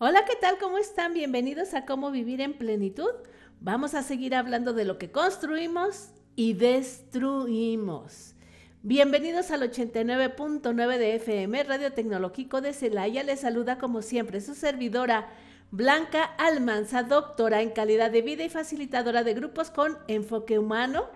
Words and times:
Hola, 0.00 0.24
¿qué 0.24 0.36
tal? 0.36 0.58
¿Cómo 0.58 0.78
están? 0.78 1.12
Bienvenidos 1.12 1.74
a 1.74 1.84
Cómo 1.84 2.12
Vivir 2.12 2.40
en 2.40 2.52
Plenitud. 2.52 3.10
Vamos 3.58 3.94
a 3.94 4.04
seguir 4.04 4.32
hablando 4.36 4.72
de 4.72 4.84
lo 4.84 4.96
que 4.96 5.10
construimos 5.10 6.10
y 6.36 6.52
destruimos. 6.52 8.36
Bienvenidos 8.84 9.50
al 9.50 9.62
89.9 9.62 10.98
de 10.98 11.16
FM, 11.16 11.64
Radio 11.64 11.92
Tecnológico 11.92 12.60
de 12.60 12.74
Celaya. 12.74 13.24
Les 13.24 13.40
saluda 13.40 13.78
como 13.78 14.00
siempre 14.00 14.40
su 14.40 14.54
servidora 14.54 15.30
Blanca 15.72 16.22
Almanza, 16.22 17.02
doctora 17.02 17.60
en 17.60 17.70
calidad 17.70 18.12
de 18.12 18.22
vida 18.22 18.44
y 18.44 18.50
facilitadora 18.50 19.24
de 19.24 19.34
grupos 19.34 19.72
con 19.72 19.98
enfoque 20.06 20.60
humano. 20.60 21.06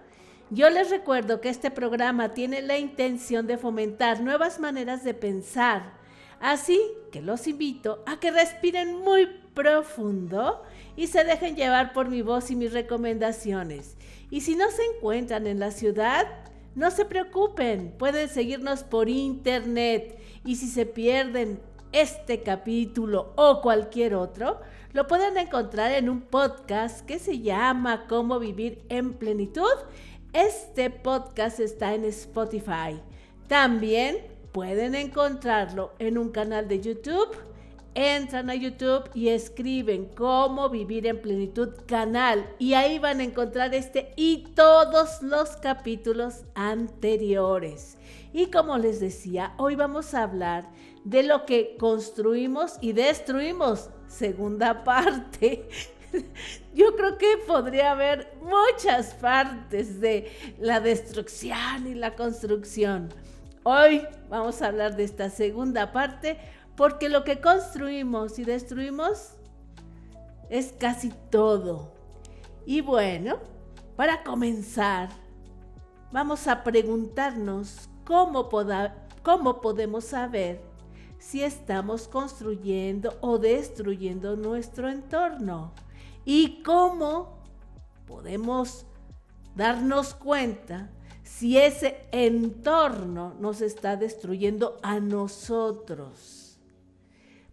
Yo 0.51 0.71
les 0.71 0.91
recuerdo 0.91 1.41
que 1.41 1.51
este 1.51 1.71
programa 1.71 2.35
tiene 2.35 2.62
la 2.62 2.79
intención 2.79 3.46
de 3.46 3.59
fomentar 3.59 4.21
nuevas 4.21 4.59
maneras 4.59 5.05
de 5.05 5.14
pensar 5.14 6.02
Así 6.43 6.81
que 7.13 7.23
los 7.23 7.47
invito 7.47 8.03
a 8.05 8.19
que 8.19 8.33
respiren 8.33 8.99
muy 8.99 9.29
profundo 9.55 10.64
y 10.96 11.07
se 11.07 11.23
dejen 11.23 11.55
llevar 11.55 11.93
por 11.93 12.09
mi 12.09 12.21
voz 12.21 12.50
y 12.50 12.57
mis 12.57 12.73
recomendaciones. 12.73 13.96
Y 14.29 14.41
si 14.41 14.57
no 14.57 14.69
se 14.73 14.83
encuentran 14.85 15.47
en 15.47 15.61
la 15.61 15.71
ciudad, 15.71 16.27
no 16.75 16.91
se 16.91 17.05
preocupen, 17.05 17.95
pueden 17.97 18.29
seguirnos 18.29 18.83
por 18.83 19.09
internet. 19.09 20.19
Y 20.45 20.57
si 20.57 20.67
se 20.67 20.85
pierden 20.85 21.61
este 21.93 22.43
capítulo 22.43 23.35
o 23.36 23.61
cualquier 23.63 24.17
otro, 24.17 24.59
lo 24.93 25.07
pueden 25.07 25.39
encontrar 25.39 25.93
en 25.93 26.09
un 26.09 26.22
podcast 26.22 27.07
que 27.07 27.21
se 27.21 27.39
llama 27.39 28.09
Cómo 28.09 28.41
vivir 28.41 28.83
en 28.89 29.13
plenitud. 29.14 29.77
Este 30.33 30.91
podcast 30.91 31.61
está 31.61 31.95
en 31.95 32.05
Spotify. 32.05 33.00
También 33.47 34.31
pueden 34.53 34.95
encontrarlo 34.95 35.92
en 35.98 36.19
un 36.19 36.31
canal 36.31 36.69
de 36.69 36.81
YouTube. 36.81 37.37
Entran 37.95 38.48
a 38.48 38.55
YouTube 38.55 39.11
y 39.12 39.28
escriben 39.28 40.06
cómo 40.15 40.70
vivir 40.70 41.06
en 41.06 41.20
plenitud 41.20 41.70
canal 41.87 42.48
y 42.59 42.72
ahí 42.72 42.98
van 42.98 43.20
a 43.20 43.25
encontrar 43.25 43.75
este 43.75 44.14
y 44.17 44.44
todos 44.55 45.20
los 45.20 45.56
capítulos 45.56 46.44
anteriores. 46.55 47.98
Y 48.33 48.47
como 48.47 48.78
les 48.78 48.98
decía, 48.98 49.53
hoy 49.59 49.75
vamos 49.75 50.14
a 50.14 50.22
hablar 50.22 50.70
de 51.05 51.22
lo 51.22 51.44
que 51.44 51.77
construimos 51.78 52.78
y 52.81 52.92
destruimos. 52.92 53.91
Segunda 54.06 54.84
parte. 54.84 55.69
Yo 56.75 56.97
creo 56.97 57.19
que 57.19 57.39
podría 57.47 57.92
haber 57.92 58.33
muchas 58.41 59.14
partes 59.14 60.00
de 60.00 60.31
la 60.59 60.81
destrucción 60.81 61.87
y 61.87 61.94
la 61.94 62.14
construcción. 62.16 63.11
Hoy 63.64 64.05
vamos 64.28 64.60
a 64.60 64.66
hablar 64.66 64.96
de 64.96 65.05
esta 65.05 65.30
segunda 65.30 65.92
parte 65.92 66.36
porque 66.77 67.08
lo 67.08 67.22
que 67.22 67.41
construimos 67.41 68.41
y 68.41 68.44
destruimos 68.44 69.34
es 70.50 70.72
casi 70.72 71.12
todo. 71.30 71.92
Y 72.66 72.80
bueno, 72.80 73.36
para 73.94 74.24
comenzar, 74.24 75.10
vamos 76.10 76.48
a 76.48 76.64
preguntarnos 76.64 77.88
cómo, 78.04 78.48
cómo 79.22 79.60
podemos 79.60 80.06
saber 80.06 80.60
si 81.20 81.44
estamos 81.44 82.08
construyendo 82.08 83.16
o 83.20 83.38
destruyendo 83.38 84.34
nuestro 84.34 84.88
entorno 84.88 85.72
y 86.24 86.64
cómo 86.64 87.38
podemos 88.08 88.86
darnos 89.54 90.14
cuenta 90.14 90.91
si 91.38 91.58
ese 91.58 91.97
entorno 92.12 93.34
nos 93.41 93.62
está 93.62 93.97
destruyendo 93.97 94.78
a 94.83 95.00
nosotros. 95.00 96.58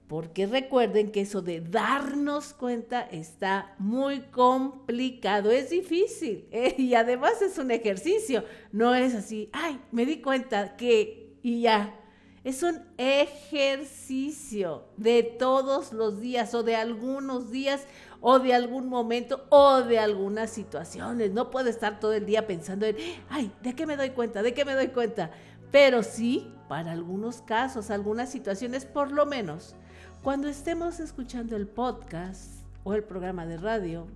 Porque 0.08 0.48
recuerden 0.48 1.12
que 1.12 1.22
eso 1.22 1.42
de 1.42 1.62
darnos 1.62 2.54
cuenta 2.54 3.02
está 3.02 3.76
muy 3.78 4.22
complicado, 4.22 5.52
es 5.52 5.70
difícil 5.70 6.48
¿eh? 6.52 6.76
y 6.78 6.96
además 6.96 7.42
es 7.42 7.58
un 7.58 7.72
ejercicio, 7.72 8.44
no 8.72 8.96
es 8.96 9.14
así, 9.16 9.50
ay, 9.54 9.80
me 9.92 10.06
di 10.06 10.22
cuenta 10.22 10.76
que 10.76 11.38
y 11.42 11.62
ya. 11.62 11.96
Es 12.44 12.64
un 12.64 12.80
ejercicio 12.98 14.86
de 14.98 15.24
todos 15.24 15.94
los 15.94 16.20
días 16.20 16.54
o 16.54 16.64
de 16.64 16.76
algunos 16.76 17.52
días 17.52 17.84
o 18.22 18.40
de 18.40 18.54
algún 18.54 18.88
momento 18.88 19.46
o 19.50 19.82
de 19.82 20.00
algunas 20.00 20.50
situaciones. 20.50 21.32
No 21.32 21.52
puedo 21.52 21.70
estar 21.70 22.00
todo 22.00 22.14
el 22.14 22.26
día 22.26 22.48
pensando 22.48 22.86
en, 22.86 22.96
ay, 23.30 23.52
¿de 23.62 23.74
qué 23.76 23.86
me 23.86 23.98
doy 23.98 24.12
cuenta? 24.12 24.42
¿De 24.42 24.54
qué 24.54 24.66
me 24.66 24.76
doy 24.76 24.90
cuenta? 24.90 25.32
Pero 25.72 26.04
sí, 26.04 26.52
para 26.68 26.92
algunos 26.92 27.42
casos, 27.42 27.90
algunas 27.90 28.30
situaciones, 28.30 28.86
por 28.86 29.12
lo 29.12 29.26
menos, 29.26 29.76
cuando 30.24 30.50
estemos 30.50 31.00
escuchando 31.00 31.56
el 31.56 31.68
podcast 31.68 32.64
o 32.84 32.94
el 32.94 33.04
programa 33.04 33.46
de 33.46 33.58
radio, 33.58 34.08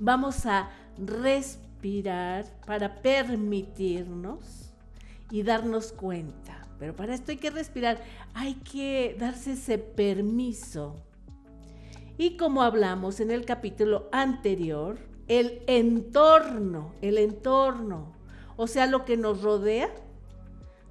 vamos 0.00 0.46
a 0.46 0.70
respirar 0.98 2.44
para 2.66 3.02
permitirnos 3.02 4.72
y 5.30 5.42
darnos 5.42 5.92
cuenta. 5.92 6.66
Pero 6.78 6.94
para 6.94 7.14
esto 7.14 7.30
hay 7.30 7.38
que 7.38 7.50
respirar, 7.50 8.02
hay 8.34 8.54
que 8.54 9.16
darse 9.18 9.52
ese 9.52 9.78
permiso 9.78 11.03
y 12.16 12.36
como 12.36 12.62
hablamos 12.62 13.20
en 13.20 13.30
el 13.30 13.44
capítulo 13.44 14.08
anterior, 14.12 14.98
el 15.26 15.62
entorno, 15.66 16.92
el 17.00 17.18
entorno, 17.18 18.12
o 18.56 18.66
sea, 18.66 18.86
lo 18.86 19.04
que 19.04 19.16
nos 19.16 19.42
rodea, 19.42 19.90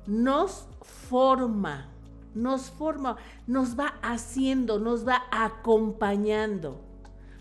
nos 0.06 0.68
forma, 0.82 1.90
nos 2.36 2.70
forma, 2.72 3.16
nos 3.48 3.80
va 3.80 3.94
haciendo, 4.02 4.80
nos 4.80 5.08
va 5.08 5.24
acompañando, 5.32 6.82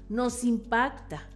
nos 0.08 0.44
impacta. 0.44 1.28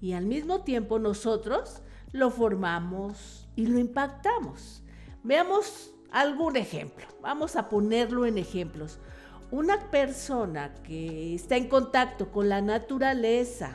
Y 0.00 0.14
al 0.14 0.26
mismo 0.26 0.62
tiempo 0.62 0.98
nosotros 0.98 1.80
lo 2.12 2.30
formamos 2.30 3.46
y 3.54 3.66
lo 3.66 3.78
impactamos. 3.78 4.82
Veamos 5.22 5.92
algún 6.10 6.56
ejemplo. 6.56 7.06
Vamos 7.22 7.54
a 7.56 7.68
ponerlo 7.68 8.26
en 8.26 8.38
ejemplos 8.38 8.98
una 9.54 9.88
persona 9.88 10.74
que 10.82 11.32
está 11.32 11.56
en 11.56 11.68
contacto 11.68 12.32
con 12.32 12.48
la 12.48 12.60
naturaleza, 12.60 13.74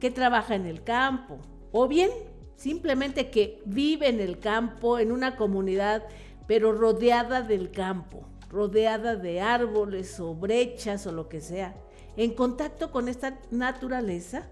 que 0.00 0.10
trabaja 0.10 0.54
en 0.54 0.64
el 0.64 0.82
campo, 0.82 1.38
o 1.72 1.86
bien 1.88 2.08
simplemente 2.56 3.28
que 3.28 3.60
vive 3.66 4.08
en 4.08 4.18
el 4.18 4.38
campo, 4.38 4.98
en 4.98 5.12
una 5.12 5.36
comunidad, 5.36 6.04
pero 6.46 6.72
rodeada 6.72 7.42
del 7.42 7.70
campo, 7.70 8.26
rodeada 8.48 9.14
de 9.14 9.42
árboles 9.42 10.18
o 10.20 10.34
brechas 10.34 11.06
o 11.06 11.12
lo 11.12 11.28
que 11.28 11.42
sea, 11.42 11.76
en 12.16 12.32
contacto 12.32 12.90
con 12.90 13.08
esta 13.08 13.38
naturaleza, 13.50 14.48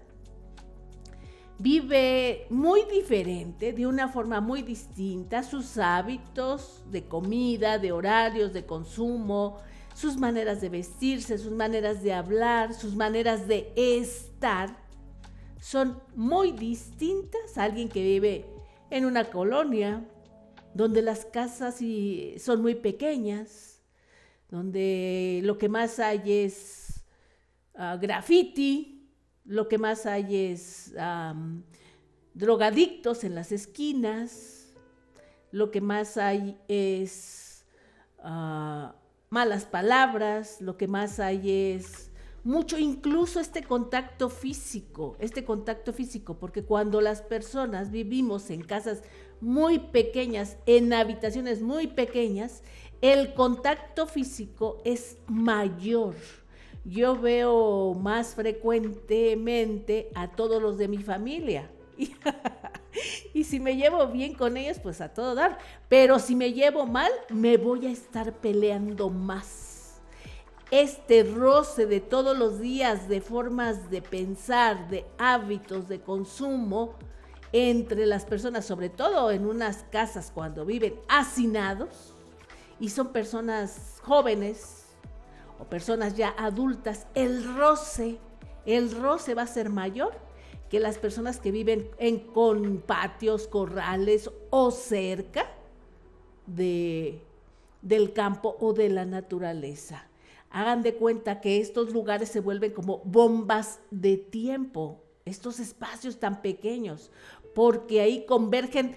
vive 1.57 2.45
muy 2.51 2.83
diferente, 2.83 3.73
de 3.73 3.87
una 3.87 4.07
forma 4.07 4.39
muy 4.39 4.61
distinta, 4.61 5.41
sus 5.41 5.79
hábitos 5.79 6.83
de 6.91 7.07
comida, 7.07 7.79
de 7.79 7.91
horarios, 7.91 8.53
de 8.53 8.67
consumo, 8.67 9.57
sus 9.97 10.15
maneras 10.15 10.61
de 10.61 10.69
vestirse, 10.69 11.39
sus 11.39 11.53
maneras 11.53 12.03
de 12.03 12.13
hablar, 12.13 12.75
sus 12.75 12.95
maneras 12.95 13.47
de 13.47 13.73
estar, 13.75 14.77
son 15.59 15.99
muy 16.13 16.51
distintas 16.51 17.57
a 17.57 17.63
alguien 17.63 17.89
que 17.89 18.03
vive 18.03 18.45
en 18.91 19.05
una 19.05 19.25
colonia 19.31 20.07
donde 20.75 21.01
las 21.01 21.25
casas 21.25 21.79
son 22.37 22.61
muy 22.61 22.75
pequeñas, 22.75 23.81
donde 24.51 25.41
lo 25.43 25.57
que 25.57 25.67
más 25.67 25.97
hay 25.97 26.21
es 26.43 27.03
uh, 27.73 27.99
graffiti, 27.99 29.09
lo 29.45 29.67
que 29.67 29.79
más 29.79 30.05
hay 30.05 30.51
es 30.51 30.93
drogadictos 32.35 33.23
en 33.23 33.33
las 33.33 33.51
esquinas, 33.51 34.75
lo 35.49 35.71
que 35.71 35.81
más 35.81 36.17
hay 36.17 36.55
es 36.67 37.65
uh, 38.19 38.91
malas 39.29 39.65
palabras, 39.65 40.61
lo 40.61 40.77
que 40.77 40.87
más 40.87 41.19
hay 41.19 41.73
es 41.73 42.11
mucho, 42.43 42.77
incluso 42.77 43.41
este 43.41 43.61
contacto 43.63 44.29
físico, 44.29 45.17
este 45.19 45.43
contacto 45.43 45.91
físico, 45.91 46.37
porque 46.39 46.63
cuando 46.63 47.01
las 47.01 47.21
personas 47.21 47.91
vivimos 47.91 48.49
en 48.49 48.61
casas 48.61 49.03
muy 49.41 49.79
pequeñas, 49.79 50.57
en 50.65 50.93
habitaciones 50.93 51.61
muy 51.61 51.87
pequeñas, 51.87 52.63
el 53.01 53.33
contacto 53.33 54.07
físico 54.07 54.81
es 54.85 55.17
mayor. 55.27 56.15
Yo 56.85 57.19
veo 57.19 57.93
más 57.95 58.33
frecuentemente 58.33 60.09
a 60.15 60.31
todos 60.31 60.61
los 60.61 60.77
de 60.77 60.87
mi 60.87 60.99
familia. 60.99 61.69
y 63.33 63.43
si 63.43 63.59
me 63.59 63.75
llevo 63.75 64.07
bien 64.07 64.33
con 64.33 64.57
ellos, 64.57 64.79
pues 64.81 65.01
a 65.01 65.09
todo 65.09 65.35
dar. 65.35 65.57
Pero 65.89 66.19
si 66.19 66.35
me 66.35 66.53
llevo 66.53 66.85
mal, 66.85 67.11
me 67.29 67.57
voy 67.57 67.85
a 67.85 67.91
estar 67.91 68.33
peleando 68.33 69.09
más. 69.09 69.99
Este 70.69 71.23
roce 71.23 71.85
de 71.85 72.01
todos 72.01 72.37
los 72.37 72.59
días, 72.59 73.07
de 73.07 73.21
formas 73.21 73.89
de 73.89 74.01
pensar, 74.01 74.89
de 74.89 75.05
hábitos 75.17 75.87
de 75.87 76.01
consumo 76.01 76.95
entre 77.53 78.05
las 78.05 78.25
personas, 78.25 78.65
sobre 78.65 78.89
todo 78.89 79.31
en 79.31 79.45
unas 79.45 79.85
casas 79.91 80.31
cuando 80.33 80.65
viven 80.65 80.99
hacinados 81.07 82.13
y 82.81 82.89
son 82.89 83.13
personas 83.13 84.01
jóvenes 84.03 84.87
o 85.57 85.63
personas 85.63 86.15
ya 86.15 86.35
adultas, 86.37 87.07
el 87.15 87.55
roce, 87.55 88.19
el 88.65 88.91
roce 88.91 89.33
va 89.33 89.43
a 89.43 89.47
ser 89.47 89.69
mayor 89.69 90.26
que 90.69 90.79
las 90.79 90.97
personas 90.97 91.39
que 91.39 91.51
viven 91.51 91.89
en, 91.97 92.19
con 92.19 92.79
patios, 92.81 93.47
corrales 93.47 94.29
o 94.49 94.71
cerca 94.71 95.49
de, 96.45 97.21
del 97.81 98.13
campo 98.13 98.57
o 98.59 98.73
de 98.73 98.89
la 98.89 99.05
naturaleza. 99.05 100.07
Hagan 100.49 100.83
de 100.83 100.95
cuenta 100.95 101.41
que 101.41 101.59
estos 101.59 101.93
lugares 101.93 102.29
se 102.29 102.39
vuelven 102.39 102.71
como 102.71 102.99
bombas 102.99 103.79
de 103.91 104.17
tiempo, 104.17 105.03
estos 105.25 105.59
espacios 105.59 106.19
tan 106.19 106.41
pequeños, 106.41 107.11
porque 107.53 108.01
ahí 108.01 108.25
convergen 108.25 108.95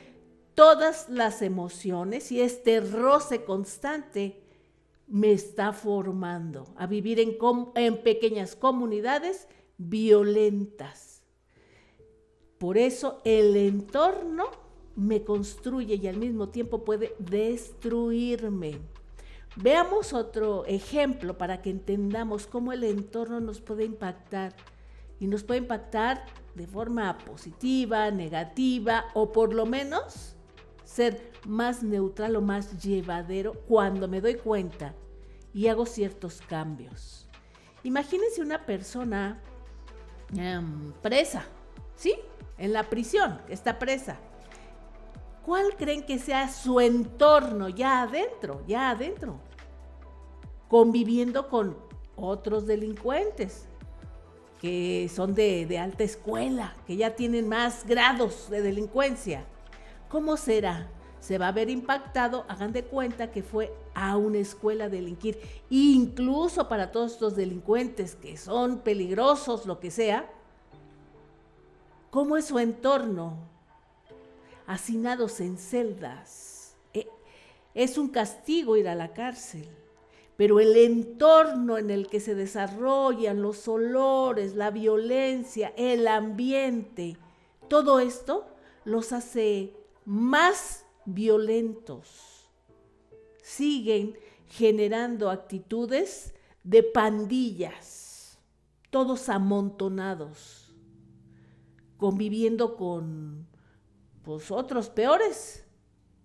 todas 0.55 1.09
las 1.09 1.43
emociones 1.43 2.31
y 2.33 2.41
este 2.41 2.81
roce 2.81 3.45
constante 3.45 4.43
me 5.07 5.33
está 5.33 5.73
formando 5.73 6.67
a 6.77 6.87
vivir 6.87 7.19
en, 7.19 7.37
en 7.75 8.03
pequeñas 8.03 8.55
comunidades 8.55 9.49
violentas. 9.77 11.20
Por 12.61 12.77
eso 12.77 13.23
el 13.25 13.57
entorno 13.57 14.51
me 14.95 15.25
construye 15.25 15.95
y 15.95 16.07
al 16.07 16.19
mismo 16.19 16.51
tiempo 16.51 16.85
puede 16.85 17.15
destruirme. 17.19 18.79
Veamos 19.57 20.13
otro 20.13 20.67
ejemplo 20.67 21.39
para 21.39 21.63
que 21.63 21.71
entendamos 21.71 22.47
cómo 22.47 22.75
el 22.75 22.85
entorno 22.85 23.41
nos 23.41 23.63
puede 23.63 23.85
impactar. 23.85 24.55
Y 25.19 25.27
nos 25.27 25.43
puede 25.43 25.61
impactar 25.61 26.27
de 26.55 26.67
forma 26.67 27.17
positiva, 27.17 28.11
negativa 28.11 29.07
o 29.15 29.33
por 29.33 29.55
lo 29.55 29.65
menos 29.65 30.37
ser 30.85 31.33
más 31.47 31.83
neutral 31.83 32.37
o 32.37 32.43
más 32.43 32.83
llevadero 32.83 33.55
cuando 33.69 34.07
me 34.07 34.21
doy 34.21 34.35
cuenta 34.35 34.95
y 35.55 35.69
hago 35.69 35.87
ciertos 35.87 36.43
cambios. 36.43 37.27
Imagínense 37.85 38.43
una 38.43 38.67
persona 38.67 39.41
em, 40.37 40.93
presa, 41.01 41.47
¿sí? 41.97 42.17
En 42.61 42.75
la 42.75 42.91
prisión, 42.91 43.41
está 43.49 43.79
presa. 43.79 44.19
¿Cuál 45.47 45.75
creen 45.79 46.05
que 46.05 46.19
sea 46.19 46.47
su 46.51 46.79
entorno 46.79 47.71
ya 47.71 48.03
adentro, 48.03 48.63
ya 48.67 48.91
adentro? 48.91 49.41
Conviviendo 50.69 51.49
con 51.49 51.79
otros 52.17 52.67
delincuentes 52.67 53.67
que 54.61 55.11
son 55.11 55.35
de, 55.35 55.65
de 55.65 55.79
alta 55.79 56.05
escuela, 56.05 56.77
que 56.87 56.99
ya 56.99 57.17
tienen 57.17 57.49
más 57.49 57.87
grados 57.87 58.51
de 58.51 58.61
delincuencia. 58.61 59.47
¿Cómo 60.11 60.37
será? 60.37 60.87
Se 61.19 61.39
va 61.39 61.49
a 61.49 61.53
ver 61.53 61.71
impactado, 61.71 62.45
hagan 62.47 62.75
de 62.75 62.85
cuenta 62.85 63.31
que 63.31 63.43
fue 63.43 63.73
a 63.95 64.19
una 64.19 64.37
escuela 64.37 64.85
a 64.85 64.89
delinquir. 64.91 65.39
Incluso 65.71 66.69
para 66.69 66.93
todos 66.93 67.13
estos 67.13 67.37
delincuentes 67.37 68.17
que 68.17 68.37
son 68.37 68.81
peligrosos, 68.81 69.65
lo 69.65 69.81
que 69.81 69.91
sea, 69.91 70.31
¿cómo 72.11 72.37
es 72.37 72.47
su 72.47 72.59
entorno? 72.59 73.39
Hacinados 74.67 75.41
en 75.41 75.59
celdas. 75.59 76.77
Eh, 76.93 77.09
es 77.75 77.99
un 77.99 78.09
castigo 78.09 78.77
ir 78.77 78.89
a 78.89 78.95
la 78.95 79.13
cárcel 79.13 79.69
pero 80.41 80.59
el 80.59 80.75
entorno 80.75 81.77
en 81.77 81.91
el 81.91 82.07
que 82.07 82.19
se 82.19 82.35
desarrollan 82.35 83.43
los 83.43 83.69
olores, 83.69 84.55
la 84.55 84.71
violencia, 84.71 85.75
el 85.77 86.09
ambiente, 86.09 87.19
todo 87.69 88.01
esto 88.01 88.47
los 88.87 89.13
hace 89.13 89.77
más 90.07 90.87
violentos. 91.05 92.49
Siguen 93.43 94.19
generando 94.49 95.29
actitudes 95.29 96.33
de 96.65 96.85
pandillas, 96.85 98.39
todos 98.89 99.29
amontonados, 99.29 100.60
conviviendo 102.01 102.77
con 102.77 103.47
pues, 104.25 104.51
otros 104.51 104.89
peores. 104.89 105.67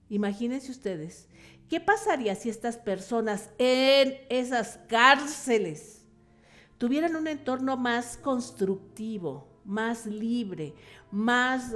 Imagínense 0.10 0.72
ustedes, 0.72 1.28
¿qué 1.70 1.80
pasaría 1.80 2.34
si 2.36 2.50
estas 2.50 2.78
personas 2.78 3.50
en 3.58 4.16
esas 4.30 4.80
cárceles 4.88 6.06
tuvieran 6.78 7.16
un 7.16 7.28
entorno 7.28 7.76
más 7.76 8.18
constructivo, 8.18 9.48
más 9.66 10.06
libre, 10.06 10.74
más 11.12 11.76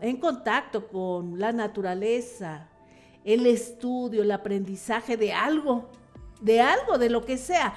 en 0.00 0.16
contacto 0.18 0.88
con 0.88 1.38
la 1.38 1.52
naturaleza, 1.52 2.68
el 3.24 3.46
estudio, 3.46 4.22
el 4.22 4.30
aprendizaje 4.32 5.16
de 5.16 5.32
algo, 5.32 5.88
de 6.40 6.60
algo, 6.60 6.98
de 6.98 7.10
lo 7.10 7.24
que 7.24 7.38
sea, 7.38 7.74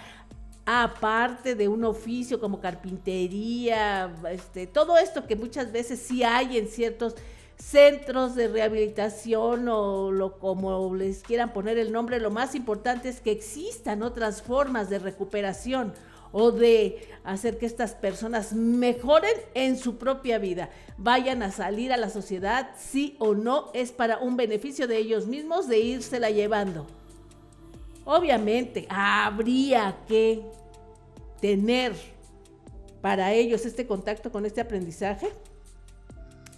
aparte 0.66 1.56
de 1.56 1.68
un 1.68 1.84
oficio 1.84 2.40
como 2.40 2.60
carpintería, 2.60 4.14
este, 4.30 4.68
todo 4.68 4.98
esto 4.98 5.26
que 5.26 5.36
muchas 5.36 5.72
veces 5.72 6.00
sí 6.00 6.24
hay 6.24 6.58
en 6.58 6.68
ciertos 6.68 7.16
centros 7.58 8.36
de 8.36 8.48
rehabilitación 8.48 9.68
o 9.70 10.12
lo, 10.12 10.40
como 10.40 10.96
les 10.96 11.22
quieran 11.22 11.54
poner 11.54 11.78
el 11.78 11.92
nombre, 11.92 12.20
lo 12.20 12.32
más 12.32 12.56
importante 12.56 13.10
es 13.10 13.22
que 13.22 13.32
existan 13.32 14.02
otras 14.02 14.42
formas 14.42 14.90
de 14.90 15.00
recuperación 15.00 15.94
o 16.32 16.52
de 16.52 17.08
hacer 17.24 17.58
que 17.58 17.66
estas 17.66 17.94
personas 17.94 18.54
mejoren 18.54 19.34
en 19.54 19.78
su 19.78 19.98
propia 19.98 20.38
vida, 20.38 20.70
vayan 20.98 21.44
a 21.44 21.52
salir 21.52 21.92
a 21.92 21.98
la 21.98 22.10
sociedad, 22.10 22.72
sí 22.78 23.16
o 23.20 23.36
no, 23.36 23.70
es 23.74 23.92
para 23.92 24.18
un 24.20 24.38
beneficio 24.38 24.88
de 24.88 24.98
ellos 24.98 25.28
mismos 25.28 25.68
de 25.68 25.80
írsela 25.80 26.30
llevando. 26.30 26.88
Obviamente, 28.06 28.88
habría 28.90 29.98
que 30.08 30.44
tener 31.40 31.94
para 33.02 33.34
ellos 33.34 33.66
este 33.66 33.88
contacto 33.88 34.32
con 34.32 34.46
este 34.46 34.62
aprendizaje, 34.62 35.32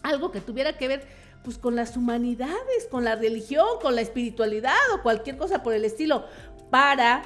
algo 0.01 0.31
que 0.31 0.41
tuviera 0.41 0.77
que 0.77 0.87
ver 0.87 1.23
pues 1.43 1.57
con 1.57 1.75
las 1.75 1.97
humanidades, 1.97 2.87
con 2.89 3.03
la 3.03 3.15
religión, 3.15 3.65
con 3.81 3.95
la 3.95 4.01
espiritualidad 4.01 4.77
o 4.93 5.01
cualquier 5.01 5.37
cosa 5.37 5.61
por 5.61 5.73
el 5.73 5.83
estilo, 5.83 6.25
para 6.69 7.23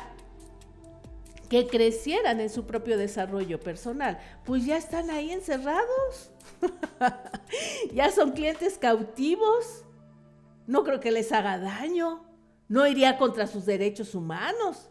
que 1.50 1.68
crecieran 1.68 2.40
en 2.40 2.50
su 2.50 2.66
propio 2.66 2.98
desarrollo 2.98 3.60
personal, 3.60 4.20
pues 4.44 4.66
ya 4.66 4.78
están 4.78 5.10
ahí 5.10 5.31
encerrados, 5.31 6.31
ya 7.94 8.12
son 8.12 8.31
clientes 8.31 8.78
cautivos, 8.78 9.84
no 10.66 10.84
creo 10.84 11.00
que 11.00 11.12
les 11.12 11.31
haga 11.31 11.58
daño, 11.58 12.26
no 12.68 12.86
iría 12.88 13.18
contra 13.18 13.48
sus 13.48 13.66
derechos 13.66 14.16
humanos, 14.16 14.90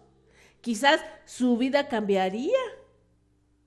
quizás 0.60 1.00
su 1.24 1.56
vida 1.56 1.88
cambiaría, 1.88 2.58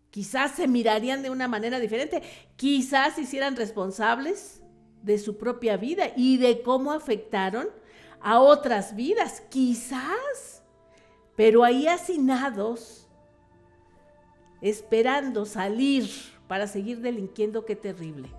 quizás 0.10 0.52
se 0.52 0.68
mirarían 0.68 1.22
de 1.22 1.30
una 1.30 1.48
manera 1.48 1.80
diferente, 1.80 2.24
quizás 2.56 3.16
se 3.16 3.22
hicieran 3.22 3.56
responsables 3.56 4.62
de 5.04 5.18
su 5.18 5.38
propia 5.38 5.78
vida 5.78 6.12
y 6.16 6.38
de 6.38 6.62
cómo 6.62 6.92
afectaron 6.92 7.68
a 8.22 8.40
otras 8.40 8.96
vidas, 8.96 9.42
quizás. 9.50 10.64
Pero 11.36 11.64
ahí 11.64 11.88
hacinados, 11.88 13.08
esperando 14.62 15.46
salir 15.46 16.10
para 16.48 16.68
seguir 16.68 17.00
delinquiendo, 17.00 17.66
qué 17.66 17.76
terrible. 17.76 18.30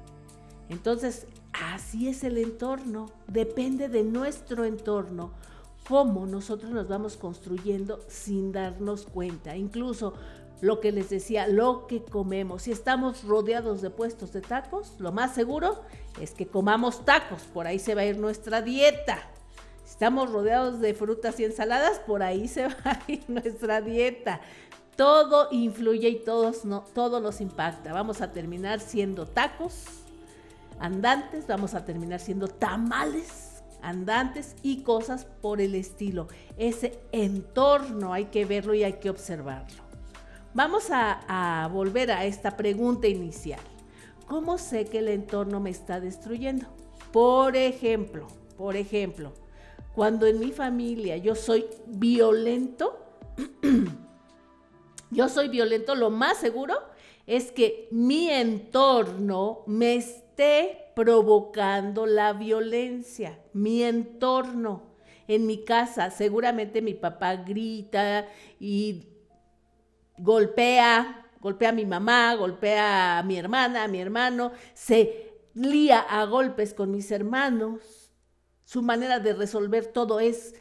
Entonces, 0.69 1.27
así 1.53 2.09
es 2.09 2.25
el 2.25 2.37
entorno, 2.37 3.11
depende 3.27 3.89
de 3.89 4.05
nuestro 4.05 4.65
entorno, 4.65 5.33
cómo 5.91 6.25
nosotros 6.25 6.71
nos 6.71 6.89
vamos 6.89 7.19
construyendo 7.19 8.01
sin 8.09 8.53
darnos 8.53 9.05
cuenta. 9.05 9.57
Incluso 9.57 10.15
lo 10.63 10.81
que 10.81 10.93
les 10.93 11.11
decía, 11.11 11.47
lo 11.49 11.87
que 11.87 12.03
comemos. 12.03 12.63
Si 12.63 12.73
estamos 12.73 13.25
rodeados 13.25 13.83
de 13.83 13.91
puestos 13.91 14.33
de 14.33 14.41
tacos, 14.41 14.95
lo 14.99 15.13
más 15.13 15.35
seguro 15.35 15.83
es 16.19 16.31
que 16.31 16.47
comamos 16.47 17.05
tacos, 17.05 17.43
por 17.43 17.67
ahí 17.67 17.79
se 17.79 17.95
va 17.95 18.03
a 18.03 18.07
ir 18.07 18.17
nuestra 18.17 18.63
dieta 18.63 19.19
estamos 20.01 20.31
rodeados 20.31 20.81
de 20.81 20.95
frutas 20.95 21.39
y 21.41 21.45
ensaladas, 21.45 21.99
por 21.99 22.23
ahí 22.23 22.49
se 22.49 22.69
va 22.69 22.75
a 22.85 23.01
ir 23.07 23.23
nuestra 23.29 23.83
dieta. 23.83 24.41
Todo 24.97 25.49
influye 25.51 26.09
y 26.09 26.25
todos 26.25 26.65
no, 26.65 26.85
todo 26.95 27.21
nos 27.21 27.43
impacta. 27.43 27.93
Vamos 27.93 28.23
a 28.23 28.33
terminar 28.33 28.81
siendo 28.81 29.27
tacos 29.27 29.85
andantes, 30.79 31.47
vamos 31.47 31.75
a 31.75 31.85
terminar 31.85 32.21
siendo 32.21 32.49
tamales 32.49 33.50
andantes 33.83 34.57
y 34.63 34.83
cosas 34.83 35.25
por 35.25 35.61
el 35.61 35.75
estilo. 35.75 36.29
Ese 36.57 36.99
entorno 37.13 38.13
hay 38.13 38.27
que 38.27 38.45
verlo 38.45 38.75
y 38.75 38.85
hay 38.85 38.95
que 38.95 39.11
observarlo. 39.11 39.83
Vamos 40.55 40.89
a 40.91 41.69
volver 41.73 42.11
a 42.11 42.25
esta 42.25 42.57
pregunta 42.57 43.07
inicial. 43.07 43.61
¿Cómo 44.27 44.59
sé 44.59 44.85
que 44.85 44.99
el 44.99 45.09
entorno 45.09 45.59
me 45.59 45.71
está 45.71 45.99
destruyendo? 46.01 46.67
Por 47.13 47.57
ejemplo, 47.57 48.29
por 48.57 48.77
ejemplo, 48.77 49.33
cuando 49.93 50.27
en 50.27 50.39
mi 50.39 50.53
familia 50.53 51.17
yo 51.17 51.35
soy 51.35 51.67
violento, 51.87 52.97
yo 55.11 55.29
soy 55.29 55.49
violento, 55.49 55.97
lo 55.97 56.11
más 56.11 56.39
seguro 56.39 56.75
es 57.27 57.51
que 57.51 57.89
mi 57.91 58.31
entorno 58.31 59.63
me 59.67 59.97
esté 59.97 60.90
provocando 61.01 62.05
la 62.05 62.35
violencia, 62.35 63.39
mi 63.55 63.83
entorno. 63.83 64.83
En 65.27 65.47
mi 65.47 65.65
casa 65.65 66.11
seguramente 66.11 66.83
mi 66.83 66.93
papá 66.93 67.37
grita 67.37 68.29
y 68.59 69.07
golpea, 70.19 71.27
golpea 71.41 71.71
a 71.71 71.73
mi 71.73 71.87
mamá, 71.87 72.35
golpea 72.35 73.19
a 73.19 73.23
mi 73.23 73.39
hermana, 73.39 73.85
a 73.85 73.89
mi 73.89 73.99
hermano, 73.99 74.53
se 74.75 75.39
lía 75.55 76.01
a 76.01 76.27
golpes 76.27 76.75
con 76.75 76.91
mis 76.91 77.11
hermanos. 77.11 78.13
Su 78.65 78.83
manera 78.83 79.21
de 79.21 79.33
resolver 79.33 79.87
todo 79.87 80.21
es 80.21 80.55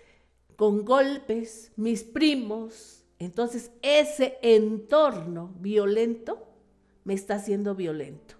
con 0.55 0.85
golpes, 0.85 1.73
mis 1.75 2.05
primos. 2.05 3.03
Entonces 3.17 3.71
ese 3.81 4.37
entorno 4.41 5.53
violento 5.59 6.47
me 7.03 7.13
está 7.13 7.35
haciendo 7.35 7.75
violento. 7.75 8.38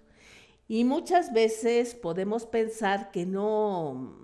Y 0.70 0.84
muchas 0.84 1.32
veces 1.32 1.96
podemos 1.96 2.46
pensar 2.46 3.10
que 3.10 3.26
no 3.26 4.16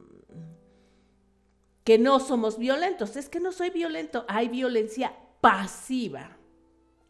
que 1.82 1.98
no 1.98 2.20
somos 2.20 2.56
violentos, 2.56 3.16
es 3.16 3.28
que 3.28 3.40
no 3.40 3.50
soy 3.50 3.70
violento, 3.70 4.24
hay 4.28 4.46
violencia 4.46 5.12
pasiva. 5.40 6.36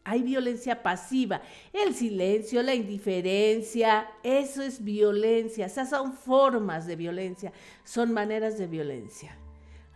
Hay 0.03 0.23
violencia 0.23 0.81
pasiva, 0.81 1.41
el 1.71 1.93
silencio, 1.93 2.63
la 2.63 2.73
indiferencia, 2.73 4.09
eso 4.23 4.63
es 4.63 4.83
violencia, 4.83 5.67
esas 5.67 5.91
son 5.91 6.13
formas 6.13 6.87
de 6.87 6.95
violencia, 6.95 7.53
son 7.83 8.13
maneras 8.13 8.57
de 8.57 8.65
violencia. 8.65 9.37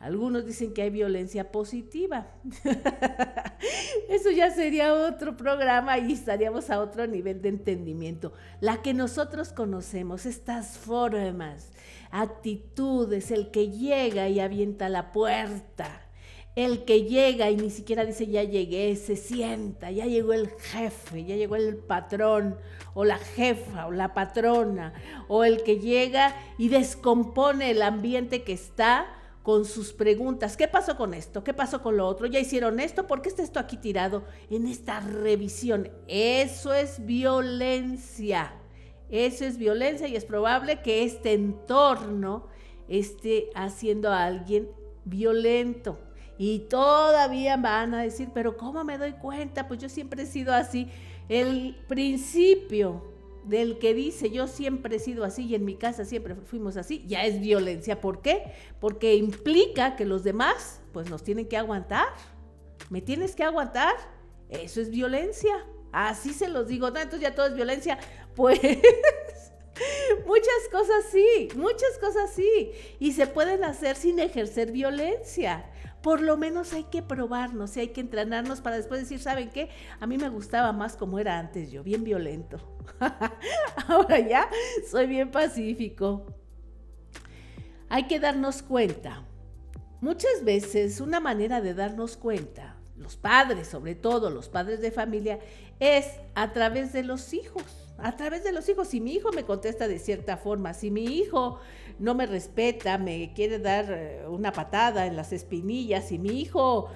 Algunos 0.01 0.47
dicen 0.47 0.73
que 0.73 0.81
hay 0.81 0.89
violencia 0.89 1.51
positiva. 1.51 2.27
Eso 4.09 4.31
ya 4.31 4.49
sería 4.49 4.95
otro 4.95 5.37
programa 5.37 5.99
y 5.99 6.13
estaríamos 6.13 6.71
a 6.71 6.79
otro 6.79 7.05
nivel 7.05 7.43
de 7.43 7.49
entendimiento. 7.49 8.33
La 8.61 8.81
que 8.81 8.95
nosotros 8.95 9.53
conocemos, 9.53 10.25
estas 10.25 10.79
formas, 10.79 11.71
actitudes, 12.09 13.29
el 13.29 13.51
que 13.51 13.69
llega 13.69 14.27
y 14.27 14.39
avienta 14.39 14.89
la 14.89 15.11
puerta, 15.11 16.01
el 16.55 16.83
que 16.83 17.03
llega 17.03 17.51
y 17.51 17.55
ni 17.55 17.69
siquiera 17.69 18.03
dice 18.03 18.25
ya 18.25 18.41
llegué, 18.41 18.95
se 18.95 19.15
sienta, 19.15 19.91
ya 19.91 20.07
llegó 20.07 20.33
el 20.33 20.49
jefe, 20.49 21.25
ya 21.25 21.35
llegó 21.35 21.55
el 21.55 21.77
patrón 21.77 22.57
o 22.95 23.05
la 23.05 23.19
jefa 23.19 23.85
o 23.85 23.91
la 23.91 24.15
patrona, 24.15 24.93
o 25.27 25.43
el 25.43 25.61
que 25.61 25.79
llega 25.79 26.35
y 26.57 26.69
descompone 26.69 27.69
el 27.69 27.83
ambiente 27.83 28.41
que 28.41 28.53
está 28.53 29.20
con 29.43 29.65
sus 29.65 29.93
preguntas. 29.93 30.55
¿Qué 30.55 30.67
pasó 30.67 30.95
con 30.97 31.13
esto? 31.13 31.43
¿Qué 31.43 31.53
pasó 31.53 31.81
con 31.81 31.97
lo 31.97 32.07
otro? 32.07 32.27
¿Ya 32.27 32.39
hicieron 32.39 32.79
esto? 32.79 33.07
¿Por 33.07 33.21
qué 33.21 33.29
está 33.29 33.43
esto 33.43 33.59
aquí 33.59 33.77
tirado 33.77 34.23
en 34.49 34.67
esta 34.67 34.99
revisión? 34.99 35.89
Eso 36.07 36.73
es 36.73 37.05
violencia. 37.05 38.53
Eso 39.09 39.43
es 39.43 39.57
violencia 39.57 40.07
y 40.07 40.15
es 40.15 40.25
probable 40.25 40.81
que 40.81 41.03
este 41.03 41.33
entorno 41.33 42.47
esté 42.87 43.49
haciendo 43.55 44.09
a 44.09 44.23
alguien 44.23 44.69
violento. 45.05 45.99
Y 46.37 46.59
todavía 46.69 47.57
van 47.57 47.93
a 47.93 48.01
decir, 48.01 48.29
pero 48.33 48.57
¿cómo 48.57 48.83
me 48.83 48.97
doy 48.97 49.13
cuenta? 49.13 49.67
Pues 49.67 49.79
yo 49.79 49.89
siempre 49.89 50.23
he 50.23 50.25
sido 50.25 50.53
así. 50.53 50.87
El 51.29 51.77
principio 51.87 53.03
del 53.45 53.79
que 53.79 53.93
dice 53.93 54.29
yo 54.29 54.47
siempre 54.47 54.97
he 54.97 54.99
sido 54.99 55.23
así 55.23 55.45
y 55.45 55.55
en 55.55 55.65
mi 55.65 55.75
casa 55.75 56.05
siempre 56.05 56.35
fuimos 56.35 56.77
así, 56.77 57.03
ya 57.07 57.25
es 57.25 57.39
violencia. 57.39 57.99
¿Por 57.99 58.21
qué? 58.21 58.53
Porque 58.79 59.15
implica 59.15 59.95
que 59.95 60.05
los 60.05 60.23
demás 60.23 60.81
pues 60.91 61.09
nos 61.09 61.23
tienen 61.23 61.47
que 61.47 61.57
aguantar. 61.57 62.07
¿Me 62.89 63.01
tienes 63.01 63.35
que 63.35 63.43
aguantar? 63.43 63.95
Eso 64.49 64.81
es 64.81 64.89
violencia. 64.89 65.65
Así 65.91 66.33
se 66.33 66.47
los 66.47 66.67
digo. 66.67 66.87
entonces 66.87 67.21
ya 67.21 67.35
todo 67.35 67.47
es 67.47 67.55
violencia. 67.55 67.97
Pues 68.33 68.61
muchas 70.25 70.69
cosas 70.71 71.03
sí, 71.11 71.49
muchas 71.57 71.97
cosas 71.99 72.31
sí. 72.33 72.71
Y 72.97 73.11
se 73.11 73.27
pueden 73.27 73.65
hacer 73.65 73.97
sin 73.97 74.19
ejercer 74.19 74.71
violencia 74.71 75.65
por 76.01 76.21
lo 76.21 76.37
menos 76.37 76.73
hay 76.73 76.85
que 76.85 77.01
probarnos 77.01 77.77
y 77.77 77.81
hay 77.81 77.87
que 77.89 78.01
entrenarnos 78.01 78.61
para 78.61 78.77
después 78.77 79.01
decir, 79.01 79.19
¿saben 79.19 79.49
qué? 79.49 79.69
A 79.99 80.07
mí 80.07 80.17
me 80.17 80.29
gustaba 80.29 80.71
más 80.73 80.95
como 80.95 81.19
era 81.19 81.37
antes 81.37 81.71
yo, 81.71 81.83
bien 81.83 82.03
violento. 82.03 82.59
Ahora 83.87 84.19
ya 84.19 84.49
soy 84.89 85.07
bien 85.07 85.31
pacífico. 85.31 86.25
Hay 87.89 88.07
que 88.07 88.19
darnos 88.19 88.63
cuenta. 88.63 89.25
Muchas 89.99 90.43
veces 90.43 90.99
una 91.01 91.19
manera 91.19 91.61
de 91.61 91.75
darnos 91.75 92.17
cuenta, 92.17 92.77
los 92.95 93.17
padres, 93.17 93.67
sobre 93.67 93.93
todo 93.93 94.31
los 94.31 94.49
padres 94.49 94.81
de 94.81 94.91
familia, 94.91 95.39
es 95.79 96.07
a 96.33 96.53
través 96.53 96.93
de 96.93 97.03
los 97.03 97.33
hijos. 97.33 97.63
A 97.97 98.15
través 98.15 98.43
de 98.43 98.51
los 98.51 98.67
hijos. 98.67 98.87
Si 98.87 98.99
mi 98.99 99.13
hijo 99.13 99.31
me 99.31 99.43
contesta 99.43 99.87
de 99.87 99.99
cierta 99.99 100.37
forma, 100.37 100.73
si 100.73 100.89
mi 100.89 101.05
hijo 101.05 101.59
no 102.01 102.15
me 102.15 102.25
respeta, 102.25 102.97
me 102.97 103.31
quiere 103.33 103.59
dar 103.59 103.85
eh, 103.89 104.27
una 104.27 104.51
patada 104.51 105.05
en 105.05 105.15
las 105.15 105.31
espinillas, 105.31 106.07
si 106.07 106.17
mi 106.17 106.41
hijo 106.41 106.89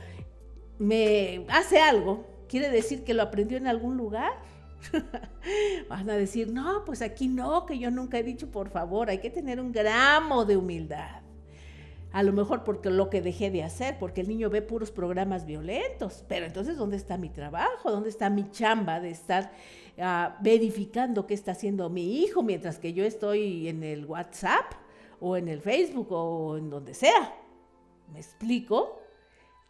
me 0.80 1.46
hace 1.48 1.80
algo, 1.80 2.26
quiere 2.50 2.70
decir 2.70 3.04
que 3.04 3.14
lo 3.14 3.22
aprendió 3.22 3.58
en 3.58 3.68
algún 3.68 3.98
lugar. 3.98 4.34
Van 5.90 6.10
a 6.10 6.18
decir, 6.18 6.52
no, 6.52 6.84
pues 6.86 7.02
aquí 7.02 7.28
no, 7.28 7.66
que 7.66 7.78
yo 7.78 7.92
nunca 7.92 8.18
he 8.18 8.24
dicho, 8.24 8.50
por 8.50 8.70
favor, 8.70 9.10
hay 9.10 9.20
que 9.20 9.30
tener 9.30 9.60
un 9.60 9.72
gramo 9.72 10.44
de 10.44 10.58
humildad. 10.58 11.22
A 12.12 12.24
lo 12.24 12.34
mejor 12.34 12.64
porque 12.64 12.90
lo 12.90 13.10
que 13.10 13.22
dejé 13.22 13.52
de 13.52 13.64
hacer, 13.64 13.98
porque 14.00 14.22
el 14.22 14.28
niño 14.28 14.50
ve 14.50 14.62
puros 14.62 14.90
programas 14.90 15.46
violentos. 15.46 16.24
Pero 16.28 16.46
entonces, 16.46 16.78
¿dónde 16.78 16.96
está 16.96 17.18
mi 17.18 17.30
trabajo? 17.30 17.92
¿Dónde 17.92 18.10
está 18.10 18.30
mi 18.30 18.50
chamba 18.52 19.02
de 19.02 19.12
estar 19.12 19.52
ah, 20.00 20.38
verificando 20.42 21.28
qué 21.28 21.34
está 21.34 21.52
haciendo 21.52 21.90
mi 21.90 22.22
hijo 22.22 22.42
mientras 22.42 22.80
que 22.80 22.94
yo 22.94 23.04
estoy 23.04 23.68
en 23.68 23.84
el 23.84 24.06
WhatsApp? 24.06 24.85
O 25.20 25.38
en 25.38 25.48
el 25.48 25.62
Facebook 25.62 26.08
o 26.12 26.58
en 26.58 26.70
donde 26.70 26.94
sea. 26.94 27.36
¿Me 28.12 28.20
explico? 28.20 29.02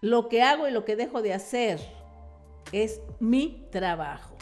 Lo 0.02 0.30
que 0.30 0.42
hago 0.42 0.68
y 0.68 0.72
lo 0.72 0.86
que 0.86 0.96
dejo 0.96 1.22
de 1.22 1.34
hacer 1.34 1.80
es 2.72 3.02
mi 3.20 3.68
trabajo. 3.72 4.36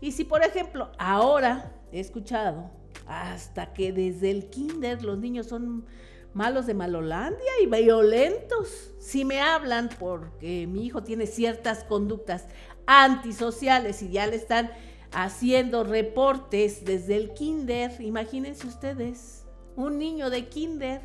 Y 0.00 0.12
si, 0.12 0.24
por 0.24 0.42
ejemplo, 0.42 0.90
ahora 0.98 1.72
he 1.92 2.00
escuchado 2.00 2.70
hasta 3.06 3.72
que 3.72 3.92
desde 3.92 4.30
el 4.30 4.50
kinder 4.50 5.02
los 5.02 5.18
niños 5.18 5.46
son 5.46 5.86
malos 6.34 6.66
de 6.66 6.74
Malolandia 6.74 7.50
y 7.62 7.66
violentos. 7.66 8.94
Si 8.98 9.24
me 9.24 9.40
hablan 9.40 9.90
porque 9.98 10.66
mi 10.66 10.86
hijo 10.86 11.02
tiene 11.02 11.26
ciertas 11.26 11.84
conductas 11.84 12.46
antisociales 12.86 14.02
y 14.02 14.10
ya 14.10 14.26
le 14.26 14.36
están 14.36 14.70
haciendo 15.12 15.84
reportes 15.84 16.84
desde 16.84 17.16
el 17.16 17.34
kinder, 17.34 18.00
imagínense 18.00 18.66
ustedes 18.66 19.41
un 19.76 19.98
niño 19.98 20.30
de 20.30 20.48
kinder, 20.48 21.00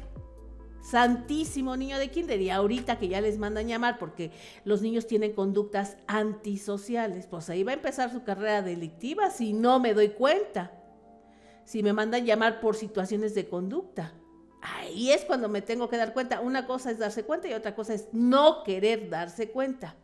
santísimo 0.82 1.76
niño 1.76 1.98
de 1.98 2.10
kinder, 2.10 2.42
y 2.42 2.50
ahorita 2.50 2.98
que 2.98 3.08
ya 3.08 3.22
les 3.22 3.38
mandan 3.38 3.68
llamar 3.68 3.98
porque 3.98 4.32
los 4.64 4.82
niños 4.82 5.08
tienen 5.08 5.34
conductas 5.34 5.98
antisociales, 6.08 7.28
pues 7.28 7.50
ahí 7.50 7.64
va 7.64 7.72
a 7.72 7.76
empezar 7.76 8.12
su 8.12 8.24
carrera 8.24 8.62
delictiva 8.62 9.30
si 9.30 9.54
no 9.54 9.80
me 9.80 9.94
doy 9.94 10.10
cuenta, 10.10 10.72
si 11.66 11.84
me 11.84 11.94
mandan 11.94 12.26
llamar 12.26 12.62
por 12.62 12.76
situaciones 12.76 13.36
de 13.36 13.50
conducta. 13.50 14.14
Ahí 14.62 15.12
es 15.12 15.24
cuando 15.26 15.50
me 15.50 15.62
tengo 15.62 15.88
que 15.90 15.98
dar 15.98 16.14
cuenta. 16.14 16.42
Una 16.42 16.66
cosa 16.66 16.92
es 16.92 16.98
darse 16.98 17.24
cuenta 17.24 17.48
y 17.48 17.54
otra 17.54 17.76
cosa 17.76 17.94
es 17.94 18.08
no 18.12 18.64
querer 18.64 19.10
darse 19.10 19.52
cuenta. 19.52 19.96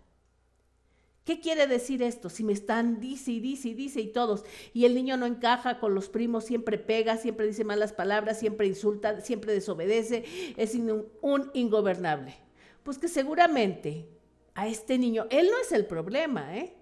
¿Qué 1.23 1.39
quiere 1.39 1.67
decir 1.67 2.03
esto? 2.03 2.29
Si 2.29 2.43
me 2.43 2.51
están 2.51 2.99
dice 2.99 3.31
y 3.31 3.39
dice 3.39 3.69
y 3.69 3.73
dice 3.73 4.01
y 4.01 4.07
todos, 4.07 4.43
y 4.73 4.83
el 4.83 4.93
niño 4.93 5.15
no 5.15 5.25
encaja 5.25 5.79
con 5.79 5.95
los 5.95 6.09
primos, 6.09 6.43
siempre 6.43 6.77
pega, 6.77 7.15
siempre 7.15 7.47
dice 7.47 7.63
malas 7.63 7.93
palabras, 7.93 8.39
siempre 8.39 8.67
insulta, 8.67 9.21
siempre 9.21 9.53
desobedece, 9.53 10.25
es 10.57 10.75
un, 10.75 11.49
ingobernable. 11.53 12.35
Pues 12.83 12.97
que 12.97 13.07
seguramente 13.07 14.09
a 14.53 14.67
este 14.67 14.97
niño, 14.97 15.25
él 15.29 15.47
no 15.49 15.57
es 15.61 15.71
el 15.71 15.85
problema, 15.85 16.57
¿eh? 16.57 16.75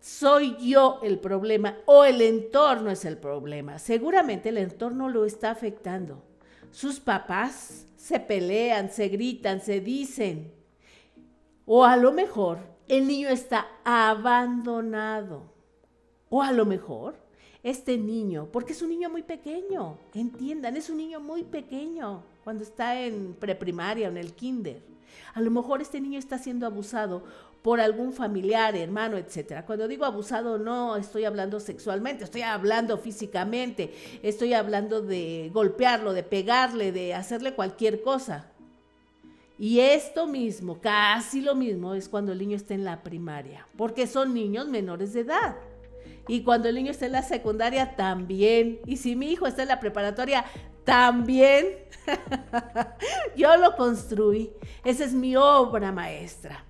Soy 0.00 0.56
yo 0.58 1.00
el 1.02 1.20
problema 1.20 1.78
o 1.86 2.04
el 2.04 2.20
entorno 2.22 2.90
es 2.90 3.04
el 3.04 3.18
problema. 3.18 3.78
Seguramente 3.78 4.48
el 4.48 4.58
entorno 4.58 5.08
lo 5.08 5.24
está 5.24 5.50
afectando. 5.50 6.24
Sus 6.70 6.98
papás 6.98 7.86
se 7.96 8.18
pelean, 8.18 8.90
se 8.90 9.08
gritan, 9.08 9.60
se 9.60 9.80
dicen. 9.80 10.52
O 11.66 11.84
a 11.84 11.96
lo 11.96 12.12
mejor 12.12 12.77
el 12.88 13.06
niño 13.06 13.28
está 13.28 13.68
abandonado. 13.84 15.42
O 16.30 16.42
a 16.42 16.52
lo 16.52 16.66
mejor 16.66 17.16
este 17.62 17.98
niño, 17.98 18.48
porque 18.52 18.72
es 18.72 18.82
un 18.82 18.90
niño 18.90 19.10
muy 19.10 19.22
pequeño, 19.22 19.98
entiendan, 20.14 20.76
es 20.76 20.90
un 20.90 20.98
niño 20.98 21.20
muy 21.20 21.44
pequeño 21.44 22.22
cuando 22.44 22.62
está 22.62 23.00
en 23.00 23.34
preprimaria 23.34 24.08
o 24.08 24.10
en 24.10 24.16
el 24.16 24.32
kinder. 24.32 24.82
A 25.34 25.40
lo 25.40 25.50
mejor 25.50 25.82
este 25.82 26.00
niño 26.00 26.18
está 26.18 26.38
siendo 26.38 26.66
abusado 26.66 27.24
por 27.62 27.80
algún 27.80 28.12
familiar, 28.12 28.76
hermano, 28.76 29.16
etcétera. 29.16 29.66
Cuando 29.66 29.88
digo 29.88 30.04
abusado 30.04 30.58
no 30.58 30.96
estoy 30.96 31.24
hablando 31.24 31.60
sexualmente, 31.60 32.24
estoy 32.24 32.42
hablando 32.42 32.96
físicamente, 32.98 33.92
estoy 34.22 34.54
hablando 34.54 35.02
de 35.02 35.50
golpearlo, 35.52 36.12
de 36.12 36.22
pegarle, 36.22 36.92
de 36.92 37.14
hacerle 37.14 37.54
cualquier 37.54 38.02
cosa. 38.02 38.52
Y 39.58 39.80
esto 39.80 40.26
mismo, 40.28 40.80
casi 40.80 41.40
lo 41.40 41.56
mismo, 41.56 41.94
es 41.94 42.08
cuando 42.08 42.32
el 42.32 42.38
niño 42.38 42.56
está 42.56 42.74
en 42.74 42.84
la 42.84 43.02
primaria, 43.02 43.66
porque 43.76 44.06
son 44.06 44.32
niños 44.32 44.68
menores 44.68 45.12
de 45.12 45.20
edad. 45.20 45.56
Y 46.28 46.42
cuando 46.44 46.68
el 46.68 46.76
niño 46.76 46.92
está 46.92 47.06
en 47.06 47.12
la 47.12 47.22
secundaria, 47.22 47.96
también. 47.96 48.80
Y 48.86 48.98
si 48.98 49.16
mi 49.16 49.32
hijo 49.32 49.46
está 49.46 49.62
en 49.62 49.68
la 49.68 49.80
preparatoria, 49.80 50.44
también. 50.84 51.78
Yo 53.36 53.56
lo 53.56 53.74
construí. 53.76 54.52
Esa 54.84 55.04
es 55.04 55.12
mi 55.12 55.34
obra 55.36 55.90
maestra. 55.90 56.64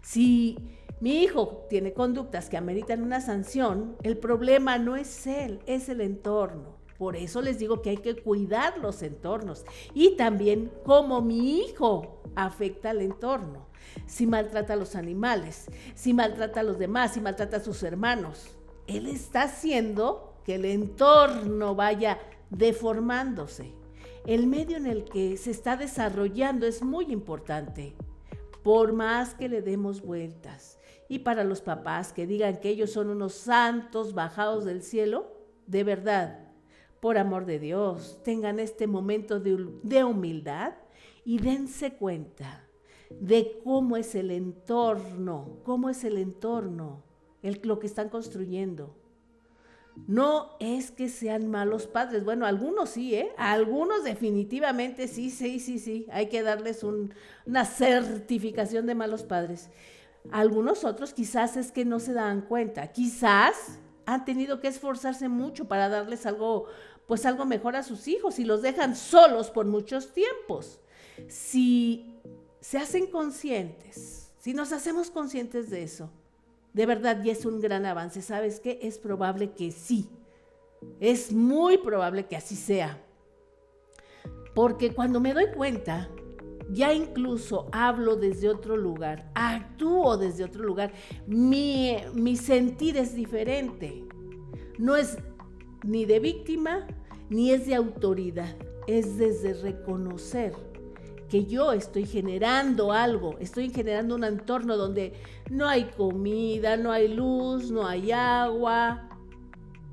Si 0.00 0.58
mi 1.00 1.22
hijo 1.22 1.66
tiene 1.68 1.92
conductas 1.92 2.48
que 2.48 2.56
ameritan 2.56 3.02
una 3.02 3.20
sanción, 3.20 3.96
el 4.02 4.16
problema 4.16 4.78
no 4.78 4.96
es 4.96 5.26
él, 5.26 5.60
es 5.66 5.88
el 5.88 6.00
entorno. 6.00 6.81
Por 7.02 7.16
eso 7.16 7.42
les 7.42 7.58
digo 7.58 7.82
que 7.82 7.90
hay 7.90 7.96
que 7.96 8.14
cuidar 8.14 8.78
los 8.78 9.02
entornos 9.02 9.64
y 9.92 10.14
también 10.14 10.70
cómo 10.84 11.20
mi 11.20 11.58
hijo 11.58 12.22
afecta 12.36 12.90
al 12.90 13.00
entorno. 13.00 13.66
Si 14.06 14.24
maltrata 14.24 14.74
a 14.74 14.76
los 14.76 14.94
animales, 14.94 15.66
si 15.96 16.14
maltrata 16.14 16.60
a 16.60 16.62
los 16.62 16.78
demás, 16.78 17.14
si 17.14 17.20
maltrata 17.20 17.56
a 17.56 17.64
sus 17.64 17.82
hermanos, 17.82 18.56
él 18.86 19.08
está 19.08 19.42
haciendo 19.42 20.36
que 20.44 20.54
el 20.54 20.64
entorno 20.64 21.74
vaya 21.74 22.20
deformándose. 22.50 23.72
El 24.24 24.46
medio 24.46 24.76
en 24.76 24.86
el 24.86 25.04
que 25.04 25.36
se 25.38 25.50
está 25.50 25.76
desarrollando 25.76 26.68
es 26.68 26.84
muy 26.84 27.06
importante, 27.06 27.96
por 28.62 28.92
más 28.92 29.34
que 29.34 29.48
le 29.48 29.60
demos 29.60 30.02
vueltas. 30.02 30.78
Y 31.08 31.18
para 31.18 31.42
los 31.42 31.62
papás 31.62 32.12
que 32.12 32.28
digan 32.28 32.60
que 32.60 32.68
ellos 32.68 32.92
son 32.92 33.10
unos 33.10 33.34
santos 33.34 34.14
bajados 34.14 34.64
del 34.64 34.84
cielo, 34.84 35.32
de 35.66 35.82
verdad, 35.82 36.41
por 37.02 37.18
amor 37.18 37.46
de 37.46 37.58
Dios, 37.58 38.20
tengan 38.22 38.60
este 38.60 38.86
momento 38.86 39.40
de, 39.40 40.04
humildad 40.04 40.74
y 41.24 41.40
dense 41.40 41.94
cuenta 41.94 42.64
de 43.10 43.58
cómo 43.64 43.96
es 43.96 44.14
el 44.14 44.30
entorno, 44.30 45.58
cómo 45.64 45.90
es 45.90 46.04
el 46.04 46.16
entorno, 46.16 47.02
el, 47.42 47.60
lo 47.64 47.80
que 47.80 47.88
están 47.88 48.08
construyendo. 48.08 48.94
No 50.06 50.52
es 50.60 50.92
que 50.92 51.08
sean 51.08 51.50
malos 51.50 51.88
padres, 51.88 52.24
bueno, 52.24 52.46
algunos 52.46 52.90
sí, 52.90 53.16
¿eh? 53.16 53.32
Algunos 53.36 54.04
definitivamente 54.04 55.08
sí, 55.08 55.30
sí, 55.30 55.58
sí, 55.58 55.80
sí, 55.80 56.06
hay 56.12 56.28
que 56.28 56.42
darles 56.42 56.84
una 56.84 57.64
certificación 57.64 58.86
de 58.86 58.94
malos 58.94 59.24
padres. 59.24 59.70
Algunos 60.30 60.84
otros 60.84 61.12
quizás 61.12 61.56
es 61.56 61.72
que 61.72 61.84
no 61.84 61.98
se 61.98 62.12
dan 62.12 62.42
cuenta, 62.42 62.92
quizás 62.92 63.80
han 64.06 64.24
tenido 64.24 64.60
que 64.60 64.68
esforzarse 64.68 65.28
mucho 65.28 65.66
para 65.66 65.88
darles 65.88 66.26
algo 66.26 66.66
pues 67.06 67.26
algo 67.26 67.44
mejor 67.44 67.76
a 67.76 67.82
sus 67.82 68.08
hijos 68.08 68.38
y 68.38 68.44
los 68.44 68.62
dejan 68.62 68.96
solos 68.96 69.50
por 69.50 69.66
muchos 69.66 70.12
tiempos. 70.12 70.80
Si 71.28 72.14
se 72.60 72.78
hacen 72.78 73.06
conscientes, 73.06 74.32
si 74.38 74.54
nos 74.54 74.72
hacemos 74.72 75.10
conscientes 75.10 75.70
de 75.70 75.82
eso, 75.82 76.10
de 76.72 76.86
verdad 76.86 77.22
ya 77.22 77.32
es 77.32 77.44
un 77.44 77.60
gran 77.60 77.86
avance. 77.86 78.22
¿Sabes 78.22 78.60
qué? 78.60 78.78
Es 78.82 78.98
probable 78.98 79.52
que 79.52 79.70
sí. 79.70 80.08
Es 81.00 81.32
muy 81.32 81.78
probable 81.78 82.26
que 82.26 82.36
así 82.36 82.56
sea. 82.56 83.00
Porque 84.54 84.92
cuando 84.94 85.20
me 85.20 85.34
doy 85.34 85.46
cuenta, 85.54 86.08
ya 86.70 86.92
incluso 86.92 87.68
hablo 87.72 88.16
desde 88.16 88.48
otro 88.48 88.76
lugar, 88.76 89.30
actúo 89.34 90.16
desde 90.16 90.44
otro 90.44 90.64
lugar, 90.64 90.92
mi, 91.26 91.96
mi 92.14 92.36
sentir 92.36 92.96
es 92.96 93.14
diferente. 93.14 94.04
No 94.78 94.96
es 94.96 95.18
ni 95.82 96.04
de 96.04 96.20
víctima, 96.20 96.86
ni 97.28 97.50
es 97.50 97.66
de 97.66 97.74
autoridad, 97.74 98.54
es 98.86 99.16
desde 99.16 99.54
reconocer 99.54 100.54
que 101.32 101.46
yo 101.46 101.72
estoy 101.72 102.04
generando 102.04 102.92
algo, 102.92 103.36
estoy 103.40 103.70
generando 103.70 104.16
un 104.16 104.24
entorno 104.24 104.76
donde 104.76 105.14
no 105.50 105.66
hay 105.66 105.84
comida, 105.84 106.76
no 106.76 106.92
hay 106.92 107.08
luz, 107.08 107.70
no 107.70 107.86
hay 107.86 108.12
agua. 108.12 109.08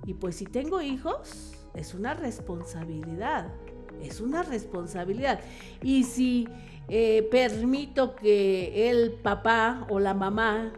Y 0.06 0.16
pues 0.16 0.36
si 0.36 0.46
tengo 0.46 0.82
hijos, 0.82 1.54
es 1.76 1.94
una 1.94 2.14
responsabilidad, 2.14 3.54
es 4.02 4.20
una 4.20 4.44
responsabilidad. 4.44 5.40
Y 5.82 6.04
si 6.04 6.50
eh, 6.90 7.26
permito 7.32 8.18
que 8.18 8.90
el 8.90 9.14
papá 9.14 9.88
o 9.90 10.02
la 10.02 10.14
mamá 10.14 10.74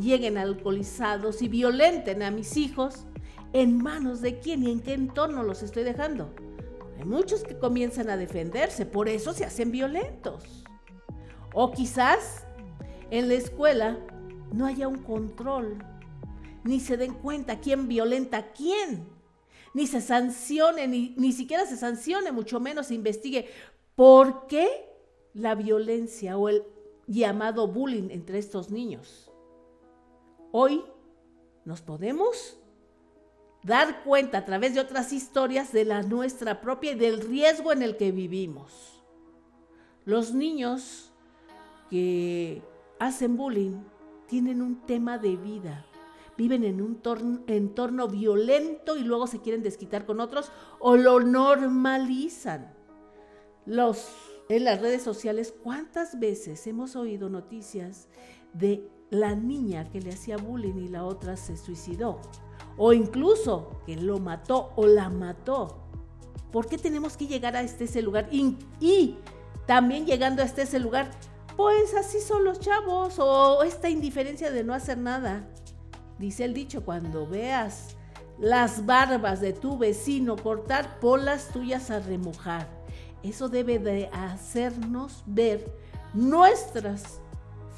lleguen 0.00 0.38
alcoholizados 0.38 1.42
y 1.42 1.48
violenten 1.48 2.22
a 2.22 2.30
mis 2.30 2.56
hijos, 2.56 3.04
¿En 3.52 3.82
manos 3.82 4.20
de 4.20 4.38
quién 4.38 4.64
y 4.64 4.70
en 4.70 4.80
qué 4.80 4.94
entorno 4.94 5.42
los 5.42 5.62
estoy 5.62 5.84
dejando? 5.84 6.34
Hay 6.98 7.04
muchos 7.04 7.44
que 7.44 7.58
comienzan 7.58 8.10
a 8.10 8.16
defenderse, 8.16 8.86
por 8.86 9.08
eso 9.08 9.32
se 9.32 9.44
hacen 9.44 9.70
violentos. 9.70 10.64
O 11.54 11.72
quizás 11.72 12.44
en 13.10 13.28
la 13.28 13.34
escuela 13.34 13.98
no 14.52 14.66
haya 14.66 14.88
un 14.88 14.98
control, 14.98 15.78
ni 16.64 16.80
se 16.80 16.96
den 16.96 17.14
cuenta 17.14 17.60
quién 17.60 17.88
violenta 17.88 18.38
a 18.38 18.52
quién, 18.52 19.06
ni 19.74 19.86
se 19.86 20.00
sancione, 20.00 20.88
ni, 20.88 21.14
ni 21.16 21.32
siquiera 21.32 21.66
se 21.66 21.76
sancione, 21.76 22.32
mucho 22.32 22.60
menos 22.60 22.88
se 22.88 22.94
investigue 22.94 23.48
por 23.94 24.46
qué 24.46 24.68
la 25.34 25.54
violencia 25.54 26.38
o 26.38 26.48
el 26.48 26.64
llamado 27.06 27.68
bullying 27.68 28.10
entre 28.10 28.38
estos 28.38 28.70
niños. 28.70 29.30
Hoy 30.50 30.82
nos 31.64 31.82
podemos 31.82 32.58
dar 33.66 34.04
cuenta 34.04 34.38
a 34.38 34.44
través 34.44 34.74
de 34.74 34.80
otras 34.80 35.12
historias 35.12 35.72
de 35.72 35.84
la 35.84 36.02
nuestra 36.02 36.60
propia 36.60 36.92
y 36.92 36.94
del 36.94 37.20
riesgo 37.20 37.72
en 37.72 37.82
el 37.82 37.96
que 37.96 38.12
vivimos. 38.12 39.02
Los 40.04 40.32
niños 40.32 41.12
que 41.90 42.62
hacen 43.00 43.36
bullying 43.36 43.82
tienen 44.28 44.62
un 44.62 44.86
tema 44.86 45.18
de 45.18 45.36
vida, 45.36 45.84
viven 46.38 46.62
en 46.62 46.80
un 46.80 47.00
entorno 47.48 48.06
violento 48.06 48.96
y 48.96 49.02
luego 49.02 49.26
se 49.26 49.40
quieren 49.40 49.64
desquitar 49.64 50.06
con 50.06 50.20
otros 50.20 50.52
o 50.78 50.96
lo 50.96 51.18
normalizan. 51.18 52.72
Los, 53.64 54.14
en 54.48 54.62
las 54.62 54.80
redes 54.80 55.02
sociales, 55.02 55.52
¿cuántas 55.64 56.20
veces 56.20 56.64
hemos 56.68 56.94
oído 56.94 57.28
noticias 57.28 58.06
de 58.52 58.88
la 59.10 59.34
niña 59.34 59.90
que 59.90 60.00
le 60.00 60.10
hacía 60.10 60.36
bullying 60.36 60.76
y 60.76 60.88
la 60.88 61.04
otra 61.04 61.36
se 61.36 61.56
suicidó? 61.56 62.20
O 62.76 62.92
incluso 62.92 63.80
que 63.86 63.96
lo 63.96 64.18
mató 64.18 64.72
o 64.76 64.86
la 64.86 65.08
mató. 65.08 65.78
¿Por 66.52 66.66
qué 66.66 66.78
tenemos 66.78 67.16
que 67.16 67.26
llegar 67.26 67.56
a 67.56 67.62
este 67.62 67.84
ese 67.84 68.02
lugar? 68.02 68.28
Y, 68.30 69.16
también 69.66 70.06
llegando 70.06 70.42
a 70.42 70.44
este 70.44 70.62
ese 70.62 70.78
lugar, 70.78 71.10
pues 71.56 71.94
así 71.94 72.20
son 72.20 72.44
los 72.44 72.60
chavos 72.60 73.18
o 73.18 73.62
esta 73.64 73.88
indiferencia 73.88 74.50
de 74.50 74.62
no 74.62 74.74
hacer 74.74 74.98
nada. 74.98 75.48
Dice 76.18 76.44
el 76.44 76.54
dicho, 76.54 76.84
cuando 76.84 77.26
veas 77.26 77.96
las 78.38 78.86
barbas 78.86 79.40
de 79.40 79.52
tu 79.52 79.76
vecino 79.76 80.36
cortar, 80.36 81.00
pon 81.00 81.24
las 81.24 81.48
tuyas 81.48 81.90
a 81.90 81.98
remojar. 81.98 82.68
Eso 83.22 83.48
debe 83.48 83.78
de 83.78 84.08
hacernos 84.12 85.24
ver 85.26 85.74
nuestras 86.14 87.20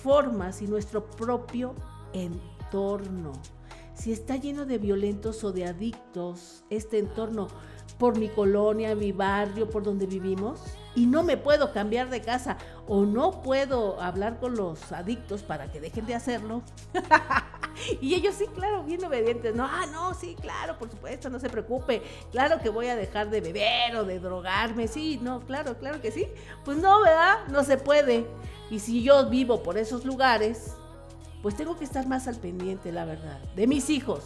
formas 0.02 0.60
y 0.60 0.66
nuestro 0.66 1.06
propio 1.06 1.74
entorno 2.12 3.32
si 3.98 4.12
está 4.12 4.36
lleno 4.36 4.64
de 4.64 4.78
violentos 4.78 5.42
o 5.42 5.52
de 5.52 5.66
adictos 5.66 6.62
este 6.70 6.98
entorno 6.98 7.48
por 7.98 8.16
mi 8.16 8.28
colonia, 8.28 8.94
mi 8.94 9.10
barrio, 9.10 9.68
por 9.68 9.82
donde 9.82 10.06
vivimos, 10.06 10.60
y 10.94 11.06
no 11.06 11.24
me 11.24 11.36
puedo 11.36 11.72
cambiar 11.72 12.08
de 12.10 12.20
casa 12.20 12.56
o 12.86 13.04
no 13.04 13.42
puedo 13.42 14.00
hablar 14.00 14.38
con 14.38 14.56
los 14.56 14.92
adictos 14.92 15.42
para 15.42 15.72
que 15.72 15.80
dejen 15.80 16.06
de 16.06 16.14
hacerlo. 16.14 16.62
y 18.00 18.14
ellos 18.14 18.36
sí, 18.36 18.46
claro, 18.54 18.84
bien 18.84 19.04
obedientes. 19.04 19.54
No, 19.54 19.64
ah, 19.64 19.86
no, 19.90 20.14
sí, 20.14 20.36
claro, 20.40 20.78
por 20.78 20.90
supuesto, 20.90 21.28
no 21.28 21.40
se 21.40 21.50
preocupe. 21.50 22.02
Claro 22.30 22.60
que 22.60 22.68
voy 22.68 22.86
a 22.86 22.94
dejar 22.94 23.30
de 23.30 23.40
beber 23.40 23.96
o 23.96 24.04
de 24.04 24.20
drogarme. 24.20 24.86
Sí, 24.86 25.18
no, 25.20 25.40
claro, 25.40 25.76
claro 25.76 26.00
que 26.00 26.12
sí. 26.12 26.28
Pues 26.64 26.78
no, 26.78 27.00
¿verdad? 27.02 27.48
No 27.48 27.64
se 27.64 27.78
puede. 27.78 28.26
Y 28.70 28.78
si 28.78 29.02
yo 29.02 29.28
vivo 29.28 29.62
por 29.62 29.76
esos 29.76 30.04
lugares, 30.04 30.76
pues 31.42 31.56
tengo 31.56 31.76
que 31.76 31.84
estar 31.84 32.06
más 32.06 32.28
al 32.28 32.36
pendiente, 32.36 32.92
la 32.92 33.04
verdad, 33.04 33.38
de 33.54 33.66
mis 33.66 33.90
hijos. 33.90 34.22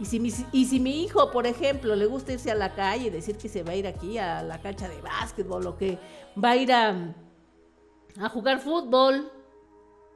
Y 0.00 0.04
si, 0.04 0.20
mi, 0.20 0.32
y 0.52 0.66
si 0.66 0.78
mi 0.78 1.02
hijo, 1.02 1.30
por 1.30 1.46
ejemplo, 1.46 1.96
le 1.96 2.06
gusta 2.06 2.32
irse 2.32 2.50
a 2.50 2.54
la 2.54 2.74
calle 2.74 3.10
decir 3.10 3.36
que 3.36 3.48
se 3.48 3.64
va 3.64 3.72
a 3.72 3.76
ir 3.76 3.86
aquí 3.86 4.16
a 4.16 4.42
la 4.42 4.60
cancha 4.60 4.88
de 4.88 5.00
básquetbol 5.00 5.66
o 5.66 5.76
que 5.76 5.98
va 6.42 6.50
a 6.50 6.56
ir 6.56 6.72
a, 6.72 7.14
a 8.20 8.28
jugar 8.28 8.60
fútbol 8.60 9.30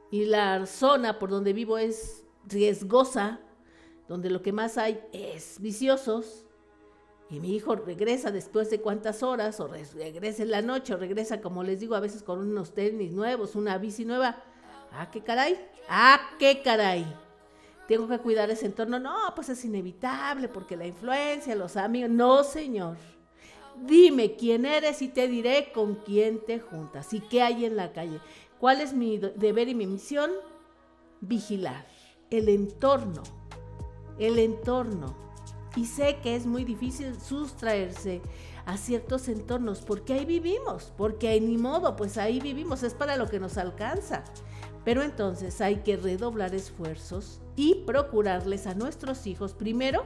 y 0.09 0.25
la 0.25 0.65
zona 0.65 1.19
por 1.19 1.29
donde 1.29 1.51
vivo 1.51 1.77
es 1.77 2.23
riesgosa, 2.45 3.41
donde 4.07 4.29
lo 4.29 4.41
que 4.41 4.53
más 4.53 4.77
hay 4.77 5.01
es 5.11 5.59
viciosos, 5.59 6.45
y 7.29 7.39
mi 7.39 7.55
hijo 7.55 7.75
regresa 7.75 8.29
después 8.29 8.69
de 8.69 8.79
cuántas 8.79 9.23
horas, 9.23 9.59
o 9.59 9.67
regresa 9.67 10.43
en 10.43 10.51
la 10.51 10.61
noche, 10.61 10.93
o 10.93 10.97
regresa, 10.97 11.41
como 11.41 11.63
les 11.63 11.79
digo, 11.79 11.95
a 11.95 11.99
veces 11.99 12.21
con 12.21 12.39
unos 12.39 12.75
tenis 12.75 13.11
nuevos, 13.13 13.55
una 13.55 13.77
bici 13.79 14.05
nueva, 14.05 14.43
Ah, 14.93 15.09
qué 15.11 15.21
caray. 15.21 15.59
Ah, 15.89 16.19
qué 16.39 16.61
caray. 16.61 17.05
Tengo 17.87 18.07
que 18.07 18.19
cuidar 18.19 18.49
ese 18.49 18.67
entorno. 18.67 18.99
No, 18.99 19.15
pues 19.35 19.49
es 19.49 19.65
inevitable 19.65 20.47
porque 20.47 20.77
la 20.77 20.85
influencia, 20.85 21.55
los 21.55 21.75
amigos. 21.75 22.11
No, 22.11 22.43
señor. 22.43 22.97
Dime 23.85 24.35
quién 24.35 24.65
eres 24.65 25.01
y 25.01 25.09
te 25.09 25.27
diré 25.27 25.71
con 25.73 25.95
quién 25.95 26.45
te 26.45 26.59
juntas 26.59 27.11
y 27.13 27.21
qué 27.21 27.41
hay 27.41 27.65
en 27.65 27.75
la 27.75 27.91
calle. 27.91 28.19
¿Cuál 28.59 28.81
es 28.81 28.93
mi 28.93 29.17
deber 29.17 29.67
y 29.67 29.75
mi 29.75 29.87
misión? 29.87 30.31
Vigilar 31.21 31.85
el 32.33 32.49
entorno. 32.49 33.21
El 34.17 34.39
entorno. 34.39 35.15
Y 35.75 35.85
sé 35.85 36.17
que 36.21 36.35
es 36.35 36.45
muy 36.45 36.63
difícil 36.63 37.19
sustraerse 37.19 38.21
a 38.65 38.77
ciertos 38.77 39.27
entornos 39.27 39.81
porque 39.81 40.13
ahí 40.13 40.25
vivimos, 40.25 40.93
porque 40.97 41.27
hay 41.27 41.41
ni 41.41 41.57
modo, 41.57 41.95
pues 41.95 42.17
ahí 42.17 42.39
vivimos, 42.39 42.83
es 42.83 42.93
para 42.93 43.17
lo 43.17 43.27
que 43.27 43.39
nos 43.39 43.57
alcanza 43.57 44.23
Pero 44.83 45.01
entonces 45.01 45.61
hay 45.61 45.77
que 45.77 45.97
redoblar 45.97 46.53
esfuerzos 46.53 47.39
y 47.55 47.83
procurarles 47.85 48.67
a 48.67 48.73
nuestros 48.73 49.27
hijos 49.27 49.53
primero 49.53 50.03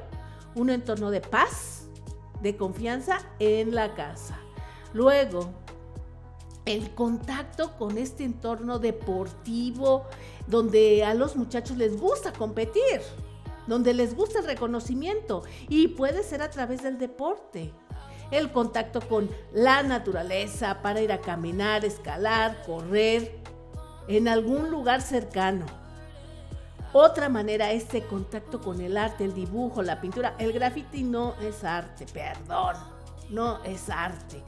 un 0.56 0.70
entorno 0.70 1.12
de 1.12 1.22
paz, 1.22 1.88
de 2.42 2.56
confianza 2.56 3.20
en 3.40 3.74
la 3.74 3.96
casa. 3.96 4.38
Luego, 4.94 5.52
el 6.66 6.94
contacto 6.94 7.76
con 7.78 7.98
este 7.98 8.24
entorno 8.24 8.78
deportivo 8.78 10.06
donde 10.48 11.04
a 11.04 11.14
los 11.14 11.36
muchachos 11.36 11.78
les 11.78 12.00
gusta 12.00 12.34
competir, 12.34 13.02
donde 13.68 13.94
les 13.94 14.16
gusta 14.16 14.40
el 14.40 14.46
reconocimiento 14.46 15.44
y 15.70 15.90
puede 15.90 16.24
ser 16.24 16.42
a 16.42 16.50
través 16.50 16.84
del 16.84 16.98
deporte. 16.98 17.72
El 18.32 18.52
contacto 18.52 19.00
con 19.02 19.30
la 19.54 19.84
naturaleza 19.84 20.82
para 20.82 21.02
ir 21.02 21.14
a 21.14 21.22
caminar, 21.22 21.86
escalar, 21.86 22.62
correr 22.66 23.40
en 24.08 24.28
algún 24.28 24.70
lugar 24.70 25.02
cercano. 25.02 25.66
Otra 26.94 27.30
manera, 27.30 27.72
este 27.72 28.02
contacto 28.04 28.62
con 28.62 28.82
el 28.82 28.98
arte, 28.98 29.26
el 29.26 29.34
dibujo, 29.34 29.84
la 29.84 30.02
pintura. 30.02 30.36
El 30.40 30.54
graffiti 30.54 31.04
no 31.04 31.36
es 31.42 31.64
arte, 31.64 32.06
perdón, 32.14 32.76
no 33.30 33.64
es 33.64 33.90
arte 33.90 34.42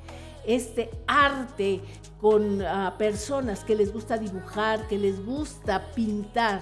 este 0.46 0.90
arte 1.06 1.82
con 2.20 2.62
ah, 2.62 2.96
personas 2.98 3.64
que 3.64 3.76
les 3.76 3.94
gusta 3.94 4.18
dibujar, 4.18 4.88
que 4.88 4.98
les 4.98 5.24
gusta 5.24 5.92
pintar. 5.94 6.62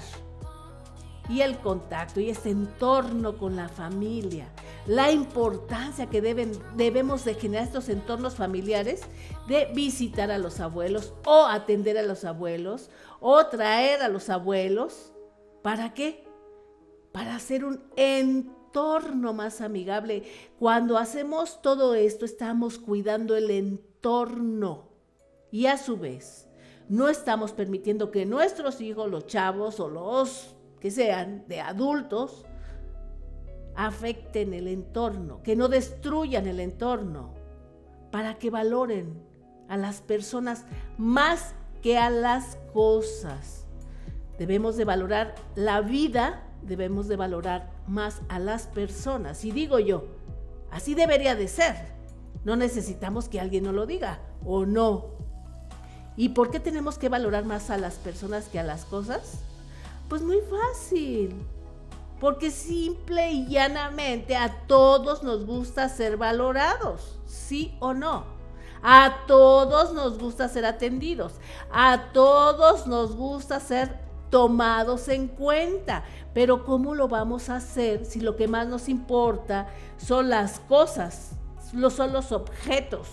Y 1.29 1.41
el 1.41 1.57
contacto 1.59 2.19
y 2.19 2.29
ese 2.29 2.51
entorno 2.51 3.37
con 3.37 3.55
la 3.55 3.67
familia. 3.67 4.47
La 4.85 5.11
importancia 5.11 6.07
que 6.07 6.21
deben, 6.21 6.51
debemos 6.75 7.25
de 7.25 7.35
generar 7.35 7.65
estos 7.65 7.89
entornos 7.89 8.35
familiares 8.35 9.01
de 9.47 9.69
visitar 9.73 10.31
a 10.31 10.37
los 10.37 10.59
abuelos 10.59 11.13
o 11.25 11.45
atender 11.45 11.97
a 11.97 12.03
los 12.03 12.23
abuelos 12.23 12.89
o 13.19 13.45
traer 13.47 14.01
a 14.01 14.07
los 14.07 14.29
abuelos. 14.29 15.11
¿Para 15.61 15.93
qué? 15.93 16.25
Para 17.11 17.35
hacer 17.35 17.65
un 17.65 17.83
entorno 17.97 19.33
más 19.33 19.59
amigable. 19.59 20.23
Cuando 20.59 20.97
hacemos 20.97 21.61
todo 21.61 21.93
esto, 21.93 22.23
estamos 22.23 22.77
cuidando 22.77 23.35
el 23.35 23.51
entorno 23.51 24.87
y 25.51 25.65
a 25.65 25.77
su 25.77 25.97
vez 25.97 26.47
no 26.89 27.09
estamos 27.09 27.51
permitiendo 27.51 28.11
que 28.11 28.25
nuestros 28.25 28.79
hijos, 28.81 29.11
los 29.11 29.27
chavos 29.27 29.79
o 29.79 29.89
los 29.89 30.55
que 30.79 30.91
sean 30.91 31.43
de 31.47 31.61
adultos, 31.61 32.45
afecten 33.75 34.53
el 34.53 34.67
entorno, 34.67 35.41
que 35.43 35.55
no 35.55 35.67
destruyan 35.67 36.47
el 36.47 36.59
entorno, 36.59 37.33
para 38.11 38.35
que 38.39 38.49
valoren 38.49 39.21
a 39.69 39.77
las 39.77 40.01
personas 40.01 40.65
más 40.97 41.53
que 41.81 41.97
a 41.97 42.09
las 42.09 42.57
cosas. 42.73 43.65
Debemos 44.39 44.77
de 44.77 44.85
valorar 44.85 45.35
la 45.55 45.81
vida, 45.81 46.43
debemos 46.61 47.07
de 47.07 47.15
valorar 47.15 47.71
más 47.87 48.21
a 48.29 48.39
las 48.39 48.67
personas. 48.67 49.45
Y 49.45 49.51
digo 49.51 49.79
yo, 49.79 50.05
así 50.71 50.95
debería 50.95 51.35
de 51.35 51.47
ser. 51.47 51.75
No 52.43 52.55
necesitamos 52.55 53.29
que 53.29 53.39
alguien 53.39 53.63
nos 53.63 53.73
lo 53.73 53.85
diga 53.85 54.19
o 54.45 54.65
no. 54.65 55.17
¿Y 56.15 56.29
por 56.29 56.49
qué 56.49 56.59
tenemos 56.59 56.97
que 56.97 57.09
valorar 57.09 57.45
más 57.45 57.69
a 57.69 57.77
las 57.77 57.95
personas 57.95 58.47
que 58.47 58.59
a 58.59 58.63
las 58.63 58.85
cosas? 58.85 59.43
Pues 60.07 60.21
muy 60.21 60.39
fácil. 60.41 61.35
Porque 62.19 62.49
simple 62.49 63.31
y 63.31 63.47
llanamente 63.47 64.35
a 64.35 64.65
todos 64.65 65.21
nos 65.21 65.45
gusta 65.45 65.87
ser 65.87 66.17
valorados, 66.17 67.19
sí 67.25 67.77
o 67.79 67.93
no. 67.93 68.37
A 68.81 69.25
todos 69.27 69.93
nos 69.93 70.17
gusta 70.17 70.49
ser 70.49 70.65
atendidos. 70.65 71.33
A 71.71 72.11
todos 72.13 72.87
nos 72.87 73.15
gusta 73.15 73.59
ser 73.59 73.99
tomados 74.29 75.07
en 75.09 75.27
cuenta. 75.27 76.03
Pero 76.33 76.65
¿cómo 76.65 76.95
lo 76.95 77.07
vamos 77.07 77.49
a 77.49 77.57
hacer 77.57 78.05
si 78.05 78.19
lo 78.19 78.35
que 78.35 78.47
más 78.47 78.67
nos 78.67 78.89
importa 78.89 79.67
son 79.97 80.29
las 80.29 80.59
cosas, 80.61 81.31
son 81.89 82.13
los 82.13 82.31
objetos? 82.31 83.07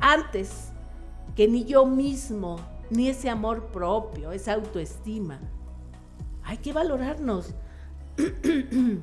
Antes 0.00 0.70
que 1.36 1.48
ni 1.48 1.64
yo 1.64 1.84
mismo, 1.84 2.56
ni 2.90 3.08
ese 3.08 3.28
amor 3.28 3.66
propio, 3.66 4.32
esa 4.32 4.54
autoestima. 4.54 5.38
Hay 6.44 6.58
que 6.58 6.72
valorarnos. 6.72 7.54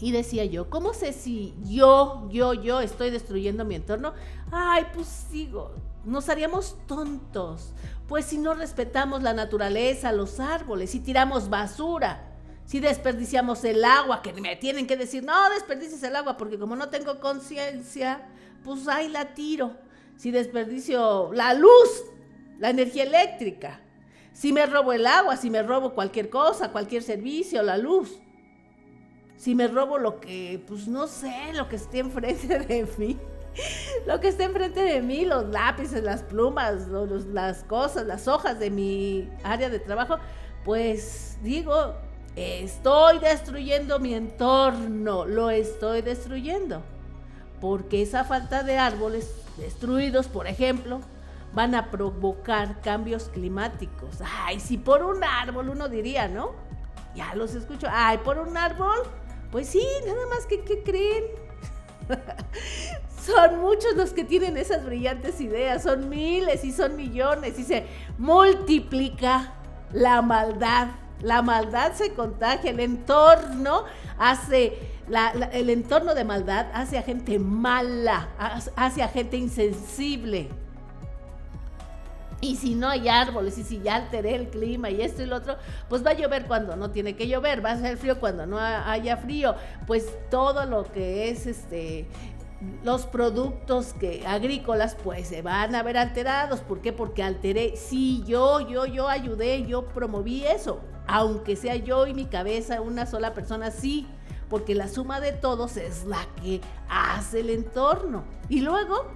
y 0.00 0.12
decía 0.12 0.44
yo, 0.46 0.70
¿cómo 0.70 0.94
sé 0.94 1.12
si 1.12 1.54
yo, 1.64 2.28
yo, 2.30 2.54
yo 2.54 2.80
estoy 2.80 3.10
destruyendo 3.10 3.64
mi 3.64 3.74
entorno? 3.74 4.14
Ay, 4.50 4.86
pues 4.94 5.06
sigo, 5.06 5.72
nos 6.04 6.28
haríamos 6.28 6.76
tontos, 6.86 7.72
pues 8.08 8.24
si 8.24 8.38
no 8.38 8.54
respetamos 8.54 9.22
la 9.22 9.34
naturaleza, 9.34 10.12
los 10.12 10.40
árboles, 10.40 10.90
si 10.90 11.00
tiramos 11.00 11.50
basura, 11.50 12.26
si 12.64 12.80
desperdiciamos 12.80 13.64
el 13.64 13.84
agua, 13.84 14.22
que 14.22 14.32
me 14.32 14.56
tienen 14.56 14.86
que 14.86 14.96
decir, 14.96 15.22
no 15.24 15.50
desperdicies 15.50 16.02
el 16.02 16.16
agua, 16.16 16.36
porque 16.36 16.58
como 16.58 16.76
no 16.76 16.88
tengo 16.88 17.20
conciencia, 17.20 18.26
pues 18.64 18.88
ahí 18.88 19.08
la 19.08 19.34
tiro. 19.34 19.76
Si 20.16 20.30
desperdicio 20.30 21.32
la 21.32 21.54
luz, 21.54 22.04
la 22.58 22.70
energía 22.70 23.04
eléctrica, 23.04 23.80
si 24.40 24.54
me 24.54 24.64
robo 24.64 24.94
el 24.94 25.06
agua, 25.06 25.36
si 25.36 25.50
me 25.50 25.62
robo 25.62 25.92
cualquier 25.92 26.30
cosa, 26.30 26.72
cualquier 26.72 27.02
servicio, 27.02 27.62
la 27.62 27.76
luz, 27.76 28.18
si 29.36 29.54
me 29.54 29.68
robo 29.68 29.98
lo 29.98 30.18
que, 30.18 30.64
pues 30.66 30.88
no 30.88 31.06
sé, 31.06 31.52
lo 31.52 31.68
que 31.68 31.76
esté 31.76 31.98
enfrente 31.98 32.58
de 32.58 32.88
mí 32.96 33.18
lo 34.06 34.18
que 34.18 34.28
está 34.28 34.44
enfrente 34.44 34.80
de 34.80 35.02
mí, 35.02 35.26
los 35.26 35.46
lápices, 35.48 36.02
las 36.02 36.22
plumas, 36.22 36.88
las 36.88 37.64
cosas, 37.64 38.06
las 38.06 38.28
hojas 38.28 38.58
de 38.58 38.70
mi 38.70 39.28
área 39.42 39.68
de 39.68 39.78
trabajo, 39.78 40.16
pues 40.64 41.36
digo, 41.42 41.94
estoy 42.34 43.18
destruyendo 43.18 43.98
mi 43.98 44.14
entorno, 44.14 45.26
lo 45.26 45.50
estoy 45.50 46.00
destruyendo. 46.00 46.82
Porque 47.60 48.00
esa 48.00 48.24
falta 48.24 48.62
de 48.62 48.78
árboles 48.78 49.34
destruidos, 49.58 50.28
por 50.28 50.46
ejemplo, 50.46 51.00
van 51.52 51.74
a 51.74 51.90
provocar 51.90 52.80
cambios 52.80 53.28
climáticos. 53.28 54.18
Ay, 54.44 54.60
si 54.60 54.78
por 54.78 55.02
un 55.02 55.24
árbol 55.24 55.70
uno 55.70 55.88
diría, 55.88 56.28
¿no? 56.28 56.52
Ya 57.14 57.34
los 57.34 57.54
escucho. 57.54 57.88
Ay, 57.90 58.18
por 58.18 58.38
un 58.38 58.56
árbol. 58.56 58.98
Pues 59.50 59.68
sí, 59.68 59.84
nada 60.06 60.26
más 60.28 60.46
que, 60.46 60.62
¿qué 60.62 60.82
creen? 60.82 61.24
son 63.24 63.60
muchos 63.60 63.96
los 63.96 64.10
que 64.12 64.24
tienen 64.24 64.56
esas 64.56 64.84
brillantes 64.84 65.40
ideas, 65.40 65.82
son 65.82 66.08
miles 66.08 66.64
y 66.64 66.72
son 66.72 66.96
millones 66.96 67.58
y 67.58 67.64
se 67.64 67.86
multiplica 68.18 69.54
la 69.92 70.22
maldad. 70.22 70.88
La 71.20 71.42
maldad 71.42 71.92
se 71.92 72.14
contagia, 72.14 72.70
el 72.70 72.80
entorno 72.80 73.84
hace, 74.18 74.78
el 75.52 75.68
entorno 75.68 76.14
de 76.14 76.24
maldad 76.24 76.68
hace 76.72 76.96
a 76.96 77.02
gente 77.02 77.38
mala, 77.38 78.28
hace 78.74 79.02
a 79.02 79.08
gente 79.08 79.36
insensible. 79.36 80.48
Y 82.40 82.56
si 82.56 82.74
no 82.74 82.88
hay 82.88 83.08
árboles, 83.08 83.58
y 83.58 83.64
si 83.64 83.80
ya 83.80 83.96
alteré 83.96 84.34
el 84.34 84.48
clima 84.48 84.88
y 84.88 85.02
esto 85.02 85.22
y 85.22 85.26
lo 85.26 85.36
otro, 85.36 85.56
pues 85.88 86.04
va 86.04 86.10
a 86.10 86.14
llover 86.14 86.46
cuando 86.46 86.74
no 86.74 86.90
tiene 86.90 87.14
que 87.14 87.28
llover, 87.28 87.64
va 87.64 87.72
a 87.72 87.78
ser 87.78 87.98
frío 87.98 88.18
cuando 88.18 88.46
no 88.46 88.58
haya 88.58 89.18
frío. 89.18 89.54
Pues 89.86 90.08
todo 90.30 90.64
lo 90.64 90.90
que 90.90 91.28
es 91.28 91.46
este 91.46 92.08
los 92.84 93.06
productos 93.06 93.94
que 93.94 94.26
agrícolas 94.26 94.94
pues 95.02 95.28
se 95.28 95.42
van 95.42 95.74
a 95.74 95.82
ver 95.82 95.96
alterados. 95.96 96.60
¿Por 96.60 96.80
qué? 96.80 96.92
Porque 96.92 97.22
alteré, 97.22 97.76
sí, 97.76 98.22
yo, 98.26 98.60
yo, 98.60 98.86
yo 98.86 99.08
ayudé, 99.08 99.66
yo 99.66 99.86
promoví 99.88 100.44
eso. 100.44 100.80
Aunque 101.06 101.56
sea 101.56 101.76
yo 101.76 102.06
y 102.06 102.14
mi 102.14 102.26
cabeza 102.26 102.80
una 102.80 103.06
sola 103.06 103.34
persona, 103.34 103.70
sí, 103.70 104.06
porque 104.48 104.74
la 104.74 104.88
suma 104.88 105.20
de 105.20 105.32
todos 105.32 105.76
es 105.76 106.04
la 106.04 106.26
que 106.42 106.60
hace 106.88 107.40
el 107.40 107.50
entorno. 107.50 108.24
Y 108.48 108.60
luego, 108.60 109.06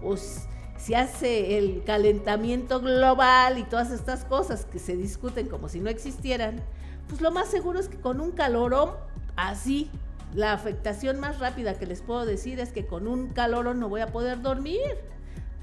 pues 0.00 0.48
se 0.78 0.96
hace 0.96 1.58
el 1.58 1.82
calentamiento 1.84 2.80
global 2.80 3.58
y 3.58 3.64
todas 3.64 3.90
estas 3.90 4.24
cosas 4.24 4.64
que 4.64 4.78
se 4.78 4.96
discuten 4.96 5.48
como 5.48 5.68
si 5.68 5.80
no 5.80 5.90
existieran, 5.90 6.62
pues 7.08 7.20
lo 7.20 7.30
más 7.30 7.48
seguro 7.48 7.80
es 7.80 7.88
que 7.88 8.00
con 8.00 8.20
un 8.20 8.30
calorón 8.30 8.90
así 9.36 9.90
la 10.34 10.52
afectación 10.52 11.20
más 11.20 11.38
rápida 11.38 11.74
que 11.74 11.86
les 11.86 12.02
puedo 12.02 12.26
decir 12.26 12.60
es 12.60 12.70
que 12.70 12.86
con 12.86 13.08
un 13.08 13.28
calor 13.28 13.74
no 13.74 13.88
voy 13.88 14.00
a 14.00 14.08
poder 14.08 14.42
dormir. 14.42 14.98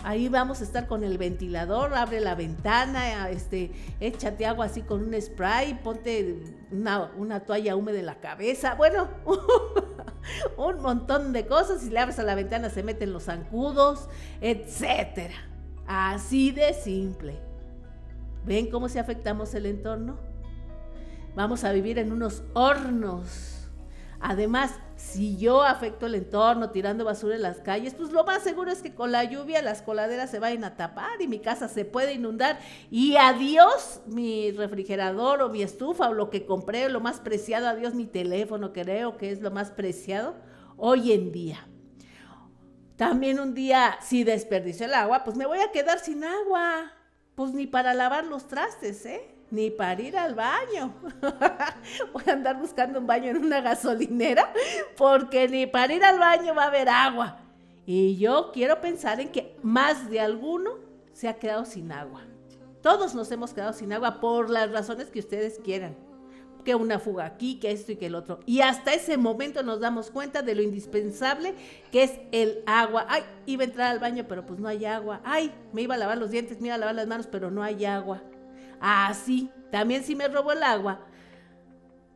Ahí 0.03 0.29
vamos 0.29 0.61
a 0.61 0.63
estar 0.65 0.87
con 0.87 1.03
el 1.03 1.17
ventilador, 1.17 1.95
abre 1.95 2.19
la 2.19 2.35
ventana, 2.35 3.29
este, 3.29 3.71
échate 3.99 4.45
agua 4.45 4.65
así 4.65 4.81
con 4.81 5.03
un 5.03 5.19
spray, 5.19 5.79
ponte 5.83 6.43
una, 6.71 7.11
una 7.17 7.39
toalla 7.39 7.75
húmeda 7.75 7.99
en 7.99 8.05
la 8.05 8.19
cabeza. 8.19 8.75
Bueno, 8.75 9.07
un 10.57 10.81
montón 10.81 11.33
de 11.33 11.47
cosas. 11.47 11.81
Si 11.81 11.89
le 11.89 11.99
abres 11.99 12.19
a 12.19 12.23
la 12.23 12.35
ventana 12.35 12.69
se 12.69 12.83
meten 12.83 13.13
los 13.13 13.23
zancudos, 13.23 14.07
etcétera. 14.41 15.35
Así 15.87 16.51
de 16.51 16.73
simple. 16.73 17.39
¿Ven 18.45 18.69
cómo 18.69 18.89
se 18.89 18.99
afectamos 18.99 19.55
el 19.55 19.65
entorno? 19.65 20.19
Vamos 21.35 21.63
a 21.63 21.71
vivir 21.71 21.97
en 21.97 22.11
unos 22.11 22.43
hornos 22.53 23.54
Además, 24.19 24.75
si 24.95 25.37
yo 25.37 25.63
afecto 25.63 26.05
el 26.05 26.15
entorno 26.15 26.71
tirando 26.71 27.05
basura 27.05 27.35
en 27.35 27.41
las 27.41 27.59
calles, 27.59 27.93
pues 27.93 28.11
lo 28.11 28.23
más 28.23 28.43
seguro 28.43 28.71
es 28.71 28.81
que 28.81 28.95
con 28.95 29.11
la 29.11 29.23
lluvia 29.23 29.61
las 29.61 29.81
coladeras 29.81 30.31
se 30.31 30.39
vayan 30.39 30.63
a 30.63 30.75
tapar 30.75 31.21
y 31.21 31.27
mi 31.27 31.39
casa 31.39 31.67
se 31.67 31.85
puede 31.85 32.13
inundar. 32.13 32.59
Y 32.89 33.17
adiós 33.17 34.01
mi 34.07 34.51
refrigerador 34.51 35.41
o 35.41 35.49
mi 35.49 35.61
estufa 35.61 36.09
o 36.09 36.13
lo 36.13 36.29
que 36.29 36.45
compré, 36.45 36.89
lo 36.89 37.01
más 37.01 37.19
preciado, 37.19 37.67
adiós 37.67 37.93
mi 37.93 38.05
teléfono, 38.05 38.73
creo 38.73 39.17
que 39.17 39.31
es 39.31 39.41
lo 39.41 39.51
más 39.51 39.71
preciado 39.71 40.35
hoy 40.77 41.11
en 41.11 41.31
día. 41.31 41.67
También 42.95 43.39
un 43.39 43.53
día, 43.53 43.97
si 44.01 44.23
desperdicio 44.23 44.85
el 44.85 44.93
agua, 44.93 45.23
pues 45.25 45.35
me 45.35 45.45
voy 45.45 45.59
a 45.59 45.71
quedar 45.71 45.99
sin 45.99 46.23
agua. 46.23 46.93
Pues 47.35 47.51
ni 47.51 47.67
para 47.67 47.93
lavar 47.93 48.25
los 48.25 48.47
trastes, 48.47 49.05
¿eh? 49.05 49.34
Ni 49.55 49.71
para 49.71 50.01
ir 50.01 50.17
al 50.17 50.35
baño. 50.35 50.93
Voy 52.13 52.23
a 52.27 52.33
andar 52.33 52.59
buscando 52.59 52.99
un 52.99 53.07
baño 53.07 53.31
en 53.31 53.37
una 53.37 53.61
gasolinera 53.61 54.51
porque 54.97 55.47
ni 55.47 55.65
para 55.65 55.93
ir 55.93 56.03
al 56.03 56.19
baño 56.19 56.53
va 56.53 56.63
a 56.63 56.67
haber 56.67 56.89
agua. 56.89 57.39
Y 57.85 58.17
yo 58.17 58.51
quiero 58.51 58.81
pensar 58.81 59.21
en 59.21 59.31
que 59.31 59.55
más 59.63 60.09
de 60.09 60.19
alguno 60.19 60.71
se 61.13 61.29
ha 61.29 61.35
quedado 61.35 61.65
sin 61.65 61.91
agua. 61.91 62.23
Todos 62.81 63.15
nos 63.15 63.31
hemos 63.31 63.53
quedado 63.53 63.73
sin 63.73 63.93
agua 63.93 64.19
por 64.19 64.49
las 64.49 64.71
razones 64.71 65.09
que 65.09 65.19
ustedes 65.19 65.59
quieran. 65.63 65.95
Que 66.65 66.75
una 66.75 66.99
fuga 66.99 67.25
aquí, 67.25 67.59
que 67.59 67.71
esto 67.71 67.91
y 67.91 67.95
que 67.95 68.07
el 68.07 68.15
otro. 68.15 68.39
Y 68.45 68.61
hasta 68.61 68.93
ese 68.93 69.17
momento 69.17 69.63
nos 69.63 69.79
damos 69.79 70.09
cuenta 70.09 70.41
de 70.41 70.55
lo 70.55 70.63
indispensable 70.63 71.53
que 71.91 72.03
es 72.03 72.19
el 72.31 72.63
agua. 72.65 73.05
Ay, 73.07 73.23
iba 73.45 73.61
a 73.61 73.67
entrar 73.67 73.91
al 73.91 73.99
baño, 73.99 74.25
pero 74.27 74.45
pues 74.45 74.59
no 74.59 74.67
hay 74.67 74.83
agua. 74.83 75.21
Ay, 75.23 75.53
me 75.73 75.83
iba 75.83 75.95
a 75.95 75.97
lavar 75.97 76.17
los 76.17 76.31
dientes, 76.31 76.59
me 76.59 76.67
iba 76.67 76.75
a 76.75 76.79
lavar 76.79 76.95
las 76.95 77.07
manos, 77.07 77.27
pero 77.27 77.51
no 77.51 77.63
hay 77.63 77.85
agua. 77.85 78.23
Ah, 78.79 79.13
sí, 79.13 79.49
también 79.71 80.03
si 80.03 80.15
me 80.15 80.27
robo 80.27 80.51
el 80.51 80.63
agua, 80.63 80.99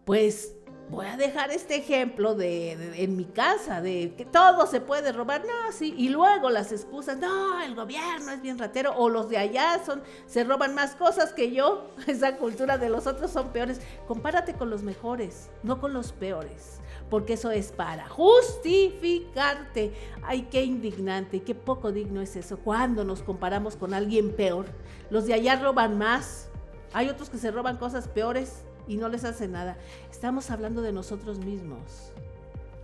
pues 0.05 0.55
voy 0.89 1.05
a 1.05 1.17
dejar 1.17 1.51
este 1.51 1.75
ejemplo 1.75 2.33
de, 2.33 3.03
en 3.03 3.15
mi 3.15 3.25
casa, 3.25 3.81
de 3.81 4.13
que 4.17 4.25
todo 4.25 4.65
se 4.65 4.81
puede 4.81 5.11
robar, 5.11 5.41
no, 5.45 5.71
sí, 5.71 5.93
y 5.97 6.09
luego 6.09 6.49
las 6.49 6.71
excusas, 6.71 7.17
no, 7.17 7.61
el 7.61 7.75
gobierno 7.75 8.31
es 8.31 8.41
bien 8.41 8.57
ratero, 8.57 8.93
o 8.97 9.09
los 9.09 9.29
de 9.29 9.37
allá 9.37 9.79
son, 9.85 10.01
se 10.25 10.43
roban 10.43 10.73
más 10.73 10.95
cosas 10.95 11.31
que 11.31 11.51
yo, 11.51 11.91
esa 12.07 12.37
cultura 12.37 12.77
de 12.77 12.89
los 12.89 13.07
otros 13.07 13.31
son 13.31 13.49
peores. 13.49 13.81
Compárate 14.07 14.53
con 14.53 14.69
los 14.69 14.81
mejores, 14.81 15.49
no 15.63 15.79
con 15.79 15.93
los 15.93 16.11
peores, 16.11 16.79
porque 17.09 17.33
eso 17.33 17.51
es 17.51 17.71
para 17.71 18.07
justificarte. 18.09 19.93
Ay, 20.23 20.47
qué 20.49 20.63
indignante 20.63 21.43
qué 21.43 21.53
poco 21.53 21.91
digno 21.91 22.21
es 22.21 22.35
eso, 22.35 22.57
cuando 22.57 23.03
nos 23.03 23.21
comparamos 23.21 23.75
con 23.75 23.93
alguien 23.93 24.35
peor. 24.35 24.65
Los 25.11 25.27
de 25.27 25.35
allá 25.35 25.55
roban 25.55 25.97
más, 25.97 26.48
hay 26.93 27.09
otros 27.09 27.29
que 27.29 27.37
se 27.37 27.51
roban 27.51 27.77
cosas 27.77 28.07
peores 28.07 28.63
y 28.87 28.97
no 28.97 29.09
les 29.09 29.23
hace 29.23 29.47
nada. 29.47 29.77
Estamos 30.11 30.49
hablando 30.51 30.81
de 30.81 30.91
nosotros 30.91 31.39
mismos, 31.39 32.11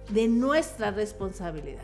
de 0.09 0.27
nuestra 0.27 0.91
responsabilidad. 0.91 1.83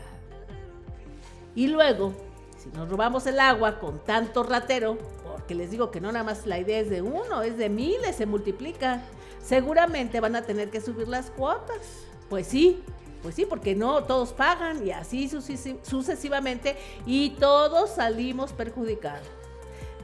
Y 1.54 1.66
luego, 1.66 2.12
si 2.58 2.70
nos 2.70 2.88
robamos 2.88 3.26
el 3.26 3.40
agua 3.40 3.78
con 3.78 3.98
tanto 4.04 4.42
ratero, 4.42 4.96
porque 5.24 5.54
les 5.54 5.70
digo 5.70 5.90
que 5.90 6.00
no 6.00 6.12
nada 6.12 6.24
más 6.24 6.46
la 6.46 6.58
idea 6.58 6.78
es 6.78 6.88
de 6.88 7.02
uno, 7.02 7.42
es 7.42 7.58
de 7.58 7.68
miles, 7.68 8.16
se 8.16 8.26
multiplica, 8.26 9.02
seguramente 9.44 10.20
van 10.20 10.36
a 10.36 10.42
tener 10.42 10.70
que 10.70 10.80
subir 10.80 11.08
las 11.08 11.30
cuotas. 11.30 12.06
Pues 12.30 12.46
sí, 12.46 12.82
pues 13.22 13.34
sí, 13.34 13.44
porque 13.44 13.74
no 13.74 14.04
todos 14.04 14.32
pagan 14.32 14.86
y 14.86 14.90
así 14.90 15.28
sucesivamente 15.28 16.76
y 17.06 17.30
todos 17.30 17.90
salimos 17.90 18.52
perjudicados. 18.52 19.26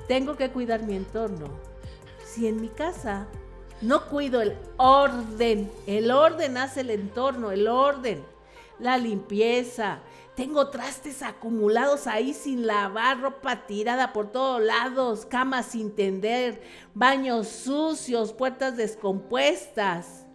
Tengo 0.07 0.37
que 0.37 0.51
cuidar 0.51 0.83
mi 0.83 0.97
entorno, 0.97 1.49
si 2.35 2.47
en 2.47 2.61
mi 2.61 2.69
casa 2.69 3.27
no 3.81 4.07
cuido 4.07 4.43
el 4.43 4.57
orden, 4.77 5.71
el 5.87 6.11
orden 6.11 6.57
hace 6.59 6.81
el 6.81 6.91
entorno, 6.91 7.51
el 7.53 7.69
orden, 7.69 8.23
la 8.79 8.99
limpieza, 8.99 10.01
tengo 10.35 10.69
trastes 10.69 11.23
acumulados 11.23 12.07
ahí 12.07 12.33
sin 12.33 12.67
lavar, 12.67 13.21
ropa 13.21 13.67
tirada 13.67 14.13
por 14.13 14.31
todos 14.31 14.61
lados, 14.63 15.27
camas 15.27 15.67
sin 15.67 15.95
tender, 15.95 16.63
baños 16.95 17.49
sucios, 17.49 18.33
puertas 18.33 18.77
descompuestas. 18.77 20.27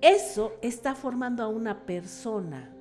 Eso 0.00 0.52
está 0.62 0.94
formando 0.94 1.42
a 1.42 1.48
una 1.48 1.80
persona. 1.86 2.72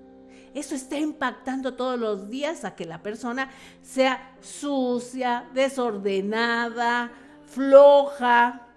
Eso 0.53 0.75
está 0.75 0.97
impactando 0.97 1.75
todos 1.75 1.99
los 1.99 2.29
días 2.29 2.63
a 2.63 2.75
que 2.75 2.85
la 2.85 3.01
persona 3.01 3.49
sea 3.81 4.35
sucia, 4.39 5.47
desordenada, 5.53 7.11
floja, 7.49 8.67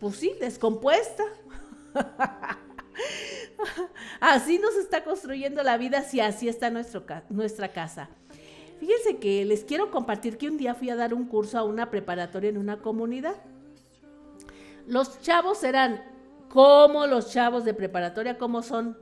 pues 0.00 0.16
sí, 0.16 0.32
descompuesta. 0.40 1.24
así 4.20 4.58
nos 4.58 4.74
está 4.76 5.04
construyendo 5.04 5.62
la 5.62 5.76
vida 5.76 6.02
si 6.02 6.20
así 6.20 6.48
está 6.48 6.70
nuestro, 6.70 7.04
nuestra 7.28 7.68
casa. 7.68 8.08
Fíjense 8.80 9.18
que 9.18 9.44
les 9.44 9.62
quiero 9.62 9.90
compartir 9.90 10.38
que 10.38 10.48
un 10.48 10.58
día 10.58 10.74
fui 10.74 10.90
a 10.90 10.96
dar 10.96 11.14
un 11.14 11.26
curso 11.26 11.58
a 11.58 11.62
una 11.62 11.90
preparatoria 11.90 12.50
en 12.50 12.58
una 12.58 12.78
comunidad. 12.78 13.36
Los 14.88 15.20
chavos 15.20 15.62
eran 15.62 16.02
como 16.48 17.06
los 17.06 17.30
chavos 17.30 17.64
de 17.64 17.74
preparatoria, 17.74 18.38
como 18.38 18.62
son 18.62 18.98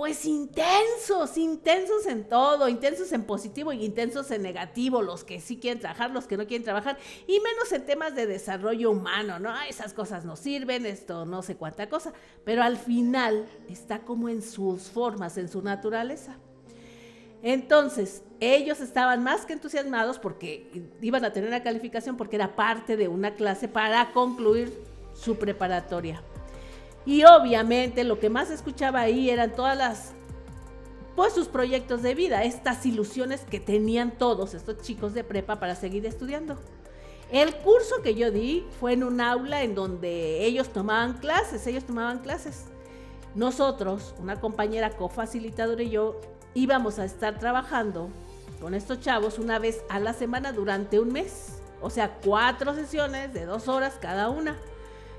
pues 0.00 0.24
intensos, 0.24 1.36
intensos 1.36 2.06
en 2.06 2.26
todo, 2.26 2.70
intensos 2.70 3.12
en 3.12 3.22
positivo 3.24 3.70
y 3.70 3.84
intensos 3.84 4.30
en 4.30 4.40
negativo, 4.40 5.02
los 5.02 5.24
que 5.24 5.42
sí 5.42 5.58
quieren 5.58 5.78
trabajar, 5.78 6.10
los 6.10 6.26
que 6.26 6.38
no 6.38 6.46
quieren 6.46 6.64
trabajar, 6.64 6.96
y 7.26 7.38
menos 7.38 7.70
en 7.70 7.84
temas 7.84 8.14
de 8.14 8.24
desarrollo 8.24 8.92
humano, 8.92 9.38
¿no? 9.38 9.52
Esas 9.68 9.92
cosas 9.92 10.24
no 10.24 10.36
sirven, 10.36 10.86
esto 10.86 11.26
no 11.26 11.42
sé 11.42 11.56
cuánta 11.56 11.90
cosa, 11.90 12.14
pero 12.46 12.62
al 12.62 12.78
final 12.78 13.46
está 13.68 13.98
como 13.98 14.30
en 14.30 14.40
sus 14.40 14.84
formas, 14.84 15.36
en 15.36 15.50
su 15.50 15.60
naturaleza. 15.60 16.38
Entonces, 17.42 18.22
ellos 18.40 18.80
estaban 18.80 19.22
más 19.22 19.44
que 19.44 19.52
entusiasmados 19.52 20.18
porque 20.18 20.88
iban 21.02 21.26
a 21.26 21.34
tener 21.34 21.50
una 21.50 21.62
calificación 21.62 22.16
porque 22.16 22.36
era 22.36 22.56
parte 22.56 22.96
de 22.96 23.08
una 23.08 23.34
clase 23.34 23.68
para 23.68 24.12
concluir 24.12 24.72
su 25.12 25.36
preparatoria. 25.36 26.22
Y 27.06 27.24
obviamente 27.24 28.04
lo 28.04 28.18
que 28.18 28.30
más 28.30 28.50
escuchaba 28.50 29.00
ahí 29.00 29.30
eran 29.30 29.54
todas 29.54 29.76
las, 29.76 30.12
pues 31.16 31.32
sus 31.32 31.48
proyectos 31.48 32.02
de 32.02 32.14
vida, 32.14 32.44
estas 32.44 32.84
ilusiones 32.86 33.42
que 33.42 33.60
tenían 33.60 34.12
todos 34.12 34.54
estos 34.54 34.78
chicos 34.82 35.14
de 35.14 35.24
prepa 35.24 35.58
para 35.58 35.74
seguir 35.74 36.04
estudiando. 36.06 36.58
El 37.32 37.54
curso 37.56 38.02
que 38.02 38.14
yo 38.14 38.30
di 38.30 38.66
fue 38.80 38.92
en 38.92 39.04
un 39.04 39.20
aula 39.20 39.62
en 39.62 39.74
donde 39.74 40.44
ellos 40.44 40.70
tomaban 40.70 41.18
clases, 41.18 41.66
ellos 41.66 41.84
tomaban 41.84 42.18
clases. 42.18 42.64
Nosotros, 43.36 44.14
una 44.18 44.40
compañera 44.40 44.90
cofacilitadora 44.90 45.84
y 45.84 45.90
yo, 45.90 46.20
íbamos 46.54 46.98
a 46.98 47.04
estar 47.04 47.38
trabajando 47.38 48.08
con 48.60 48.74
estos 48.74 49.00
chavos 49.00 49.38
una 49.38 49.60
vez 49.60 49.84
a 49.88 50.00
la 50.00 50.12
semana 50.12 50.52
durante 50.52 50.98
un 50.98 51.12
mes. 51.12 51.60
O 51.80 51.88
sea, 51.88 52.18
cuatro 52.24 52.74
sesiones 52.74 53.32
de 53.32 53.46
dos 53.46 53.68
horas 53.68 53.96
cada 54.00 54.28
una. 54.28 54.58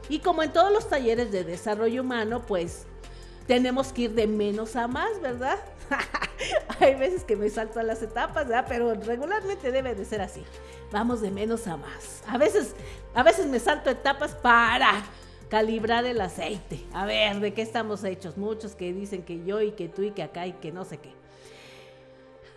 Y 0.09 0.19
como 0.19 0.43
en 0.43 0.51
todos 0.51 0.71
los 0.71 0.89
talleres 0.89 1.31
de 1.31 1.43
desarrollo 1.43 2.01
humano, 2.01 2.43
pues 2.47 2.85
tenemos 3.47 3.91
que 3.91 4.03
ir 4.03 4.11
de 4.13 4.27
menos 4.27 4.75
a 4.75 4.87
más, 4.87 5.19
¿verdad? 5.21 5.59
Hay 6.79 6.95
veces 6.95 7.23
que 7.23 7.35
me 7.35 7.49
salto 7.49 7.79
a 7.79 7.83
las 7.83 8.01
etapas, 8.01 8.47
¿verdad? 8.47 8.65
Pero 8.67 8.93
regularmente 8.93 9.71
debe 9.71 9.95
de 9.95 10.05
ser 10.05 10.21
así. 10.21 10.43
Vamos 10.91 11.21
de 11.21 11.31
menos 11.31 11.67
a 11.67 11.77
más. 11.77 12.23
A 12.27 12.37
veces, 12.37 12.75
a 13.13 13.23
veces 13.23 13.47
me 13.47 13.59
salto 13.59 13.89
etapas 13.89 14.35
para 14.35 15.03
calibrar 15.49 16.05
el 16.05 16.21
aceite. 16.21 16.79
A 16.93 17.05
ver, 17.05 17.39
¿de 17.39 17.53
qué 17.53 17.61
estamos 17.61 18.03
hechos? 18.03 18.37
Muchos 18.37 18.73
que 18.73 18.93
dicen 18.93 19.23
que 19.23 19.43
yo 19.43 19.61
y 19.61 19.71
que 19.71 19.89
tú 19.89 20.01
y 20.01 20.11
que 20.11 20.23
acá 20.23 20.47
y 20.47 20.53
que 20.53 20.71
no 20.71 20.85
sé 20.85 20.97
qué. 20.97 21.11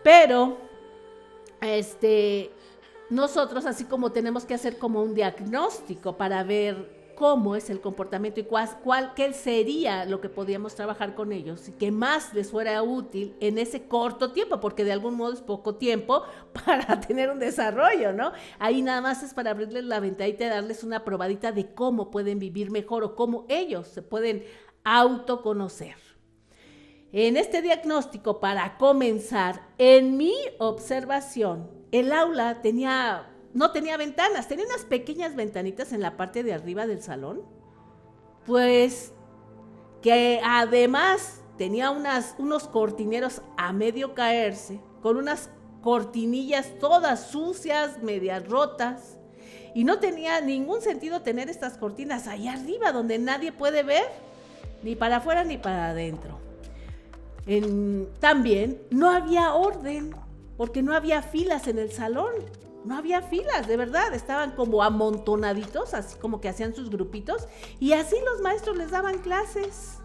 Pero, 0.03 0.59
este, 1.61 2.51
nosotros 3.11 3.67
así 3.67 3.85
como 3.85 4.13
tenemos 4.13 4.45
que 4.45 4.55
hacer 4.55 4.79
como 4.79 5.03
un 5.03 5.15
diagnóstico 5.15 6.17
para 6.17 6.45
ver 6.45 7.04
cómo 7.15 7.57
es 7.57 7.71
el 7.71 7.81
comportamiento 7.81 8.41
y 8.41 8.45
cuál, 8.45 9.15
qué 9.15 9.33
sería 9.33 10.05
lo 10.05 10.21
que 10.21 10.29
podríamos 10.29 10.75
trabajar 10.75 11.15
con 11.15 11.33
ellos 11.33 11.69
y 11.69 11.73
que 11.73 11.91
más 11.91 12.35
les 12.35 12.51
fuera 12.51 12.83
útil 12.83 13.37
en 13.41 13.59
ese 13.59 13.87
corto 13.87 14.33
tiempo, 14.33 14.61
porque 14.61 14.85
de 14.85 14.93
algún 14.93 15.15
modo 15.15 15.33
es 15.33 15.41
poco 15.41 15.77
tiempo 15.77 16.23
para 16.65 17.01
tener 17.01 17.31
un 17.31 17.39
desarrollo, 17.39 18.13
¿no? 18.13 18.33
Ahí 18.59 18.83
nada 18.83 19.01
más 19.01 19.23
es 19.23 19.35
para 19.35 19.51
abrirles 19.51 19.85
la 19.85 20.01
ventanita 20.01 20.45
y 20.45 20.49
darles 20.49 20.85
una 20.85 21.05
probadita 21.05 21.53
de 21.53 21.75
cómo 21.75 22.11
pueden 22.11 22.39
vivir 22.39 22.71
mejor 22.71 23.05
o 23.05 23.15
cómo 23.15 23.47
ellos 23.49 23.89
se 23.89 24.03
pueden 24.03 24.45
autoconocer. 24.85 25.97
En 27.13 27.37
este 27.37 27.63
diagnóstico, 27.63 28.41
para 28.41 28.77
comenzar, 28.77 29.69
en 29.79 30.17
mi 30.17 30.35
observación, 30.59 31.71
el 31.93 32.13
aula 32.13 32.61
tenía 32.61 33.34
no 33.55 33.71
tenía 33.71 33.97
ventanas, 33.97 34.49
tenía 34.49 34.67
unas 34.67 34.85
pequeñas 34.85 35.37
ventanitas 35.37 35.93
en 35.93 36.03
la 36.03 36.17
parte 36.17 36.43
de 36.43 36.53
arriba 36.53 36.87
del 36.87 37.01
salón. 37.03 37.43
Pues 38.45 39.13
que 40.03 40.41
además 40.45 41.41
tenía 41.57 41.91
unas, 41.91 42.35
unos 42.39 42.69
cortineros 42.69 43.43
a 43.57 43.73
medio 43.73 44.13
caerse, 44.15 44.81
con 45.01 45.17
unas 45.17 45.49
cortinillas 45.83 46.73
todas 46.81 47.29
sucias, 47.31 48.03
medias 48.03 48.47
rotas. 48.49 49.19
Y 49.73 49.85
no 49.85 49.99
tenía 49.99 50.41
ningún 50.41 50.83
sentido 50.83 51.23
tener 51.23 51.49
estas 51.49 51.79
cortinas 51.79 52.27
ahí 52.27 52.49
arriba 52.49 52.93
donde 52.93 53.19
nadie 53.19 53.53
puede 53.53 53.83
ver. 53.83 54.05
ni 54.83 54.97
para 54.97 55.17
afuera 55.17 55.45
ni 55.45 55.59
para 55.59 55.91
adentro. 55.91 56.39
también 58.19 58.83
no 58.91 59.11
había 59.11 59.55
orden, 59.55 60.15
porque 60.57 60.83
no 60.83 60.95
había 60.95 61.23
filas 61.23 61.69
en 61.69 61.79
el 61.79 61.93
salón. 61.93 62.33
No 62.85 62.99
había 62.99 63.23
filas, 63.23 63.67
de 63.67 63.79
verdad, 63.79 64.13
estaban 64.13 64.53
como 64.53 64.83
amontonaditos, 64.83 65.95
así 65.95 66.19
como 66.19 66.41
que 66.41 66.51
hacían 66.51 66.75
sus 66.75 66.91
grupitos, 66.91 67.49
y 67.81 67.95
así 67.95 68.17
los 68.27 68.43
maestros 68.43 68.77
les 68.77 68.91
daban 68.91 69.19
clases. 69.19 69.99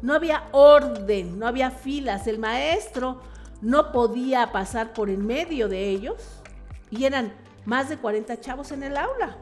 No 0.00 0.14
había 0.14 0.48
orden, 0.52 1.38
no 1.38 1.46
había 1.46 1.70
filas, 1.70 2.26
el 2.26 2.38
maestro 2.38 3.20
no 3.60 3.92
podía 3.92 4.50
pasar 4.50 4.94
por 4.94 5.10
en 5.10 5.26
medio 5.26 5.68
de 5.68 5.90
ellos, 5.90 6.40
y 6.90 7.04
eran 7.04 7.34
más 7.66 7.90
de 7.90 7.98
40 7.98 8.40
chavos 8.40 8.72
en 8.72 8.82
el 8.82 8.96
aula. 8.96 9.36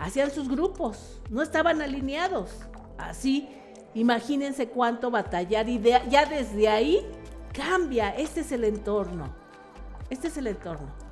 Hacían 0.00 0.32
sus 0.32 0.48
grupos, 0.48 1.20
no 1.30 1.42
estaban 1.42 1.80
alineados. 1.80 2.50
Así, 2.98 3.48
imagínense 3.94 4.68
cuánto 4.68 5.10
batallar 5.10 5.68
y 5.68 5.80
ya 5.80 6.26
desde 6.26 6.68
ahí 6.68 7.06
cambia. 7.52 8.10
Este 8.10 8.40
es 8.40 8.52
el 8.52 8.64
entorno. 8.64 9.34
Este 10.10 10.28
es 10.28 10.36
el 10.36 10.48
entorno. 10.48 11.05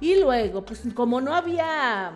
Y 0.00 0.20
luego, 0.20 0.64
pues 0.64 0.82
como 0.94 1.20
no 1.20 1.34
había 1.34 2.12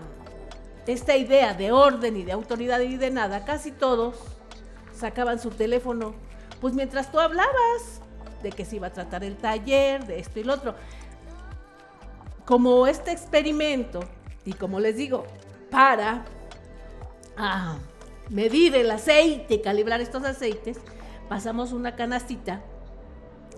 esta 0.87 1.17
idea 1.17 1.55
de 1.55 1.73
orden 1.73 2.17
y 2.17 2.23
de 2.23 2.33
autoridad 2.33 2.81
y 2.81 2.97
de 2.97 3.11
nada, 3.11 3.45
casi 3.45 3.73
todos 3.73 4.17
sacaban 4.95 5.41
su 5.41 5.51
teléfono, 5.51 6.15
pues 6.61 6.75
mientras 6.75 7.11
tú 7.11 7.19
hablabas 7.19 8.01
de 8.43 8.51
que 8.51 8.65
se 8.65 8.77
iba 8.77 8.89
a 8.89 8.93
tratar 8.93 9.25
el 9.25 9.37
taller, 9.37 10.07
de 10.07 10.19
esto 10.19 10.41
y 10.41 10.45
lo 10.45 10.55
otro. 10.55 10.75
Como 12.45 12.87
este 12.87 13.13
experimento, 13.13 14.01
y 14.45 14.53
como 14.53 14.81
les 14.81 14.97
digo, 14.97 15.25
para 15.71 16.25
ah, 17.37 17.79
medir 18.29 18.75
el 18.77 18.91
aceite, 18.91 19.61
calibrar 19.61 20.01
estos 20.01 20.25
aceites, 20.25 20.79
pasamos 21.29 21.73
una 21.73 21.95
canastita 21.97 22.63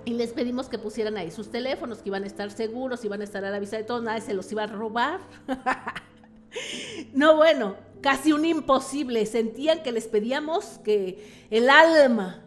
y 0.05 0.15
les 0.15 0.33
pedimos 0.33 0.69
que 0.69 0.79
pusieran 0.79 1.17
ahí 1.17 1.31
sus 1.31 1.51
teléfonos, 1.51 1.99
que 1.99 2.09
iban 2.09 2.25
a 2.25 2.27
estar 2.27 2.51
seguros, 2.51 3.05
iban 3.05 3.21
a 3.21 3.25
estar 3.25 3.45
a 3.45 3.51
la 3.51 3.59
vista 3.59 3.77
de 3.77 3.85
todos, 3.85 4.03
nadie 4.03 4.21
se 4.21 4.35
los 4.35 4.51
iba 4.53 4.65
a 4.65 4.67
robar. 4.67 5.21
no, 7.15 7.37
bueno, 7.37 7.77
casi 8.01 8.33
un 8.33 8.45
imposible. 8.45 9.25
Sentían 9.27 9.83
que 9.83 9.93
les 9.93 10.07
pedíamos 10.07 10.79
que 10.85 11.47
el 11.51 11.71
alma, 11.71 12.43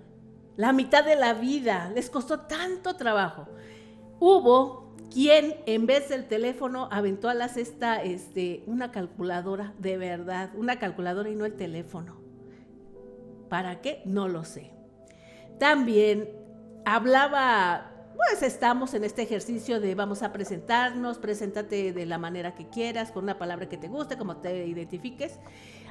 la 0.56 0.74
mitad 0.74 1.04
de 1.04 1.16
la 1.16 1.34
vida, 1.34 1.92
les 1.96 2.10
costó 2.10 2.42
tanto 2.42 2.96
trabajo. 2.96 3.48
Hubo 4.20 4.96
quien 5.12 5.56
en 5.66 5.86
vez 5.86 6.10
del 6.10 6.28
teléfono 6.28 6.90
aventó 6.92 7.30
a 7.30 7.34
la 7.34 7.48
cesta 7.48 8.04
este, 8.04 8.64
una 8.68 8.92
calculadora, 8.92 9.74
de 9.80 9.98
verdad, 9.98 10.52
una 10.56 10.78
calculadora 10.80 11.30
y 11.30 11.36
no 11.36 11.46
el 11.46 11.54
teléfono. 11.54 12.18
¿Para 13.50 13.82
qué? 13.82 14.02
No 14.06 14.28
lo 14.28 14.44
sé. 14.44 14.72
También 15.60 16.30
hablaba, 16.88 17.92
pues 18.16 18.42
estamos 18.44 18.94
en 18.94 19.04
este 19.04 19.22
ejercicio 19.22 19.82
de 19.82 19.94
vamos 19.94 20.24
a 20.24 20.32
presentarnos, 20.32 21.18
preséntate 21.18 21.92
de 21.92 22.06
la 22.06 22.18
manera 22.18 22.56
que 22.56 22.70
quieras, 22.70 23.12
con 23.12 23.26
una 23.26 23.38
palabra 23.38 23.68
que 23.68 23.76
te 23.76 23.90
guste, 23.90 24.18
como 24.18 24.38
te 24.38 24.66
identifiques. 24.66 25.38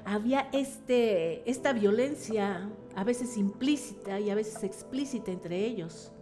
Había 0.07 0.49
este, 0.53 1.49
esta 1.51 1.75
violencia, 1.75 2.71
a 2.95 3.05
veces 3.05 3.37
implícita 3.37 4.19
y 4.21 4.31
a 4.31 4.35
veces 4.35 4.65
explícita 4.65 5.31
entre 5.31 5.67
ellos. 5.67 6.13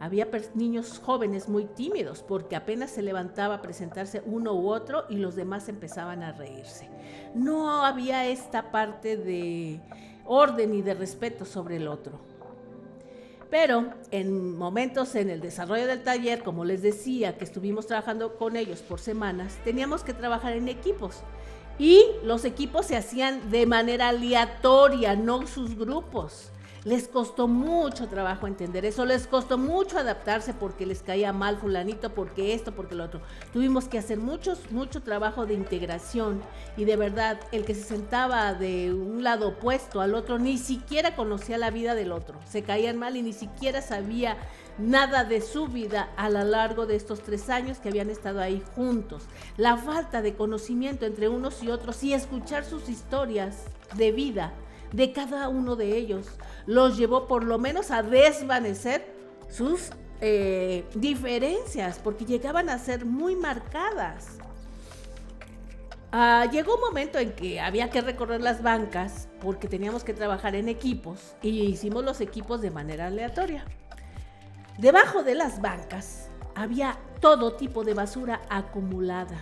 Había 0.00 0.28
niños 0.54 0.98
jóvenes 0.98 1.50
muy 1.50 1.66
tímidos 1.66 2.22
porque 2.22 2.56
apenas 2.56 2.90
se 2.90 3.02
levantaba 3.02 3.56
a 3.56 3.62
presentarse 3.62 4.22
uno 4.24 4.54
u 4.54 4.70
otro 4.70 5.04
y 5.10 5.16
los 5.16 5.36
demás 5.36 5.68
empezaban 5.68 6.22
a 6.22 6.32
reírse. 6.32 6.88
No 7.34 7.84
había 7.84 8.26
esta 8.26 8.70
parte 8.70 9.18
de 9.18 9.82
orden 10.24 10.74
y 10.74 10.80
de 10.80 10.94
respeto 10.94 11.44
sobre 11.44 11.76
el 11.76 11.86
otro. 11.86 12.31
Pero 13.52 13.90
en 14.10 14.56
momentos 14.56 15.14
en 15.14 15.28
el 15.28 15.42
desarrollo 15.42 15.86
del 15.86 16.02
taller, 16.02 16.42
como 16.42 16.64
les 16.64 16.80
decía, 16.80 17.36
que 17.36 17.44
estuvimos 17.44 17.86
trabajando 17.86 18.38
con 18.38 18.56
ellos 18.56 18.80
por 18.80 18.98
semanas, 18.98 19.58
teníamos 19.62 20.02
que 20.02 20.14
trabajar 20.14 20.54
en 20.54 20.68
equipos. 20.68 21.20
Y 21.78 22.02
los 22.24 22.46
equipos 22.46 22.86
se 22.86 22.96
hacían 22.96 23.50
de 23.50 23.66
manera 23.66 24.08
aleatoria, 24.08 25.16
no 25.16 25.46
sus 25.46 25.76
grupos. 25.76 26.51
Les 26.84 27.06
costó 27.06 27.46
mucho 27.46 28.08
trabajo 28.08 28.48
entender 28.48 28.84
eso, 28.84 29.04
les 29.04 29.28
costó 29.28 29.56
mucho 29.56 29.98
adaptarse 29.98 30.52
porque 30.52 30.84
les 30.84 31.00
caía 31.00 31.32
mal 31.32 31.56
fulanito, 31.56 32.12
porque 32.12 32.54
esto, 32.54 32.72
porque 32.72 32.96
lo 32.96 33.04
otro. 33.04 33.20
Tuvimos 33.52 33.86
que 33.86 33.98
hacer 33.98 34.18
muchos, 34.18 34.72
mucho 34.72 35.00
trabajo 35.00 35.46
de 35.46 35.54
integración 35.54 36.42
y 36.76 36.84
de 36.84 36.96
verdad 36.96 37.38
el 37.52 37.64
que 37.64 37.76
se 37.76 37.84
sentaba 37.84 38.52
de 38.54 38.92
un 38.92 39.22
lado 39.22 39.50
opuesto 39.50 40.00
al 40.00 40.16
otro 40.16 40.40
ni 40.40 40.58
siquiera 40.58 41.14
conocía 41.14 41.56
la 41.56 41.70
vida 41.70 41.94
del 41.94 42.10
otro, 42.10 42.40
se 42.46 42.64
caían 42.64 42.98
mal 42.98 43.16
y 43.16 43.22
ni 43.22 43.32
siquiera 43.32 43.80
sabía 43.80 44.36
nada 44.76 45.22
de 45.22 45.40
su 45.40 45.68
vida 45.68 46.10
a 46.16 46.30
lo 46.30 46.42
largo 46.42 46.86
de 46.86 46.96
estos 46.96 47.22
tres 47.22 47.48
años 47.48 47.78
que 47.78 47.90
habían 47.90 48.10
estado 48.10 48.40
ahí 48.40 48.60
juntos. 48.74 49.22
La 49.56 49.76
falta 49.76 50.20
de 50.20 50.34
conocimiento 50.34 51.06
entre 51.06 51.28
unos 51.28 51.62
y 51.62 51.70
otros 51.70 52.02
y 52.02 52.12
escuchar 52.12 52.64
sus 52.64 52.88
historias 52.88 53.66
de 53.94 54.10
vida 54.10 54.52
de 54.92 55.12
cada 55.12 55.48
uno 55.48 55.76
de 55.76 55.96
ellos. 55.96 56.26
Los 56.66 56.96
llevó 56.96 57.26
por 57.26 57.44
lo 57.44 57.58
menos 57.58 57.90
a 57.90 58.02
desvanecer 58.02 59.06
sus 59.48 59.90
eh, 60.20 60.84
diferencias, 60.94 61.98
porque 61.98 62.24
llegaban 62.24 62.68
a 62.68 62.78
ser 62.78 63.04
muy 63.04 63.34
marcadas. 63.34 64.38
Ah, 66.12 66.46
llegó 66.52 66.74
un 66.74 66.80
momento 66.82 67.18
en 67.18 67.32
que 67.32 67.58
había 67.58 67.90
que 67.90 68.02
recorrer 68.02 68.42
las 68.42 68.62
bancas 68.62 69.28
porque 69.40 69.66
teníamos 69.66 70.04
que 70.04 70.12
trabajar 70.12 70.54
en 70.54 70.68
equipos 70.68 71.34
y 71.40 71.62
hicimos 71.62 72.04
los 72.04 72.20
equipos 72.20 72.60
de 72.60 72.70
manera 72.70 73.06
aleatoria. 73.06 73.64
Debajo 74.78 75.22
de 75.22 75.34
las 75.34 75.60
bancas 75.62 76.28
había 76.54 76.98
todo 77.20 77.54
tipo 77.54 77.82
de 77.82 77.94
basura 77.94 78.42
acumulada, 78.50 79.38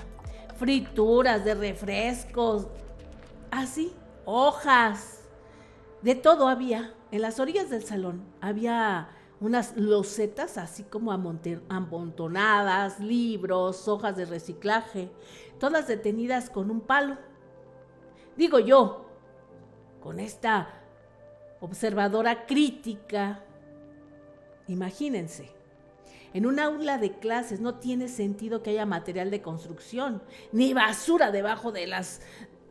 frituras 0.56 1.44
de 1.44 1.54
refrescos, 1.54 2.68
así, 3.50 3.92
hojas, 4.24 5.19
de 6.02 6.14
todo 6.14 6.48
había. 6.48 6.94
En 7.10 7.22
las 7.22 7.40
orillas 7.40 7.70
del 7.70 7.82
salón 7.82 8.22
había 8.40 9.08
unas 9.40 9.76
losetas 9.76 10.58
así 10.58 10.84
como 10.84 11.12
amontonadas, 11.12 13.00
libros, 13.00 13.88
hojas 13.88 14.16
de 14.16 14.26
reciclaje, 14.26 15.10
todas 15.58 15.88
detenidas 15.88 16.50
con 16.50 16.70
un 16.70 16.80
palo. 16.80 17.16
Digo 18.36 18.58
yo, 18.58 19.06
con 20.02 20.20
esta 20.20 20.68
observadora 21.60 22.46
crítica, 22.46 23.42
imagínense, 24.68 25.52
en 26.32 26.46
un 26.46 26.60
aula 26.60 26.98
de 26.98 27.18
clases 27.18 27.60
no 27.60 27.76
tiene 27.76 28.08
sentido 28.08 28.62
que 28.62 28.70
haya 28.70 28.86
material 28.86 29.30
de 29.30 29.42
construcción, 29.42 30.22
ni 30.52 30.72
basura 30.72 31.32
debajo 31.32 31.72
de 31.72 31.88
las 31.88 32.20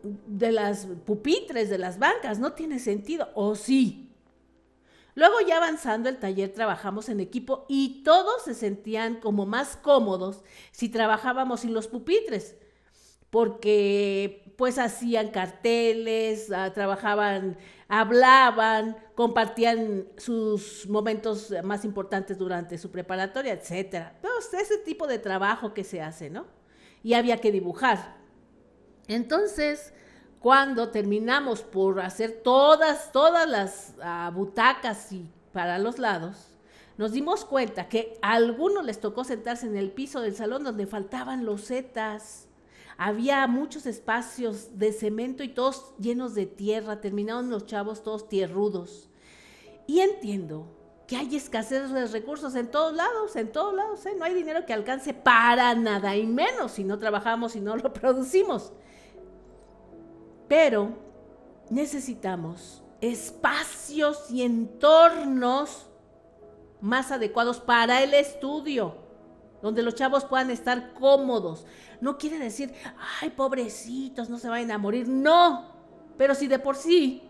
de 0.03 0.51
las 0.51 0.87
pupitres, 1.05 1.69
de 1.69 1.77
las 1.77 1.99
bancas, 1.99 2.39
no 2.39 2.53
tiene 2.53 2.79
sentido, 2.79 3.29
o 3.35 3.55
sí. 3.55 4.09
Luego 5.15 5.41
ya 5.45 5.57
avanzando 5.57 6.07
el 6.07 6.17
taller 6.17 6.53
trabajamos 6.53 7.09
en 7.09 7.19
equipo 7.19 7.65
y 7.67 8.03
todos 8.03 8.43
se 8.43 8.53
sentían 8.53 9.19
como 9.19 9.45
más 9.45 9.75
cómodos 9.75 10.43
si 10.71 10.87
trabajábamos 10.87 11.61
sin 11.61 11.73
los 11.73 11.87
pupitres, 11.87 12.55
porque 13.29 14.53
pues 14.57 14.77
hacían 14.77 15.29
carteles, 15.29 16.51
ah, 16.51 16.71
trabajaban, 16.73 17.57
hablaban, 17.87 18.97
compartían 19.15 20.07
sus 20.17 20.87
momentos 20.87 21.53
más 21.63 21.85
importantes 21.85 22.37
durante 22.37 22.77
su 22.77 22.91
preparatoria, 22.91 23.53
etcétera. 23.53 24.13
Entonces, 24.15 24.61
ese 24.61 24.77
tipo 24.79 25.07
de 25.07 25.19
trabajo 25.19 25.73
que 25.73 25.83
se 25.83 26.01
hace, 26.01 26.29
¿no? 26.29 26.45
Y 27.03 27.13
había 27.13 27.37
que 27.37 27.51
dibujar. 27.51 28.18
Entonces, 29.09 29.91
cuando 30.39 30.89
terminamos 30.89 31.63
por 31.63 31.99
hacer 31.99 32.41
todas, 32.43 33.11
todas 33.11 33.49
las 33.49 33.95
ah, 34.01 34.31
butacas 34.33 35.11
y 35.11 35.27
para 35.51 35.79
los 35.79 35.97
lados, 35.97 36.47
nos 36.97 37.11
dimos 37.11 37.43
cuenta 37.43 37.89
que 37.89 38.17
a 38.21 38.33
algunos 38.33 38.85
les 38.85 39.01
tocó 39.01 39.23
sentarse 39.23 39.65
en 39.65 39.75
el 39.75 39.91
piso 39.91 40.21
del 40.21 40.35
salón 40.35 40.63
donde 40.63 40.85
faltaban 40.85 41.43
losetas. 41.43 42.47
Había 42.97 43.47
muchos 43.47 43.87
espacios 43.87 44.77
de 44.77 44.93
cemento 44.93 45.41
y 45.43 45.49
todos 45.49 45.93
llenos 45.97 46.35
de 46.35 46.45
tierra. 46.45 47.01
Terminaron 47.01 47.49
los 47.49 47.65
chavos 47.65 48.03
todos 48.03 48.29
tierrudos. 48.29 49.09
Y 49.87 50.01
entiendo 50.01 50.67
que 51.07 51.15
hay 51.17 51.35
escasez 51.35 51.89
de 51.89 52.05
recursos 52.05 52.53
en 52.53 52.69
todos 52.69 52.93
lados, 52.93 53.35
en 53.35 53.51
todos 53.51 53.73
lados. 53.73 54.05
¿eh? 54.05 54.13
No 54.15 54.25
hay 54.25 54.35
dinero 54.35 54.67
que 54.67 54.73
alcance 54.73 55.15
para 55.15 55.73
nada 55.73 56.15
y 56.15 56.27
menos 56.27 56.73
si 56.73 56.83
no 56.83 56.99
trabajamos 56.99 57.55
y 57.55 57.59
no 57.59 57.75
lo 57.75 57.91
producimos. 57.93 58.71
Pero 60.49 60.97
necesitamos 61.69 62.83
espacios 62.99 64.29
y 64.29 64.43
entornos 64.43 65.85
más 66.81 67.11
adecuados 67.11 67.59
para 67.59 68.03
el 68.03 68.13
estudio, 68.13 68.97
donde 69.61 69.83
los 69.83 69.95
chavos 69.95 70.25
puedan 70.25 70.49
estar 70.49 70.93
cómodos. 70.93 71.65
No 72.01 72.17
quiere 72.17 72.39
decir, 72.39 72.73
ay, 73.21 73.29
pobrecitos, 73.29 74.29
no 74.29 74.37
se 74.37 74.49
vayan 74.49 74.71
a 74.71 74.77
morir. 74.77 75.07
No, 75.07 75.65
pero 76.17 76.35
si 76.35 76.47
de 76.47 76.59
por 76.59 76.75
sí 76.75 77.28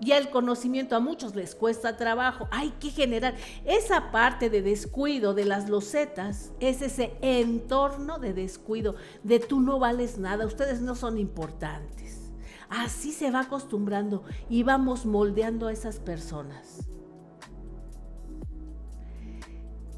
Ya 0.00 0.18
el 0.18 0.30
conocimiento 0.30 0.96
a 0.96 1.00
muchos 1.00 1.34
les 1.34 1.54
cuesta 1.54 1.96
trabajo. 1.96 2.48
Hay 2.50 2.70
que 2.80 2.90
generar 2.90 3.34
esa 3.64 4.10
parte 4.10 4.50
de 4.50 4.60
descuido 4.60 5.34
de 5.34 5.44
las 5.44 5.68
losetas, 5.68 6.52
es 6.60 6.82
ese 6.82 7.16
entorno 7.22 8.18
de 8.18 8.32
descuido, 8.32 8.96
de 9.22 9.38
tú 9.38 9.60
no 9.60 9.78
vales 9.78 10.18
nada, 10.18 10.46
ustedes 10.46 10.80
no 10.80 10.94
son 10.94 11.16
importantes. 11.18 12.32
Así 12.68 13.12
se 13.12 13.30
va 13.30 13.40
acostumbrando 13.40 14.24
y 14.48 14.62
vamos 14.62 15.06
moldeando 15.06 15.68
a 15.68 15.72
esas 15.72 15.98
personas. 16.00 16.80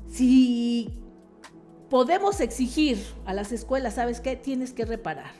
Si 0.09 0.99
podemos 1.88 2.40
exigir 2.40 3.03
a 3.24 3.34
las 3.34 3.53
escuelas, 3.53 3.94
¿sabes 3.94 4.20
qué? 4.20 4.36
Tienes 4.36 4.72
que 4.72 4.84
reparar. 4.84 5.32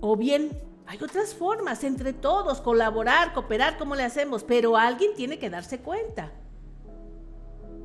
O 0.00 0.16
bien 0.16 0.69
hay 0.90 0.98
otras 1.04 1.34
formas, 1.36 1.84
entre 1.84 2.12
todos, 2.12 2.60
colaborar, 2.60 3.32
cooperar, 3.32 3.78
¿cómo 3.78 3.94
le 3.94 4.02
hacemos? 4.02 4.42
Pero 4.42 4.76
alguien 4.76 5.12
tiene 5.14 5.38
que 5.38 5.48
darse 5.48 5.78
cuenta. 5.78 6.32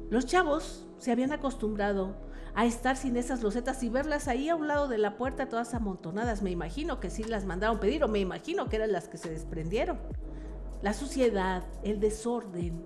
Los 0.10 0.26
chavos 0.26 0.88
se 0.98 1.12
habían 1.12 1.32
acostumbrado 1.32 2.16
a 2.56 2.66
estar 2.66 2.98
sin 2.98 3.16
esas 3.16 3.44
losetas 3.44 3.84
y 3.84 3.90
verlas 3.90 4.28
ahí 4.28 4.50
a 4.50 4.56
un 4.56 4.68
lado 4.68 4.88
de 4.88 4.98
la 4.98 5.18
puerta 5.18 5.48
todas 5.50 5.76
amontonadas. 5.76 6.42
Me 6.42 6.50
imagino 6.50 7.00
que 7.00 7.12
sí 7.12 7.24
las 7.24 7.46
mandaron 7.46 7.80
pedir 7.80 8.04
o 8.04 8.08
me 8.08 8.18
imagino 8.18 8.70
que 8.70 8.78
eran 8.78 8.92
las 8.92 9.08
que 9.08 9.20
se 9.20 9.30
desprendieron. 9.30 10.00
La 10.82 10.96
suciedad, 10.96 11.64
el 11.84 12.00
desorden, 12.00 12.84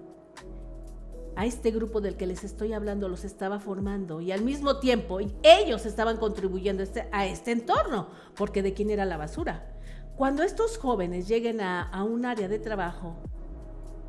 a 1.37 1.45
este 1.45 1.71
grupo 1.71 2.01
del 2.01 2.17
que 2.17 2.27
les 2.27 2.43
estoy 2.43 2.73
hablando 2.73 3.07
los 3.07 3.23
estaba 3.23 3.61
formando 3.61 4.19
y 4.19 4.33
al 4.33 4.41
mismo 4.41 4.79
tiempo 4.79 5.19
ellos 5.41 5.85
estaban 5.85 6.17
contribuyendo 6.17 6.83
este, 6.83 7.07
a 7.13 7.25
este 7.25 7.51
entorno, 7.51 8.09
porque 8.35 8.61
de 8.61 8.73
quién 8.73 8.89
era 8.89 9.05
la 9.05 9.15
basura. 9.15 9.78
Cuando 10.19 10.43
estos 10.43 10.77
jóvenes 10.77 11.29
lleguen 11.29 11.61
a, 11.61 12.03
un 12.03 12.25
área 12.25 12.49
de 12.49 12.59
trabajo, 12.59 13.15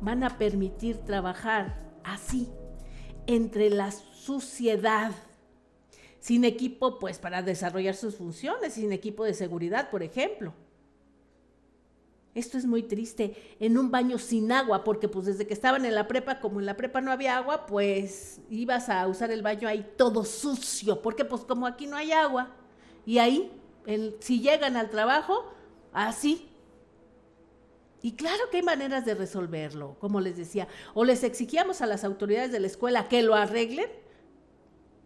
van 0.01 0.25
a 0.25 0.37
permitir 0.37 0.97
trabajar 0.97 1.89
así, 2.03 2.49
entre 3.27 3.69
la 3.69 3.91
suciedad, 3.91 5.13
sin 6.19 6.43
equipo, 6.43 6.99
pues 6.99 7.17
para 7.17 7.41
desarrollar 7.41 7.95
sus 7.95 8.15
funciones, 8.17 8.73
sin 8.73 8.91
equipo 8.91 9.23
de 9.23 9.33
seguridad, 9.33 9.89
por 9.89 10.03
ejemplo. 10.03 10.53
Esto 12.35 12.57
es 12.57 12.65
muy 12.65 12.83
triste, 12.83 13.55
en 13.61 13.77
un 13.77 13.89
baño 13.89 14.17
sin 14.17 14.51
agua, 14.51 14.83
porque 14.83 15.07
pues 15.07 15.27
desde 15.27 15.47
que 15.47 15.53
estaban 15.53 15.85
en 15.85 15.95
la 15.95 16.09
prepa, 16.09 16.41
como 16.41 16.59
en 16.59 16.65
la 16.65 16.75
prepa 16.75 16.99
no 16.99 17.13
había 17.13 17.37
agua, 17.37 17.65
pues 17.65 18.41
ibas 18.49 18.89
a 18.89 19.07
usar 19.07 19.31
el 19.31 19.43
baño 19.43 19.65
ahí 19.69 19.89
todo 19.95 20.25
sucio, 20.25 21.01
porque 21.01 21.23
pues 21.23 21.43
como 21.43 21.65
aquí 21.65 21.87
no 21.87 21.95
hay 21.95 22.11
agua, 22.11 22.49
y 23.05 23.19
ahí, 23.19 23.49
si 24.19 24.41
llegan 24.41 24.75
al 24.75 24.89
trabajo, 24.89 25.53
Así. 25.93 26.49
Y 28.01 28.13
claro 28.13 28.49
que 28.49 28.57
hay 28.57 28.63
maneras 28.63 29.05
de 29.05 29.13
resolverlo, 29.13 29.95
como 29.99 30.21
les 30.21 30.37
decía. 30.37 30.67
O 30.93 31.05
les 31.05 31.23
exigíamos 31.23 31.81
a 31.81 31.85
las 31.85 32.03
autoridades 32.03 32.51
de 32.51 32.59
la 32.59 32.67
escuela 32.67 33.07
que 33.07 33.21
lo 33.21 33.35
arreglen, 33.35 33.89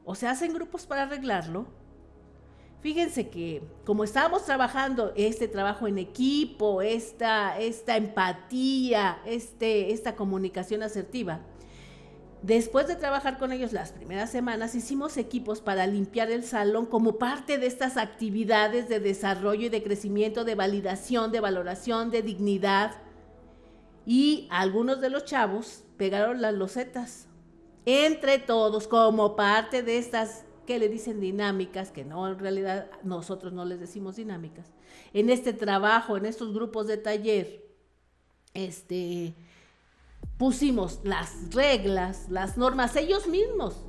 o 0.06 0.16
se 0.16 0.28
hacen 0.28 0.54
grupos 0.54 0.86
para 0.86 1.04
arreglarlo. 1.04 1.66
Fíjense 2.82 3.30
que 3.30 3.64
como 3.84 4.04
estábamos 4.04 4.46
trabajando 4.46 5.12
este 5.16 5.48
trabajo 5.48 5.88
en 5.88 5.98
equipo, 5.98 6.84
esta, 6.84 7.60
esta 7.60 7.98
empatía, 7.98 9.20
este, 9.26 9.92
esta 9.92 10.16
comunicación 10.16 10.84
asertiva, 10.84 11.42
Después 12.46 12.86
de 12.86 12.96
trabajar 12.96 13.40
con 13.40 13.52
ellos 13.52 13.74
las 13.74 13.92
primeras 13.92 14.30
semanas, 14.30 14.76
hicimos 14.76 15.18
equipos 15.18 15.62
para 15.62 15.88
limpiar 15.88 16.30
el 16.30 16.44
salón 16.44 16.86
como 16.86 17.18
parte 17.18 17.58
de 17.58 17.66
estas 17.66 17.98
actividades 17.98 18.88
de 18.88 19.00
desarrollo 19.00 19.66
y 19.66 19.70
de 19.70 19.82
crecimiento, 19.82 20.44
de 20.44 20.54
validación, 20.54 21.32
de 21.32 21.40
valoración, 21.40 22.12
de 22.12 22.22
dignidad. 22.22 23.02
Y 24.06 24.48
algunos 24.52 25.02
de 25.02 25.10
los 25.10 25.26
chavos 25.26 25.86
pegaron 25.98 26.40
las 26.40 26.54
losetas 26.54 27.28
entre 27.84 28.38
todos 28.38 28.88
como 28.88 29.36
parte 29.36 29.82
de 29.82 29.98
estas 29.98 30.46
que 30.68 30.78
le 30.78 30.88
dicen 30.88 31.20
dinámicas, 31.20 31.90
que 31.90 32.06
no, 32.06 32.28
en 32.28 32.38
realidad 32.38 32.92
nosotros 33.02 33.54
no 33.54 33.66
les 33.66 33.80
decimos 33.80 34.18
dinámicas. 34.18 34.72
En 35.14 35.32
este 35.32 35.52
trabajo, 35.52 36.16
en 36.16 36.28
estos 36.28 36.54
grupos 36.54 36.86
de 36.86 36.98
taller, 36.98 37.66
este, 38.54 39.34
pusimos 40.38 41.00
las 41.04 41.54
reglas, 41.54 42.28
las 42.30 42.58
normas 42.58 42.96
ellos 42.96 43.28
mismos 43.28 43.86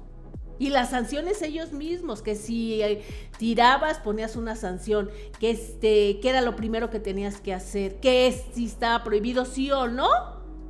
y 0.59 0.71
las 0.71 0.91
sanciones 0.91 1.43
ellos 1.43 1.73
mismos, 1.73 2.23
que 2.23 2.35
si 2.35 2.83
eh, 2.83 3.03
tirabas 3.39 3.99
ponías 3.99 4.37
una 4.37 4.57
sanción, 4.57 5.11
que 5.39 5.51
este, 5.51 6.21
que 6.21 6.29
era 6.29 6.41
lo 6.41 6.57
primero 6.57 6.89
que 6.89 7.01
tenías 7.01 7.41
que 7.41 7.53
hacer, 7.53 8.01
que 8.01 8.33
si 8.55 8.67
estaba 8.67 9.05
prohibido 9.05 9.45
sí 9.45 9.71
o 9.71 9.89
no 9.89 10.09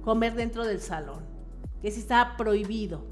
comer 0.03 0.35
dentro 0.35 0.65
del 0.65 0.81
salón, 0.81 1.25
que 1.83 1.91
si 1.91 2.01
estaba 2.01 2.37
prohibido. 2.37 3.05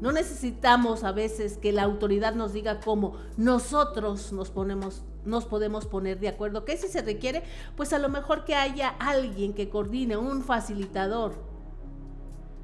No 0.00 0.10
necesitamos 0.10 1.04
a 1.04 1.12
veces 1.12 1.56
que 1.56 1.72
la 1.72 1.84
autoridad 1.84 2.34
nos 2.34 2.52
diga 2.52 2.80
cómo 2.80 3.16
nosotros 3.36 4.32
nos 4.32 4.50
ponemos 4.50 5.04
nos 5.24 5.46
podemos 5.46 5.86
poner 5.86 6.20
de 6.20 6.28
acuerdo. 6.28 6.66
¿Qué 6.66 6.76
si 6.76 6.88
se 6.88 7.00
requiere? 7.00 7.44
Pues 7.76 7.94
a 7.94 7.98
lo 7.98 8.10
mejor 8.10 8.44
que 8.44 8.54
haya 8.54 8.88
alguien 8.88 9.54
que 9.54 9.70
coordine, 9.70 10.18
un 10.18 10.42
facilitador, 10.42 11.53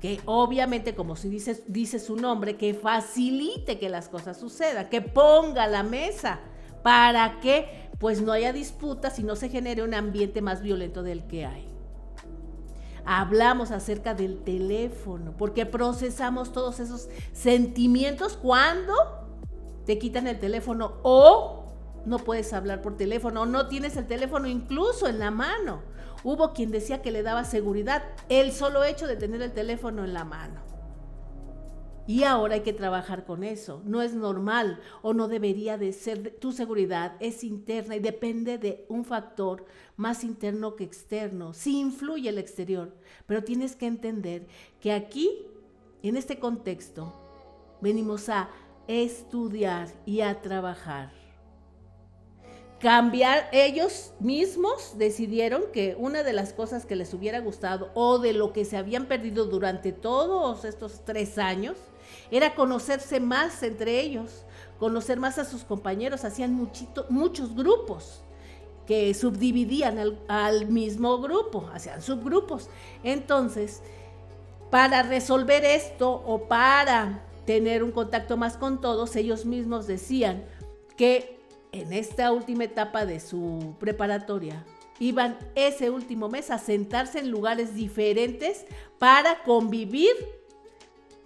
que 0.01 0.21
obviamente, 0.25 0.95
como 0.95 1.15
si 1.15 1.29
dice, 1.29 1.99
su 1.99 2.17
nombre, 2.17 2.57
que 2.57 2.75
facilite 2.75 3.79
que 3.79 3.89
las 3.91 4.09
cosas 4.09 4.39
sucedan, 4.39 4.89
que 4.89 5.03
ponga 5.03 5.67
la 5.67 5.83
mesa 5.83 6.41
para 6.83 7.41
que 7.41 7.91
pues 7.99 8.23
no 8.23 8.33
haya 8.33 8.53
disputas 8.55 9.19
y 9.19 9.23
no 9.23 9.37
se 9.37 9.51
genere 9.51 9.83
un 9.83 9.93
ambiente 9.93 10.41
más 10.41 10.63
violento 10.63 11.03
del 11.03 11.27
que 11.27 11.45
hay. 11.45 11.69
Hablamos 13.05 13.71
acerca 13.71 14.15
del 14.15 14.43
teléfono, 14.43 15.35
porque 15.37 15.67
procesamos 15.67 16.53
todos 16.53 16.81
esos 16.81 17.09
sentimientos 17.33 18.39
cuando 18.39 18.95
te 19.85 19.99
quitan 19.99 20.27
el 20.27 20.39
teléfono 20.39 20.95
o 21.03 21.60
no 22.07 22.19
puedes 22.19 22.53
hablar 22.53 22.83
por 22.83 22.97
teléfono 22.97 23.43
o 23.43 23.47
no 23.47 23.69
tienes 23.69 23.97
el 23.97 24.07
teléfono 24.07 24.47
incluso 24.47 25.07
en 25.07 25.19
la 25.19 25.31
mano 25.31 25.83
Hubo 26.23 26.53
quien 26.53 26.71
decía 26.71 27.01
que 27.01 27.11
le 27.11 27.23
daba 27.23 27.45
seguridad 27.45 28.03
el 28.29 28.53
solo 28.53 28.85
hecho 28.85 29.07
de 29.07 29.17
tener 29.17 29.41
el 29.41 29.53
teléfono 29.53 30.05
en 30.05 30.13
la 30.13 30.25
mano. 30.25 30.61
Y 32.07 32.25
ahora 32.25 32.55
hay 32.55 32.61
que 32.61 32.73
trabajar 32.73 33.25
con 33.25 33.45
eso. 33.45 33.83
No 33.85 34.03
es 34.03 34.15
normal 34.15 34.81
o 35.01 35.15
no 35.15 35.29
debería 35.29 35.79
de 35.79 35.93
ser. 35.93 36.37
Tu 36.41 36.53
seguridad 36.53 37.17
es 37.21 37.45
interna 37.45 37.97
y 37.97 38.01
depende 38.01 38.59
de 38.59 38.85
un 38.89 39.05
factor 39.05 39.65
más 39.97 40.25
interno 40.25 40.77
que 40.77 40.85
externo. 40.85 41.55
Sí 41.55 41.79
influye 41.79 42.29
el 42.29 42.39
exterior, 42.39 42.95
pero 43.27 43.45
tienes 43.45 43.77
que 43.77 43.87
entender 43.87 44.47
que 44.81 44.93
aquí, 44.93 45.47
en 46.03 46.17
este 46.17 46.39
contexto, 46.39 47.15
venimos 47.81 48.29
a 48.29 48.51
estudiar 48.89 49.89
y 50.05 50.23
a 50.23 50.43
trabajar 50.43 51.20
cambiar, 52.81 53.49
ellos 53.53 54.13
mismos 54.21 54.97
decidieron 54.97 55.65
que 55.73 55.95
una 55.99 56.23
de 56.23 56.33
las 56.33 56.55
cosas 56.55 56.87
que 56.87 56.97
les 56.97 57.13
hubiera 57.13 57.39
gustado 57.41 57.91
o 57.95 58.19
de 58.19 58.33
lo 58.33 58.53
que 58.55 58.65
se 58.65 58.79
habían 58.79 59.07
perdido 59.07 59.45
durante 59.45 59.93
todos 59.93 60.65
estos 60.65 61.05
tres 61.05 61.37
años 61.37 61.77
era 62.31 62.55
conocerse 62.55 63.21
más 63.21 63.63
entre 63.63 64.01
ellos, 64.01 64.45
conocer 64.79 65.21
más 65.21 65.39
a 65.39 65.45
sus 65.45 65.63
compañeros, 65.63 66.25
hacían 66.25 66.55
muchos 67.11 67.55
grupos 67.55 68.23
que 68.87 69.13
subdividían 69.13 69.99
al, 69.99 70.19
al 70.27 70.67
mismo 70.67 71.19
grupo, 71.19 71.69
hacían 71.75 72.01
subgrupos. 72.01 72.71
Entonces, 73.05 73.83
para 74.71 75.03
resolver 75.03 75.65
esto 75.65 76.11
o 76.11 76.49
para 76.49 77.25
tener 77.45 77.85
un 77.85 77.93
contacto 77.93 78.39
más 78.39 78.57
con 78.57 78.81
todos, 78.81 79.17
ellos 79.17 79.45
mismos 79.45 79.87
decían 79.87 80.45
que 80.97 81.40
en 81.73 81.93
esta 81.93 82.33
última 82.33 82.65
etapa 82.65 83.07
de 83.07 83.21
su 83.21 83.75
preparatoria, 83.79 84.65
iban 84.99 85.39
ese 85.55 85.91
último 85.91 86.29
mes 86.29 86.51
a 86.51 86.59
sentarse 86.59 87.19
en 87.19 87.31
lugares 87.31 87.75
diferentes 87.75 88.67
para 88.99 89.43
convivir 89.43 90.13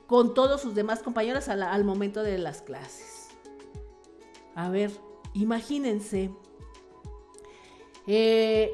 con 0.07 0.35
todos 0.35 0.61
sus 0.61 0.75
demás 0.75 1.03
compañeros 1.03 1.49
al, 1.49 1.85
momento 1.85 2.23
de 2.23 2.39
las 2.39 2.63
clases. 2.63 3.29
A 4.55 4.69
ver, 4.69 4.91
imagínense. 5.33 6.31
Eh, 8.07 8.71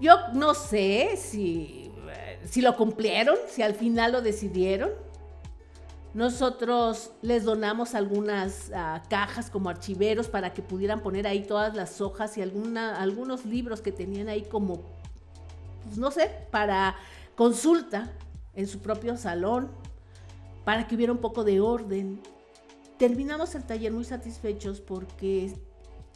yo 0.00 0.16
no 0.32 0.54
sé 0.54 1.16
si, 1.16 1.92
si 2.44 2.60
lo 2.60 2.76
cumplieron, 2.76 3.36
si 3.48 3.62
al 3.62 3.74
final 3.74 4.12
lo 4.12 4.22
decidieron. 4.22 4.90
Nosotros 6.14 7.10
les 7.22 7.42
donamos 7.42 7.96
algunas 7.96 8.70
ah, 8.72 9.02
cajas 9.10 9.50
como 9.50 9.68
archiveros 9.68 10.28
para 10.28 10.54
que 10.54 10.62
pudieran 10.62 11.00
poner 11.02 11.26
ahí 11.26 11.44
todas 11.44 11.74
las 11.74 12.00
hojas 12.00 12.38
y 12.38 12.42
alguna, 12.42 13.02
algunos 13.02 13.44
libros 13.44 13.80
que 13.80 13.90
tenían 13.90 14.28
ahí 14.28 14.42
como, 14.42 14.82
pues, 15.82 15.98
no 15.98 16.12
sé, 16.12 16.30
para 16.52 16.94
consulta 17.34 18.12
en 18.54 18.68
su 18.68 18.78
propio 18.78 19.16
salón, 19.16 19.72
para 20.64 20.86
que 20.86 20.94
hubiera 20.94 21.12
un 21.12 21.18
poco 21.18 21.42
de 21.42 21.60
orden. 21.60 22.20
Terminamos 22.96 23.56
el 23.56 23.64
taller 23.64 23.92
muy 23.92 24.04
satisfechos 24.04 24.80
porque 24.80 25.52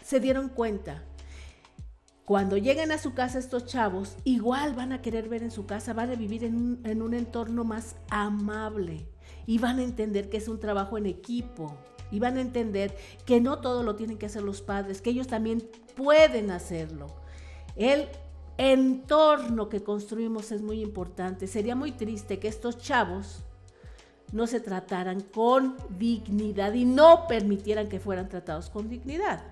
se 0.05 0.21
dieron 0.21 0.49
cuenta 0.49 1.03
cuando 2.25 2.57
lleguen 2.57 2.93
a 2.93 2.99
su 2.99 3.15
casa 3.15 3.41
estos 3.41 3.67
chavos, 3.67 4.15
igual 4.23 4.75
van 4.75 4.93
a 4.93 5.03
querer 5.03 5.29
ver 5.29 5.43
en 5.43 5.51
su 5.51 5.67
casa, 5.67 5.93
van 5.93 6.13
a 6.13 6.15
vivir 6.15 6.45
en 6.45 6.55
un, 6.55 6.81
en 6.85 7.03
un 7.03 7.15
entorno 7.15 7.65
más 7.65 7.97
amable 8.11 9.09
y 9.49 9.57
van 9.57 9.79
a 9.79 9.83
entender 9.83 10.29
que 10.29 10.37
es 10.37 10.47
un 10.47 10.61
trabajo 10.61 10.99
en 10.99 11.07
equipo 11.07 11.75
y 12.11 12.19
van 12.19 12.37
a 12.37 12.43
entender 12.43 12.95
que 13.25 13.41
no 13.41 13.63
todo 13.63 13.83
lo 13.83 13.97
tienen 13.97 14.19
que 14.19 14.27
hacer 14.27 14.43
los 14.43 14.61
padres, 14.61 15.01
que 15.01 15.09
ellos 15.09 15.27
también 15.27 15.67
pueden 15.97 16.51
hacerlo. 16.51 17.07
El 17.75 18.09
entorno 18.59 19.71
que 19.71 19.83
construimos 19.83 20.53
es 20.53 20.61
muy 20.61 20.83
importante. 20.83 21.47
Sería 21.47 21.75
muy 21.75 21.93
triste 21.93 22.39
que 22.39 22.49
estos 22.49 22.77
chavos 22.77 23.43
no 24.33 24.47
se 24.47 24.61
trataran 24.61 25.23
con 25.23 25.77
dignidad 25.99 26.75
y 26.75 26.85
no 26.85 27.27
permitieran 27.27 27.89
que 27.89 28.01
fueran 28.01 28.29
tratados 28.29 28.69
con 28.69 28.91
dignidad. 28.91 29.43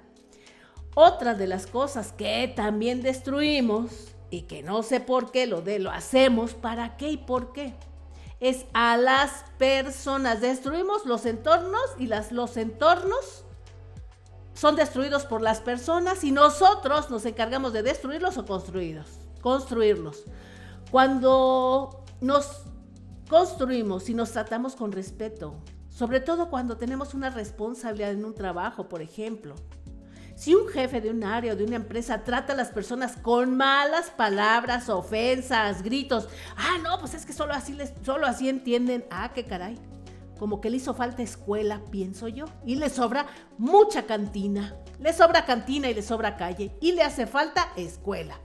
Otra 0.94 1.32
de 1.32 1.46
las 1.46 1.66
cosas 1.66 2.12
que 2.12 2.52
también 2.54 3.00
destruimos 3.00 4.08
y 4.30 4.42
que 4.42 4.62
no 4.62 4.82
sé 4.82 5.00
por 5.00 5.30
qué 5.30 5.46
lo 5.46 5.62
de 5.62 5.78
lo 5.78 5.90
hacemos, 5.90 6.52
para 6.52 6.98
qué 6.98 7.12
y 7.12 7.16
por 7.16 7.54
qué, 7.54 7.72
es 8.40 8.66
a 8.72 8.96
las 8.96 9.44
personas. 9.58 10.40
Destruimos 10.40 11.06
los 11.06 11.26
entornos 11.26 11.82
y 11.98 12.06
las, 12.06 12.32
los 12.32 12.56
entornos 12.56 13.44
son 14.54 14.76
destruidos 14.76 15.24
por 15.26 15.42
las 15.42 15.60
personas 15.60 16.24
y 16.24 16.32
nosotros 16.32 17.10
nos 17.10 17.24
encargamos 17.26 17.72
de 17.72 17.82
destruirlos 17.82 18.38
o 18.38 18.46
construirlos. 18.46 19.06
Construirlos. 19.40 20.24
Cuando 20.90 22.04
nos 22.20 22.62
construimos 23.28 24.08
y 24.08 24.14
nos 24.14 24.32
tratamos 24.32 24.74
con 24.76 24.92
respeto, 24.92 25.56
sobre 25.88 26.20
todo 26.20 26.48
cuando 26.48 26.76
tenemos 26.76 27.14
una 27.14 27.30
responsabilidad 27.30 28.12
en 28.12 28.24
un 28.24 28.34
trabajo, 28.34 28.88
por 28.88 29.02
ejemplo, 29.02 29.54
si 30.36 30.54
un 30.54 30.68
jefe 30.68 31.00
de 31.00 31.10
un 31.10 31.24
área 31.24 31.54
o 31.54 31.56
de 31.56 31.64
una 31.64 31.76
empresa 31.76 32.22
trata 32.22 32.52
a 32.52 32.56
las 32.56 32.68
personas 32.68 33.16
con 33.16 33.56
malas 33.56 34.10
palabras, 34.10 34.90
ofensas, 34.90 35.82
gritos, 35.82 36.28
ah, 36.56 36.76
no, 36.82 37.00
pues 37.00 37.14
es 37.14 37.24
que 37.24 37.32
solo 37.32 37.54
así, 37.54 37.72
les, 37.72 37.94
solo 38.04 38.26
así 38.26 38.50
entienden, 38.50 39.06
ah, 39.10 39.32
qué 39.34 39.44
caray. 39.44 39.78
Como 40.38 40.60
que 40.60 40.68
le 40.68 40.76
hizo 40.76 40.92
falta 40.92 41.22
escuela, 41.22 41.80
pienso 41.90 42.28
yo, 42.28 42.44
y 42.66 42.76
le 42.76 42.90
sobra 42.90 43.26
mucha 43.56 44.04
cantina. 44.04 44.76
Le 45.00 45.14
sobra 45.14 45.46
cantina 45.46 45.88
y 45.88 45.94
le 45.94 46.02
sobra 46.02 46.36
calle, 46.36 46.76
y 46.82 46.92
le 46.92 47.02
hace 47.02 47.26
falta 47.26 47.68
escuela. 47.74 48.38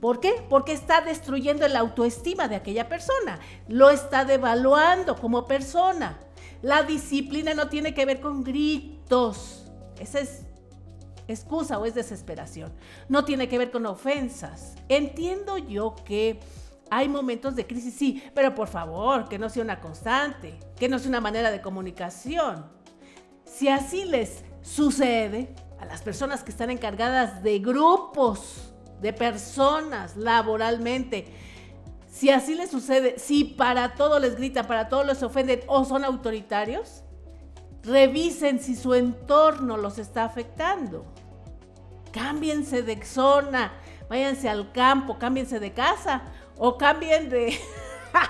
¿Por 0.00 0.18
qué? 0.18 0.44
Porque 0.50 0.72
está 0.72 1.02
destruyendo 1.02 1.66
la 1.68 1.78
autoestima 1.78 2.48
de 2.48 2.56
aquella 2.56 2.88
persona. 2.88 3.38
Lo 3.68 3.90
está 3.90 4.24
devaluando 4.24 5.14
como 5.14 5.46
persona. 5.46 6.18
La 6.62 6.82
disciplina 6.82 7.54
no 7.54 7.68
tiene 7.68 7.94
que 7.94 8.04
ver 8.04 8.20
con 8.20 8.42
gritos. 8.42 9.70
Ese 9.98 10.20
es 10.20 10.45
excusa 11.28 11.78
o 11.78 11.84
es 11.84 11.94
desesperación. 11.94 12.72
No 13.08 13.24
tiene 13.24 13.48
que 13.48 13.58
ver 13.58 13.70
con 13.70 13.86
ofensas. 13.86 14.74
Entiendo 14.88 15.58
yo 15.58 15.94
que 16.04 16.40
hay 16.90 17.08
momentos 17.08 17.56
de 17.56 17.66
crisis, 17.66 17.94
sí, 17.94 18.22
pero 18.34 18.54
por 18.54 18.68
favor, 18.68 19.28
que 19.28 19.38
no 19.38 19.48
sea 19.48 19.62
una 19.62 19.80
constante, 19.80 20.58
que 20.76 20.88
no 20.88 20.98
sea 20.98 21.08
una 21.08 21.20
manera 21.20 21.50
de 21.50 21.60
comunicación. 21.60 22.66
Si 23.44 23.68
así 23.68 24.04
les 24.04 24.44
sucede 24.62 25.54
a 25.80 25.84
las 25.84 26.02
personas 26.02 26.42
que 26.42 26.50
están 26.50 26.70
encargadas 26.70 27.42
de 27.42 27.58
grupos 27.58 28.72
de 29.00 29.12
personas 29.12 30.16
laboralmente, 30.16 31.26
si 32.08 32.30
así 32.30 32.54
les 32.54 32.70
sucede, 32.70 33.18
si 33.18 33.44
para 33.44 33.94
todo 33.94 34.18
les 34.18 34.36
gritan, 34.36 34.66
para 34.66 34.88
todo 34.88 35.04
les 35.04 35.22
ofenden 35.22 35.60
o 35.66 35.84
son 35.84 36.02
autoritarios, 36.04 37.02
Revisen 37.86 38.58
si 38.58 38.74
su 38.74 38.94
entorno 38.94 39.76
los 39.76 39.98
está 39.98 40.24
afectando. 40.24 41.04
Cámbiense 42.16 42.82
de 42.82 43.04
zona, 43.04 43.74
váyanse 44.08 44.48
al 44.48 44.72
campo, 44.72 45.18
cámbiense 45.18 45.60
de 45.60 45.74
casa 45.74 46.22
o 46.56 46.78
cambien 46.78 47.28
de 47.28 47.60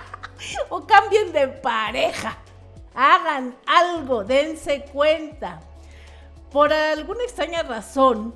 o 0.71 0.85
cambien 0.85 1.33
de 1.33 1.47
pareja. 1.47 2.37
Hagan 2.97 3.57
algo, 3.65 4.25
dense 4.25 4.87
cuenta. 4.93 5.61
Por 6.51 6.73
alguna 6.73 7.23
extraña 7.23 7.63
razón, 7.63 8.35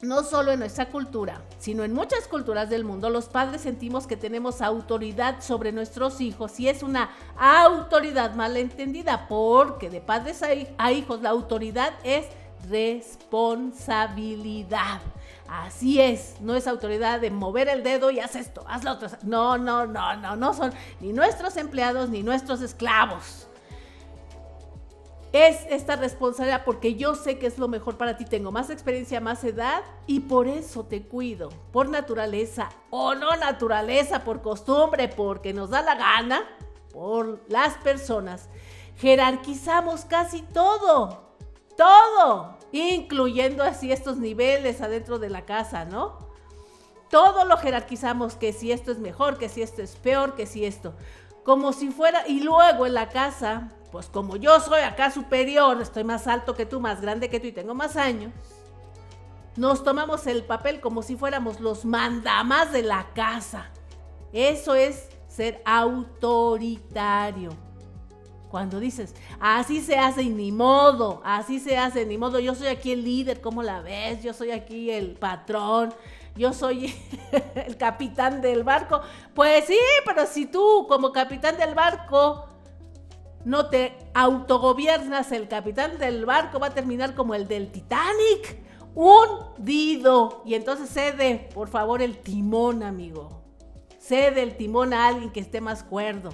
no 0.00 0.24
solo 0.24 0.50
en 0.50 0.58
nuestra 0.58 0.88
cultura, 0.88 1.42
sino 1.60 1.84
en 1.84 1.92
muchas 1.92 2.26
culturas 2.26 2.68
del 2.70 2.84
mundo, 2.84 3.08
los 3.08 3.26
padres 3.26 3.60
sentimos 3.60 4.08
que 4.08 4.16
tenemos 4.16 4.62
autoridad 4.62 5.42
sobre 5.42 5.70
nuestros 5.70 6.20
hijos 6.20 6.58
y 6.58 6.68
es 6.68 6.82
una 6.82 7.10
autoridad 7.38 8.34
malentendida 8.34 9.28
porque 9.28 9.90
de 9.90 10.00
padres 10.00 10.42
a 10.76 10.90
hijos 10.90 11.20
la 11.22 11.30
autoridad 11.30 11.92
es 12.02 12.26
responsabilidad. 12.68 15.00
Así 15.48 16.00
es, 16.00 16.36
no 16.40 16.54
es 16.54 16.66
autoridad 16.66 17.20
de 17.20 17.30
mover 17.30 17.68
el 17.68 17.82
dedo 17.82 18.10
y 18.10 18.20
haz 18.20 18.36
esto, 18.36 18.64
haz 18.68 18.84
lo 18.84 18.92
otro. 18.92 19.08
No, 19.22 19.58
no, 19.58 19.86
no, 19.86 20.16
no, 20.16 20.36
no 20.36 20.54
son 20.54 20.72
ni 21.00 21.12
nuestros 21.12 21.56
empleados 21.56 22.08
ni 22.08 22.22
nuestros 22.22 22.62
esclavos 22.62 23.48
es 25.32 25.64
esta 25.70 25.96
responsabilidad 25.96 26.64
porque 26.64 26.94
yo 26.94 27.14
sé 27.14 27.38
que 27.38 27.46
es 27.46 27.58
lo 27.58 27.68
mejor 27.68 27.96
para 27.96 28.16
ti, 28.16 28.24
tengo 28.24 28.50
más 28.50 28.70
experiencia, 28.70 29.20
más 29.20 29.44
edad 29.44 29.82
y 30.06 30.20
por 30.20 30.48
eso 30.48 30.84
te 30.84 31.02
cuido, 31.02 31.50
por 31.72 31.88
naturaleza 31.88 32.68
o 32.90 33.14
no 33.14 33.36
naturaleza, 33.36 34.24
por 34.24 34.42
costumbre, 34.42 35.08
porque 35.08 35.52
nos 35.52 35.70
da 35.70 35.82
la 35.82 35.94
gana, 35.94 36.42
por 36.92 37.40
las 37.48 37.74
personas. 37.78 38.48
Jerarquizamos 38.96 40.04
casi 40.04 40.42
todo, 40.42 41.29
todo, 41.80 42.58
incluyendo 42.72 43.62
así 43.62 43.90
estos 43.90 44.18
niveles 44.18 44.82
adentro 44.82 45.18
de 45.18 45.30
la 45.30 45.46
casa, 45.46 45.86
¿no? 45.86 46.18
Todo 47.08 47.46
lo 47.46 47.56
jerarquizamos, 47.56 48.34
que 48.34 48.52
si 48.52 48.70
esto 48.70 48.92
es 48.92 48.98
mejor, 48.98 49.38
que 49.38 49.48
si 49.48 49.62
esto 49.62 49.80
es 49.80 49.96
peor, 49.96 50.34
que 50.34 50.44
si 50.44 50.66
esto. 50.66 50.92
Como 51.42 51.72
si 51.72 51.90
fuera, 51.90 52.28
y 52.28 52.40
luego 52.40 52.84
en 52.84 52.92
la 52.92 53.08
casa 53.08 53.70
pues 53.90 54.06
como 54.06 54.36
yo 54.36 54.60
soy 54.60 54.82
acá 54.82 55.10
superior, 55.10 55.80
estoy 55.80 56.04
más 56.04 56.26
alto 56.28 56.54
que 56.54 56.66
tú, 56.66 56.80
más 56.80 57.00
grande 57.00 57.28
que 57.28 57.40
tú 57.40 57.48
y 57.48 57.52
tengo 57.52 57.74
más 57.74 57.96
años, 57.96 58.32
nos 59.56 59.82
tomamos 59.82 60.26
el 60.26 60.44
papel 60.44 60.80
como 60.80 61.02
si 61.02 61.16
fuéramos 61.16 61.58
los 61.60 61.84
mandamás 61.84 62.72
de 62.72 62.82
la 62.82 63.08
casa. 63.14 63.70
Eso 64.32 64.76
es 64.76 65.08
ser 65.26 65.60
autoritario. 65.64 67.50
Cuando 68.50 68.80
dices, 68.80 69.14
así 69.38 69.80
se 69.80 69.96
hace 69.96 70.22
y 70.22 70.28
ni 70.28 70.50
modo, 70.50 71.22
así 71.24 71.60
se 71.60 71.78
hace 71.78 72.04
ni 72.04 72.18
modo, 72.18 72.40
yo 72.40 72.56
soy 72.56 72.66
aquí 72.66 72.90
el 72.90 73.04
líder, 73.04 73.40
¿cómo 73.40 73.62
la 73.62 73.80
ves? 73.80 74.24
Yo 74.24 74.34
soy 74.34 74.50
aquí 74.50 74.90
el 74.90 75.12
patrón, 75.12 75.94
yo 76.34 76.52
soy 76.52 76.92
el 77.54 77.76
capitán 77.76 78.40
del 78.40 78.64
barco. 78.64 79.02
Pues 79.34 79.66
sí, 79.66 79.78
pero 80.04 80.26
si 80.26 80.46
tú 80.46 80.86
como 80.88 81.12
capitán 81.12 81.56
del 81.58 81.76
barco 81.76 82.48
no 83.44 83.66
te 83.66 83.96
autogobiernas, 84.14 85.30
el 85.30 85.46
capitán 85.46 85.98
del 85.98 86.26
barco 86.26 86.58
va 86.58 86.68
a 86.68 86.74
terminar 86.74 87.14
como 87.14 87.36
el 87.36 87.46
del 87.46 87.70
Titanic, 87.70 88.58
hundido. 88.96 90.42
Y 90.44 90.54
entonces 90.54 90.90
cede, 90.90 91.48
por 91.54 91.68
favor, 91.68 92.02
el 92.02 92.18
timón, 92.18 92.82
amigo. 92.82 93.44
Cede 94.00 94.42
el 94.42 94.56
timón 94.56 94.92
a 94.92 95.06
alguien 95.06 95.30
que 95.30 95.38
esté 95.38 95.60
más 95.60 95.84
cuerdo. 95.84 96.30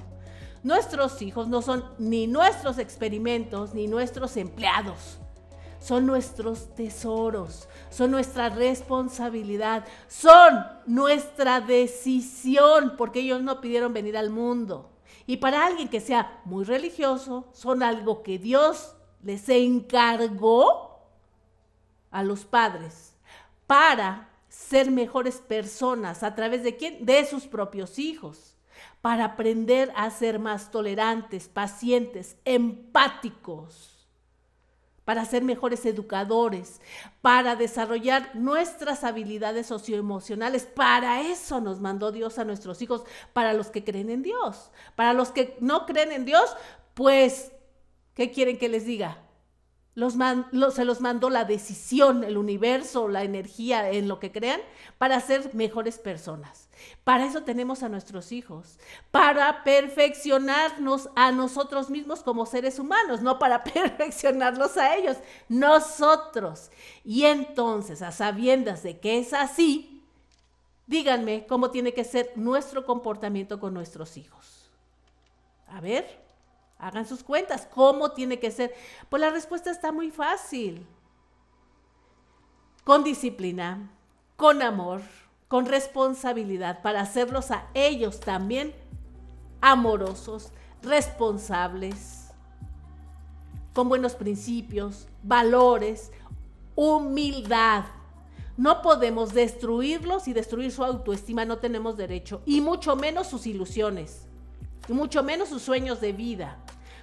Nuestros 0.67 1.23
hijos 1.23 1.47
no 1.47 1.63
son 1.63 1.85
ni 1.97 2.27
nuestros 2.27 2.79
experimentos 2.79 3.73
ni 3.73 3.87
nuestros 3.87 4.37
empleados. 4.37 5.17
Son 5.79 6.05
nuestros 6.07 6.75
tesoros, 6.75 7.69
son 7.89 8.11
nuestra 8.11 8.49
responsabilidad, 8.49 9.85
son 10.09 10.67
nuestra 10.87 11.61
decisión, 11.61 12.95
porque 12.99 13.21
ellos 13.21 13.43
no 13.43 13.61
pidieron 13.61 13.93
venir 13.93 14.17
al 14.17 14.31
mundo. 14.31 14.91
Y 15.25 15.37
para 15.37 15.65
alguien 15.65 15.89
que 15.89 16.01
sea 16.01 16.41
muy 16.45 16.65
religioso, 16.65 17.47
son 17.53 17.85
algo 17.85 18.25
que 18.25 18.41
Dios 18.41 18.97
les 19.23 19.49
encargó 19.49 20.99
a 22.11 22.25
los 22.25 22.45
padres 22.45 23.15
para 23.69 24.31
ser 24.49 24.91
mejores 24.91 25.37
personas 25.37 26.25
a 26.25 26.35
través 26.35 26.65
de 26.65 26.77
quién? 26.77 27.07
De 27.07 27.25
sus 27.25 27.47
propios 27.47 28.01
hijos, 28.01 28.56
para 29.07 29.25
aprender 29.25 29.93
a 29.95 30.11
ser 30.11 30.41
más 30.41 30.73
tolerantes, 30.73 31.47
pacientes, 31.47 32.37
empáticos 32.45 34.09
para 35.05 35.25
ser 35.25 35.45
mejores 35.45 35.87
educadores, 35.87 36.81
para 37.23 37.55
desarrollar 37.55 38.35
nuestras 38.35 39.05
habilidades 39.05 39.69
socioemocionales. 39.69 40.65
Para 40.65 41.21
eso 41.21 41.61
nos 41.61 41.79
mandó 41.79 42.11
Dios 42.11 42.41
a 42.41 42.45
nuestros 42.45 42.83
hijos, 42.83 43.05
para 43.33 43.53
los 43.53 43.69
que 43.69 43.85
creen 43.85 44.11
en 44.11 44.25
Dios. 44.25 44.73
Para 44.97 45.13
los 45.13 45.31
que 45.31 45.57
no 45.61 45.87
creen 45.87 46.11
en 46.11 46.25
Dios, 46.25 46.57
pues, 46.95 47.53
¿qué 48.15 48.33
quieren 48.33 48.59
que 48.59 48.69
les 48.69 48.87
diga? 48.87 49.19
Los 49.95 50.15
se 50.75 50.85
los 50.85 51.01
mandó 51.01 51.31
la 51.31 51.45
decisión, 51.45 52.25
el 52.25 52.37
universo, 52.37 53.07
la 53.07 53.23
energía 53.23 53.89
en 53.89 54.09
lo 54.09 54.19
que 54.19 54.33
crean, 54.33 54.61
para 54.99 55.21
ser 55.21 55.55
mejores 55.55 55.99
personas. 55.99 56.66
Para 57.05 57.27
eso 57.27 57.43
tenemos 57.43 57.83
a 57.83 57.89
nuestros 57.89 58.33
hijos, 58.33 58.79
para 59.11 59.65
perfeccionarnos 59.65 61.09
a 61.15 61.33
nosotros 61.33 61.91
mismos 61.91 62.23
como 62.23 62.47
seres 62.47 62.79
humanos, 62.79 63.23
no 63.23 63.39
para 63.39 63.65
perfeccionarlos 63.65 64.77
a 64.77 64.97
ellos, 64.97 65.17
nosotros. 65.49 66.71
Y 67.05 67.25
entonces, 67.25 68.03
a 68.03 68.13
sabiendas 68.13 68.83
de 68.83 68.99
que 68.99 69.19
es 69.19 69.33
así, 69.33 70.05
díganme 70.87 71.47
cómo 71.47 71.71
tiene 71.71 71.95
que 71.95 72.05
ser 72.05 72.33
nuestro 72.37 72.85
comportamiento 72.85 73.61
con 73.61 73.75
nuestros 73.75 74.17
hijos. 74.17 74.71
A 75.69 75.81
ver. 75.81 76.27
Hagan 76.79 77.07
sus 77.07 77.23
cuentas. 77.23 77.67
¿Cómo 77.75 78.13
tiene 78.13 78.39
que 78.39 78.51
ser? 78.51 78.75
Pues 79.09 79.21
la 79.21 79.31
respuesta 79.31 79.71
está 79.71 79.93
muy 79.93 80.11
fácil. 80.11 80.87
Con 82.85 83.03
disciplina, 83.03 83.91
con 84.37 84.63
amor, 84.63 85.01
con 85.49 85.67
responsabilidad 85.67 86.83
para 86.83 87.01
hacerlos 87.01 87.51
a 87.51 87.67
ellos 87.75 88.21
también 88.21 88.75
amorosos, 89.61 90.53
responsables, 90.83 92.29
con 93.73 93.89
buenos 93.89 94.15
principios, 94.15 95.07
valores, 95.23 96.11
humildad. 96.75 97.85
No 98.57 98.81
podemos 98.83 99.35
destruirlos 99.35 100.29
y 100.29 100.33
destruir 100.33 100.73
su 100.73 100.83
autoestima, 100.83 101.45
no 101.45 101.59
tenemos 101.59 101.97
derecho, 101.97 102.43
y 102.47 102.61
mucho 102.61 102.97
menos 102.97 103.27
sus 103.27 103.47
ilusiones 103.47 104.27
y 104.89 104.93
mucho 104.93 105.23
menos 105.23 105.51
sus 105.51 105.63
sueños 105.63 106.01
de 106.01 106.13
vida. 106.13 106.57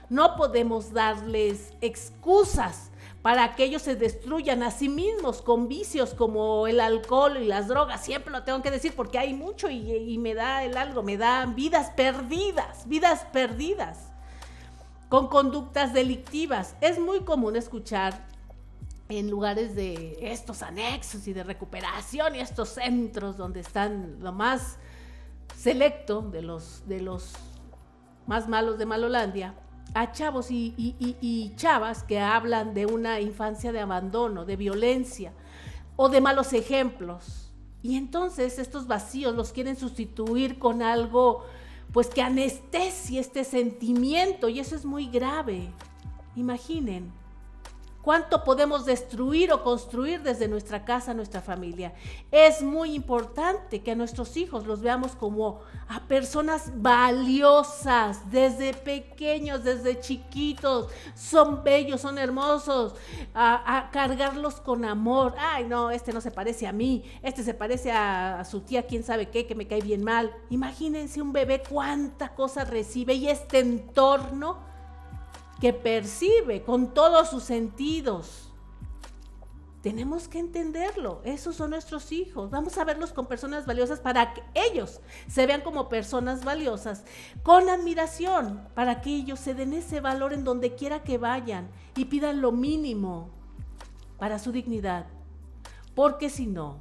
No 0.10 0.36
podemos 0.36 0.94
darles 0.94 1.74
excusas 1.82 2.92
para 3.24 3.56
que 3.56 3.64
ellos 3.64 3.82
se 3.82 3.96
destruyan 3.96 4.64
a 4.64 4.70
sí 4.70 4.90
mismos 4.90 5.42
con 5.42 5.70
vicios 5.70 6.14
como 6.14 6.68
el 6.68 6.82
alcohol 6.82 7.38
y 7.38 7.46
las 7.46 7.70
drogas. 7.70 8.04
Siempre 8.04 8.34
lo 8.34 8.44
tengo 8.44 8.62
que 8.62 8.70
decir 8.70 8.94
porque 8.94 9.18
hay 9.18 9.34
mucho 9.34 9.70
y, 9.70 10.18
me 10.18 10.34
da 10.36 10.66
el 10.66 10.76
algo, 10.76 11.04
me 11.04 11.16
da 11.16 11.46
vidas 11.46 11.90
perdidas, 11.92 12.86
vidas 12.86 13.22
perdidas 13.32 14.12
con 15.08 15.30
conductas 15.30 15.94
delictivas. 15.94 16.76
Es 16.82 17.00
muy 17.00 17.22
común 17.22 17.56
escuchar 17.56 18.28
en 19.08 19.30
lugares 19.30 19.74
de 19.74 20.18
estos 20.20 20.62
anexos 20.62 21.26
y 21.26 21.32
de 21.32 21.46
recuperación 21.46 22.36
y 22.36 22.40
estos 22.40 22.70
centros 22.70 23.38
donde 23.38 23.62
están 23.62 24.18
lo 24.20 24.34
más 24.34 24.78
selecto 25.58 26.22
de 26.22 26.42
los, 26.42 26.86
de 26.90 27.00
los 27.00 27.36
más 28.28 28.50
malos 28.50 28.78
de 28.78 28.86
Malolandia, 28.86 29.56
a 29.94 30.12
chavos 30.12 30.48
y, 30.50 31.54
chavas 31.56 32.04
que 32.04 32.20
hablan 32.20 32.74
de 32.74 32.86
una 32.86 33.20
infancia 33.20 33.72
de 33.72 33.80
abandono, 33.80 34.46
de 34.46 34.56
violencia 34.56 35.34
o 35.96 36.10
de 36.10 36.22
malos 36.22 36.54
ejemplos. 36.54 37.52
Y 37.82 37.98
entonces 37.98 38.60
estos 38.60 38.88
vacíos 38.88 39.36
los 39.36 39.52
quieren 39.52 39.76
sustituir 39.76 40.58
con 40.58 40.82
algo 40.82 41.46
pues 41.92 42.08
que 42.08 42.22
anestesie 42.22 43.20
este 43.20 43.44
sentimiento 43.44 44.50
y 44.50 44.60
eso 44.60 44.76
es 44.76 44.86
muy 44.86 45.08
grave. 45.08 45.72
Imaginen, 46.36 47.12
cuánto 48.04 48.44
podemos 48.44 48.86
destruir 48.86 49.52
o 49.54 49.64
construir 49.64 50.22
desde 50.22 50.50
nuestra 50.50 50.84
casa, 50.84 51.14
nuestra 51.14 51.42
familia. 51.42 51.94
Es 52.32 52.62
muy 52.62 52.94
importante 52.94 53.82
que 53.82 53.92
a 53.92 53.96
nuestros 53.96 54.36
hijos 54.36 54.68
los 54.68 54.82
veamos 54.82 55.14
como 55.14 55.62
a 55.88 56.02
personas 56.02 56.70
valiosas 56.76 58.30
desde 58.30 58.74
pequeños, 58.74 59.64
desde 59.64 60.02
chiquitos. 60.02 60.90
Son 61.16 61.64
bellos, 61.64 62.02
son 62.02 62.18
hermosos. 62.18 62.94
A, 63.34 63.90
cargarlos 63.94 64.56
con 64.56 64.84
amor. 64.84 65.34
Ay, 65.38 65.64
no, 65.64 65.90
este 65.90 66.12
no 66.12 66.20
se 66.20 66.32
parece 66.32 66.68
a 66.68 66.74
mí. 66.74 67.04
Este 67.22 67.42
se 67.42 67.54
parece 67.54 67.92
a, 67.92 68.42
a 68.42 68.46
su 68.46 68.62
tía, 68.62 68.84
quién 68.84 69.04
sabe 69.04 69.30
qué, 69.30 69.48
que 69.48 69.56
me 69.56 69.68
cae 69.68 69.82
bien 69.82 70.04
mal. 70.04 70.36
Imagínense 70.50 71.22
un 71.22 71.32
bebé 71.32 71.64
cuánta 71.68 72.36
cosa 72.36 72.66
recibe 72.66 73.14
y 73.14 73.30
este 73.30 73.60
entorno 73.60 74.73
que 75.64 75.72
percibe 75.72 76.62
con 76.62 76.94
todos 76.94 77.30
sus 77.30 77.44
sentidos. 77.44 78.52
Tenemos 79.82 80.28
que 80.28 80.38
entenderlo. 80.38 81.22
Esos 81.24 81.56
son 81.56 81.70
nuestros 81.70 82.12
hijos. 82.12 82.52
Vamos 82.52 82.78
a 82.78 82.84
verlos 82.84 83.14
con 83.14 83.28
personas 83.28 83.66
valiosas 83.66 84.02
para 84.02 84.34
que 84.34 84.44
ellos 84.56 85.00
se 85.30 85.48
vean 85.48 85.62
como 85.62 85.88
personas 85.88 86.44
valiosas, 86.44 87.06
con 87.44 87.70
admiración, 87.70 88.68
para 88.76 89.00
que 89.00 89.16
ellos 89.16 89.40
se 89.40 89.54
den 89.54 89.72
ese 89.72 90.02
valor 90.02 90.34
en 90.34 90.44
donde 90.44 90.76
quiera 90.76 91.02
que 91.02 91.18
vayan 91.18 91.70
y 91.96 92.04
pidan 92.04 92.42
lo 92.42 92.52
mínimo 92.52 93.30
para 94.20 94.40
su 94.40 94.52
dignidad. 94.52 95.06
Porque 95.96 96.30
si 96.30 96.46
no, 96.46 96.80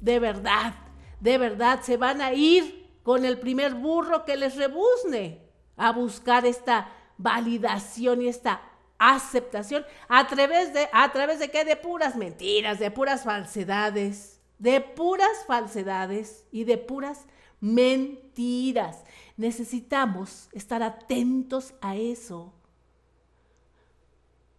de 0.00 0.20
verdad, 0.20 0.74
de 1.18 1.38
verdad 1.38 1.80
se 1.82 1.96
van 1.96 2.20
a 2.20 2.34
ir 2.34 2.88
con 3.02 3.24
el 3.24 3.40
primer 3.40 3.74
burro 3.74 4.24
que 4.24 4.36
les 4.36 4.54
rebuzne 4.54 5.42
a 5.76 5.90
buscar 5.90 6.46
esta 6.46 6.88
validación 7.22 8.22
y 8.22 8.28
esta 8.28 8.62
aceptación 8.98 9.84
a 10.08 10.26
través 10.26 10.72
de, 10.72 10.88
a 10.92 11.10
través 11.10 11.38
de 11.38 11.50
qué? 11.50 11.64
De 11.64 11.76
puras 11.76 12.16
mentiras, 12.16 12.78
de 12.78 12.90
puras 12.90 13.24
falsedades, 13.24 14.40
de 14.58 14.80
puras 14.80 15.44
falsedades 15.46 16.44
y 16.52 16.64
de 16.64 16.78
puras 16.78 17.26
mentiras. 17.60 19.02
Necesitamos 19.36 20.48
estar 20.52 20.82
atentos 20.82 21.74
a 21.80 21.96
eso. 21.96 22.52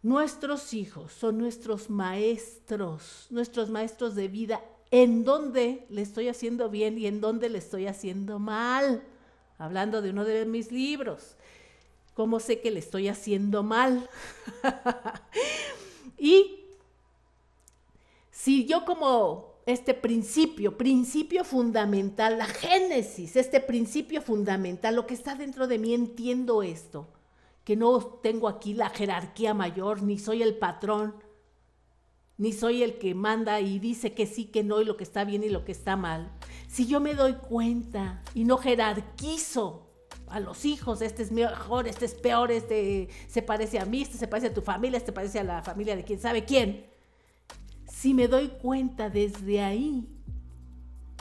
Nuestros 0.01 0.74
hijos 0.74 1.14
son 1.14 1.38
nuestros 1.38 1.89
maestros, 1.89 3.28
nuestros 3.30 3.70
maestros 3.70 4.16
de 4.16 4.28
vida, 4.28 4.61
en 4.91 5.24
dónde 5.24 5.88
le 5.89 6.01
estoy 6.01 6.28
haciendo 6.28 6.70
bien 6.70 6.97
y 6.97 7.07
en 7.07 7.22
dónde 7.22 7.49
le 7.49 7.59
estoy 7.59 7.88
haciendo 7.88 8.39
mal. 8.39 9.03
Hablando 9.57 10.01
de 10.01 10.09
uno 10.09 10.26
de 10.26 10.45
mis 10.45 10.72
libros. 10.74 11.38
¿Cómo 12.14 12.39
sé 12.39 12.61
que 12.61 12.72
le 12.72 12.80
estoy 12.80 13.07
haciendo 13.07 13.64
mal? 13.64 14.09
y 16.18 16.59
si 18.30 18.66
yo 18.66 18.86
como 18.86 19.53
este 19.66 19.93
principio, 19.93 20.78
principio 20.78 21.43
fundamental, 21.43 22.38
la 22.38 22.45
génesis, 22.45 23.36
este 23.36 23.59
principio 23.59 24.22
fundamental, 24.22 24.95
lo 24.95 25.07
que 25.07 25.14
está 25.14 25.36
dentro 25.36 25.68
de 25.68 25.80
mí, 25.80 25.93
entiendo 25.93 26.61
esto, 26.61 27.07
que 27.64 27.76
no 27.76 27.99
tengo 28.22 28.47
aquí 28.47 28.74
la 28.74 28.89
jerarquía 28.89 29.53
mayor, 29.53 30.03
ni 30.03 30.20
soy 30.20 30.43
el 30.43 30.57
patrón, 30.57 31.16
ni 32.38 32.51
soy 32.51 32.84
el 32.84 32.97
que 32.97 33.16
manda 33.16 33.61
y 33.61 33.80
dice 33.80 34.14
que 34.14 34.26
sí, 34.26 34.45
que 34.45 34.64
no, 34.64 34.82
y 34.82 34.86
lo 34.86 34.97
que 34.97 35.03
está 35.03 35.24
bien 35.24 35.43
y 35.43 35.49
lo 35.49 35.64
que 35.64 35.72
está 35.72 35.95
mal. 35.95 36.32
Si 36.68 36.86
yo 36.86 36.99
me 36.99 37.14
doy 37.14 37.34
cuenta 37.34 38.22
y 38.34 38.43
no 38.43 38.57
jerarquizo 38.57 39.92
a 40.34 40.39
los 40.39 40.65
hijos, 40.65 41.03
este 41.03 41.21
es 41.21 41.31
mejor, 41.31 41.88
este 41.88 42.05
es 42.05 42.15
peor, 42.15 42.51
este 42.51 43.07
se 43.27 43.43
parece 43.43 43.77
a 43.77 43.86
mí, 43.86 44.01
este 44.01 44.17
se 44.17 44.27
parece 44.27 44.47
a 44.47 44.53
tu 44.53 44.61
familia, 44.61 44.97
este 44.97 45.11
parece 45.11 45.39
a 45.39 45.43
la 45.43 45.61
familia 45.61 45.95
de 45.95 46.03
quién 46.03 46.19
sabe 46.19 46.43
quién. 46.43 46.88
Si 47.88 48.15
me 48.15 48.27
doy 48.27 48.47
cuenta 48.47 49.11
desde 49.11 49.61
ahí 49.61 50.09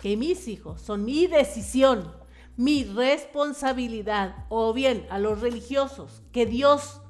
que 0.01 0.17
mis 0.17 0.49
hijos 0.49 0.81
son 0.81 1.05
mi 1.05 1.27
decisión, 1.27 2.11
mi 2.57 2.85
responsabilidad, 2.85 4.47
o 4.49 4.73
bien 4.73 5.07
a 5.11 5.19
los 5.19 5.43
religiosos, 5.43 6.23
que 6.33 6.47
Dios 6.47 7.03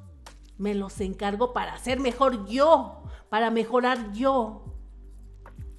me 0.58 0.74
los 0.74 1.00
encargó 1.00 1.52
para 1.52 1.78
ser 1.78 2.00
mejor 2.00 2.48
yo, 2.48 3.04
para 3.28 3.52
mejorar 3.52 4.12
yo, 4.12 4.64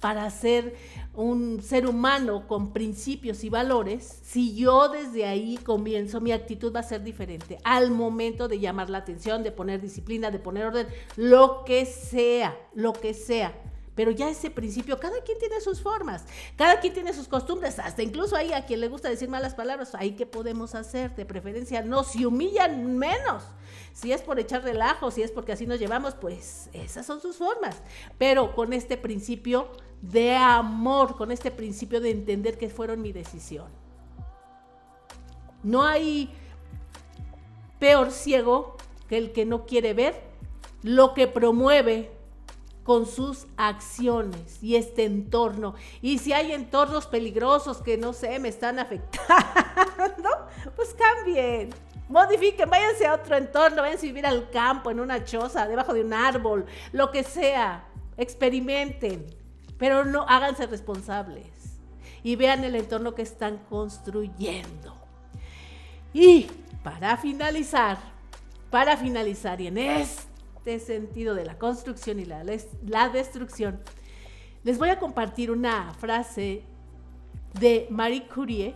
para 0.00 0.30
ser 0.30 0.74
un 1.14 1.62
ser 1.62 1.86
humano 1.86 2.46
con 2.48 2.72
principios 2.72 3.44
y 3.44 3.48
valores, 3.48 4.20
si 4.22 4.54
yo 4.54 4.88
desde 4.88 5.26
ahí 5.26 5.56
comienzo, 5.58 6.20
mi 6.20 6.32
actitud 6.32 6.74
va 6.74 6.80
a 6.80 6.84
ser 6.84 7.02
diferente 7.02 7.58
al 7.64 7.90
momento 7.90 8.48
de 8.48 8.58
llamar 8.58 8.90
la 8.90 8.98
atención, 8.98 9.42
de 9.42 9.52
poner 9.52 9.80
disciplina, 9.80 10.30
de 10.30 10.38
poner 10.38 10.66
orden, 10.66 10.88
lo 11.16 11.64
que 11.64 11.86
sea, 11.86 12.56
lo 12.74 12.92
que 12.92 13.14
sea. 13.14 13.54
Pero 13.94 14.10
ya 14.10 14.28
ese 14.28 14.50
principio, 14.50 14.98
cada 14.98 15.20
quien 15.22 15.38
tiene 15.38 15.60
sus 15.60 15.80
formas, 15.80 16.24
cada 16.56 16.80
quien 16.80 16.92
tiene 16.92 17.12
sus 17.12 17.28
costumbres, 17.28 17.78
hasta 17.78 18.02
incluso 18.02 18.34
ahí 18.34 18.52
a 18.52 18.66
quien 18.66 18.80
le 18.80 18.88
gusta 18.88 19.08
decir 19.08 19.28
malas 19.28 19.54
palabras, 19.54 19.94
ahí 19.94 20.12
qué 20.16 20.26
podemos 20.26 20.74
hacer, 20.74 21.14
de 21.14 21.24
preferencia 21.24 21.82
no 21.82 22.02
se 22.02 22.26
humillan 22.26 22.98
menos. 22.98 23.44
Si 23.92 24.12
es 24.12 24.22
por 24.22 24.40
echar 24.40 24.64
relajo, 24.64 25.12
si 25.12 25.22
es 25.22 25.30
porque 25.30 25.52
así 25.52 25.66
nos 25.66 25.78
llevamos, 25.78 26.14
pues 26.14 26.68
esas 26.72 27.06
son 27.06 27.20
sus 27.20 27.36
formas. 27.36 27.76
Pero 28.18 28.56
con 28.56 28.72
este 28.72 28.96
principio 28.96 29.68
de 30.02 30.34
amor, 30.34 31.16
con 31.16 31.30
este 31.30 31.50
principio 31.50 32.00
de 32.00 32.10
entender 32.10 32.58
que 32.58 32.68
fueron 32.68 33.02
mi 33.02 33.12
decisión. 33.12 33.66
No 35.62 35.82
hay 35.82 36.30
peor 37.78 38.10
ciego 38.10 38.76
que 39.08 39.16
el 39.16 39.32
que 39.32 39.44
no 39.44 39.66
quiere 39.66 39.94
ver 39.94 40.22
lo 40.82 41.14
que 41.14 41.26
promueve 41.26 42.10
con 42.82 43.06
sus 43.06 43.46
acciones 43.56 44.62
y 44.62 44.76
este 44.76 45.04
entorno. 45.04 45.74
Y 46.02 46.18
si 46.18 46.34
hay 46.34 46.52
entornos 46.52 47.06
peligrosos 47.06 47.78
que 47.78 47.96
no 47.96 48.12
sé, 48.12 48.38
me 48.38 48.48
están 48.48 48.78
afectando, 48.80 50.28
pues 50.76 50.94
cambien, 50.94 51.70
Modifiquen, 52.08 52.68
váyanse 52.68 53.06
a 53.06 53.14
otro 53.14 53.36
entorno, 53.36 53.80
váyanse 53.80 54.06
a 54.06 54.08
vivir 54.08 54.26
al 54.26 54.50
campo, 54.50 54.90
en 54.90 55.00
una 55.00 55.24
choza, 55.24 55.66
debajo 55.66 55.94
de 55.94 56.02
un 56.02 56.12
árbol, 56.12 56.66
lo 56.92 57.10
que 57.10 57.24
sea. 57.24 57.88
Experimenten, 58.16 59.26
pero 59.78 60.04
no 60.04 60.22
háganse 60.28 60.66
responsables 60.66 61.46
y 62.22 62.36
vean 62.36 62.64
el 62.64 62.74
entorno 62.74 63.14
que 63.14 63.22
están 63.22 63.58
construyendo. 63.68 64.96
Y 66.12 66.46
para 66.82 67.16
finalizar, 67.16 67.98
para 68.70 68.96
finalizar, 68.96 69.60
y 69.60 69.66
en 69.66 69.78
este 69.78 70.78
sentido 70.78 71.34
de 71.34 71.44
la 71.44 71.58
construcción 71.58 72.18
y 72.20 72.24
la, 72.24 73.08
destrucción, 73.08 73.80
les 74.62 74.78
voy 74.78 74.88
a 74.88 74.98
compartir 74.98 75.50
una 75.50 75.92
frase 75.94 76.62
de 77.58 77.86
Marie 77.90 78.26
Curie 78.26 78.74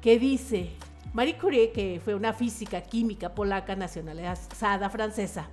que 0.00 0.18
dice, 0.18 0.70
Marie 1.12 1.38
Curie, 1.38 1.72
que 1.72 2.00
fue 2.04 2.14
una 2.14 2.32
física 2.32 2.82
química 2.82 3.34
polaca 3.34 3.76
nacionalizada 3.76 4.90
francesa, 4.90 5.48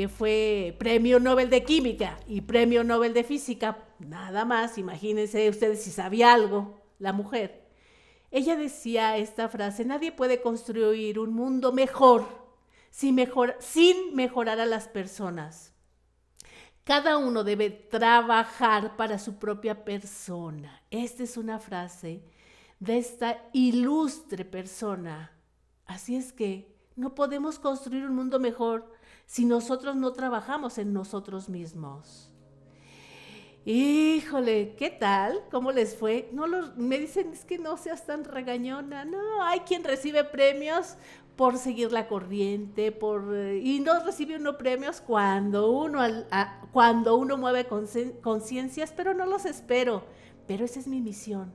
que 0.00 0.08
fue 0.08 0.74
premio 0.78 1.20
Nobel 1.20 1.50
de 1.50 1.62
Química 1.62 2.18
y 2.26 2.40
premio 2.40 2.82
Nobel 2.82 3.12
de 3.12 3.22
Física, 3.22 3.84
nada 3.98 4.46
más, 4.46 4.78
imagínense 4.78 5.50
ustedes 5.50 5.82
si 5.82 5.90
sabía 5.90 6.32
algo, 6.32 6.80
la 6.98 7.12
mujer. 7.12 7.68
Ella 8.30 8.56
decía 8.56 9.18
esta 9.18 9.50
frase, 9.50 9.84
nadie 9.84 10.10
puede 10.10 10.40
construir 10.40 11.18
un 11.18 11.34
mundo 11.34 11.72
mejor 11.72 12.24
sin, 12.88 13.14
mejor, 13.14 13.56
sin 13.58 14.14
mejorar 14.14 14.58
a 14.58 14.64
las 14.64 14.88
personas. 14.88 15.74
Cada 16.84 17.18
uno 17.18 17.44
debe 17.44 17.68
trabajar 17.68 18.96
para 18.96 19.18
su 19.18 19.38
propia 19.38 19.84
persona. 19.84 20.80
Esta 20.90 21.24
es 21.24 21.36
una 21.36 21.58
frase 21.58 22.24
de 22.78 22.96
esta 22.96 23.36
ilustre 23.52 24.46
persona. 24.46 25.30
Así 25.84 26.16
es 26.16 26.32
que 26.32 26.74
no 26.96 27.14
podemos 27.14 27.58
construir 27.58 28.06
un 28.06 28.14
mundo 28.14 28.40
mejor 28.40 28.98
si 29.30 29.44
nosotros 29.44 29.94
no 29.94 30.12
trabajamos 30.12 30.76
en 30.78 30.92
nosotros 30.92 31.48
mismos. 31.48 32.32
Híjole, 33.64 34.74
¿qué 34.76 34.90
tal? 34.90 35.44
¿Cómo 35.52 35.70
les 35.70 35.94
fue? 35.94 36.28
No 36.32 36.48
me 36.74 36.98
dicen 36.98 37.32
es 37.32 37.44
que 37.44 37.56
no 37.56 37.76
seas 37.76 38.04
tan 38.04 38.24
regañona. 38.24 39.04
No, 39.04 39.44
hay 39.44 39.60
quien 39.60 39.84
recibe 39.84 40.24
premios 40.24 40.96
por 41.36 41.58
seguir 41.58 41.92
la 41.92 42.08
corriente, 42.08 42.90
por 42.90 43.32
eh, 43.36 43.60
y 43.62 43.78
no 43.78 44.04
recibe 44.04 44.34
uno 44.34 44.58
premios 44.58 45.00
cuando 45.00 45.70
uno 45.70 46.00
cuando 46.72 47.14
uno 47.14 47.36
mueve 47.36 47.68
conciencias, 48.20 48.92
pero 48.96 49.14
no 49.14 49.26
los 49.26 49.44
espero. 49.44 50.02
Pero 50.48 50.64
esa 50.64 50.80
es 50.80 50.88
mi 50.88 51.00
misión. 51.00 51.54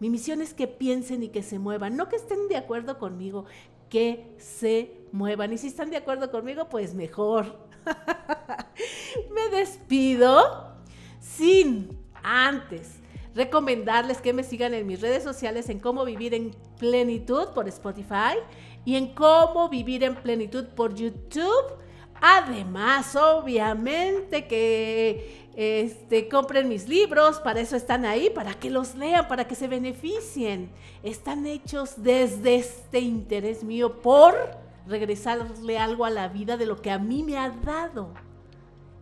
Mi 0.00 0.10
misión 0.10 0.42
es 0.42 0.52
que 0.52 0.66
piensen 0.66 1.22
y 1.22 1.28
que 1.28 1.44
se 1.44 1.60
muevan, 1.60 1.94
no 1.96 2.08
que 2.08 2.16
estén 2.16 2.48
de 2.48 2.56
acuerdo 2.56 2.98
conmigo, 2.98 3.44
que 3.88 4.34
se 4.36 5.03
muevan. 5.14 5.52
Y 5.52 5.58
si 5.58 5.68
están 5.68 5.90
de 5.90 5.96
acuerdo 5.96 6.30
conmigo, 6.30 6.68
pues 6.68 6.92
mejor. 6.94 7.56
me 9.34 9.56
despido 9.56 10.74
sin 11.20 11.96
antes 12.22 12.96
recomendarles 13.34 14.20
que 14.20 14.32
me 14.32 14.44
sigan 14.44 14.74
en 14.74 14.86
mis 14.86 15.00
redes 15.00 15.22
sociales 15.22 15.68
en 15.68 15.80
cómo 15.80 16.04
vivir 16.04 16.34
en 16.34 16.52
plenitud 16.78 17.48
por 17.48 17.68
Spotify 17.68 18.38
y 18.84 18.96
en 18.96 19.14
cómo 19.14 19.68
vivir 19.68 20.04
en 20.04 20.14
plenitud 20.14 20.66
por 20.66 20.94
YouTube. 20.94 21.78
Además, 22.20 23.16
obviamente 23.16 24.46
que 24.46 25.48
este, 25.56 26.28
compren 26.28 26.68
mis 26.68 26.88
libros, 26.88 27.38
para 27.40 27.60
eso 27.60 27.76
están 27.76 28.04
ahí, 28.04 28.30
para 28.30 28.54
que 28.54 28.70
los 28.70 28.94
lean, 28.94 29.28
para 29.28 29.46
que 29.46 29.54
se 29.54 29.68
beneficien. 29.68 30.70
Están 31.02 31.46
hechos 31.46 32.02
desde 32.02 32.56
este 32.56 33.00
interés 33.00 33.62
mío 33.62 34.00
por 34.00 34.63
regresarle 34.86 35.78
algo 35.78 36.04
a 36.04 36.10
la 36.10 36.28
vida 36.28 36.56
de 36.56 36.66
lo 36.66 36.80
que 36.80 36.90
a 36.90 36.98
mí 36.98 37.22
me 37.22 37.38
ha 37.38 37.50
dado. 37.50 38.12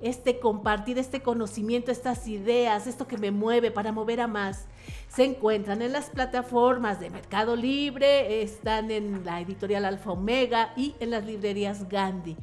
Este 0.01 0.41
compartir, 0.41 0.99
este 0.99 1.22
conocimiento, 1.22 1.93
estas 1.93 2.26
ideas, 2.26 2.87
esto 2.89 3.07
que 3.07 3.18
me 3.18 3.30
mueve 3.30 3.70
para 3.70 3.93
mover 3.93 4.20
a 4.20 4.26
más, 4.26 4.66
se 5.09 5.24
encuentran 5.24 5.80
en 5.80 5.93
las 5.93 6.11
plataformas 6.11 6.99
de 6.99 7.11
Mercado 7.11 7.55
Libre, 7.55 8.43
están 8.43 8.91
en 8.91 9.24
la 9.24 9.41
editorial 9.41 9.85
Alfa 9.85 10.11
Omega 10.11 10.72
y 10.76 10.97
en 10.99 11.11
las 11.11 11.24
librerías 11.24 11.89
Gandhi. 11.89 12.37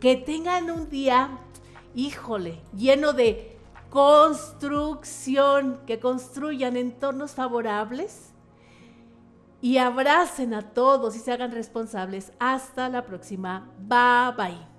Que 0.00 0.16
tengan 0.16 0.70
un 0.70 0.88
día 0.88 1.38
híjole, 1.94 2.60
lleno 2.76 3.12
de 3.12 3.56
construcción, 3.90 5.80
que 5.86 6.00
construyan 6.00 6.76
entornos 6.76 7.32
favorables 7.32 8.33
y 9.64 9.78
abracen 9.78 10.52
a 10.52 10.60
todos 10.60 11.16
y 11.16 11.20
se 11.20 11.32
hagan 11.32 11.50
responsables. 11.50 12.32
Hasta 12.38 12.90
la 12.90 13.06
próxima. 13.06 13.72
Bye 13.78 14.36
bye. 14.36 14.73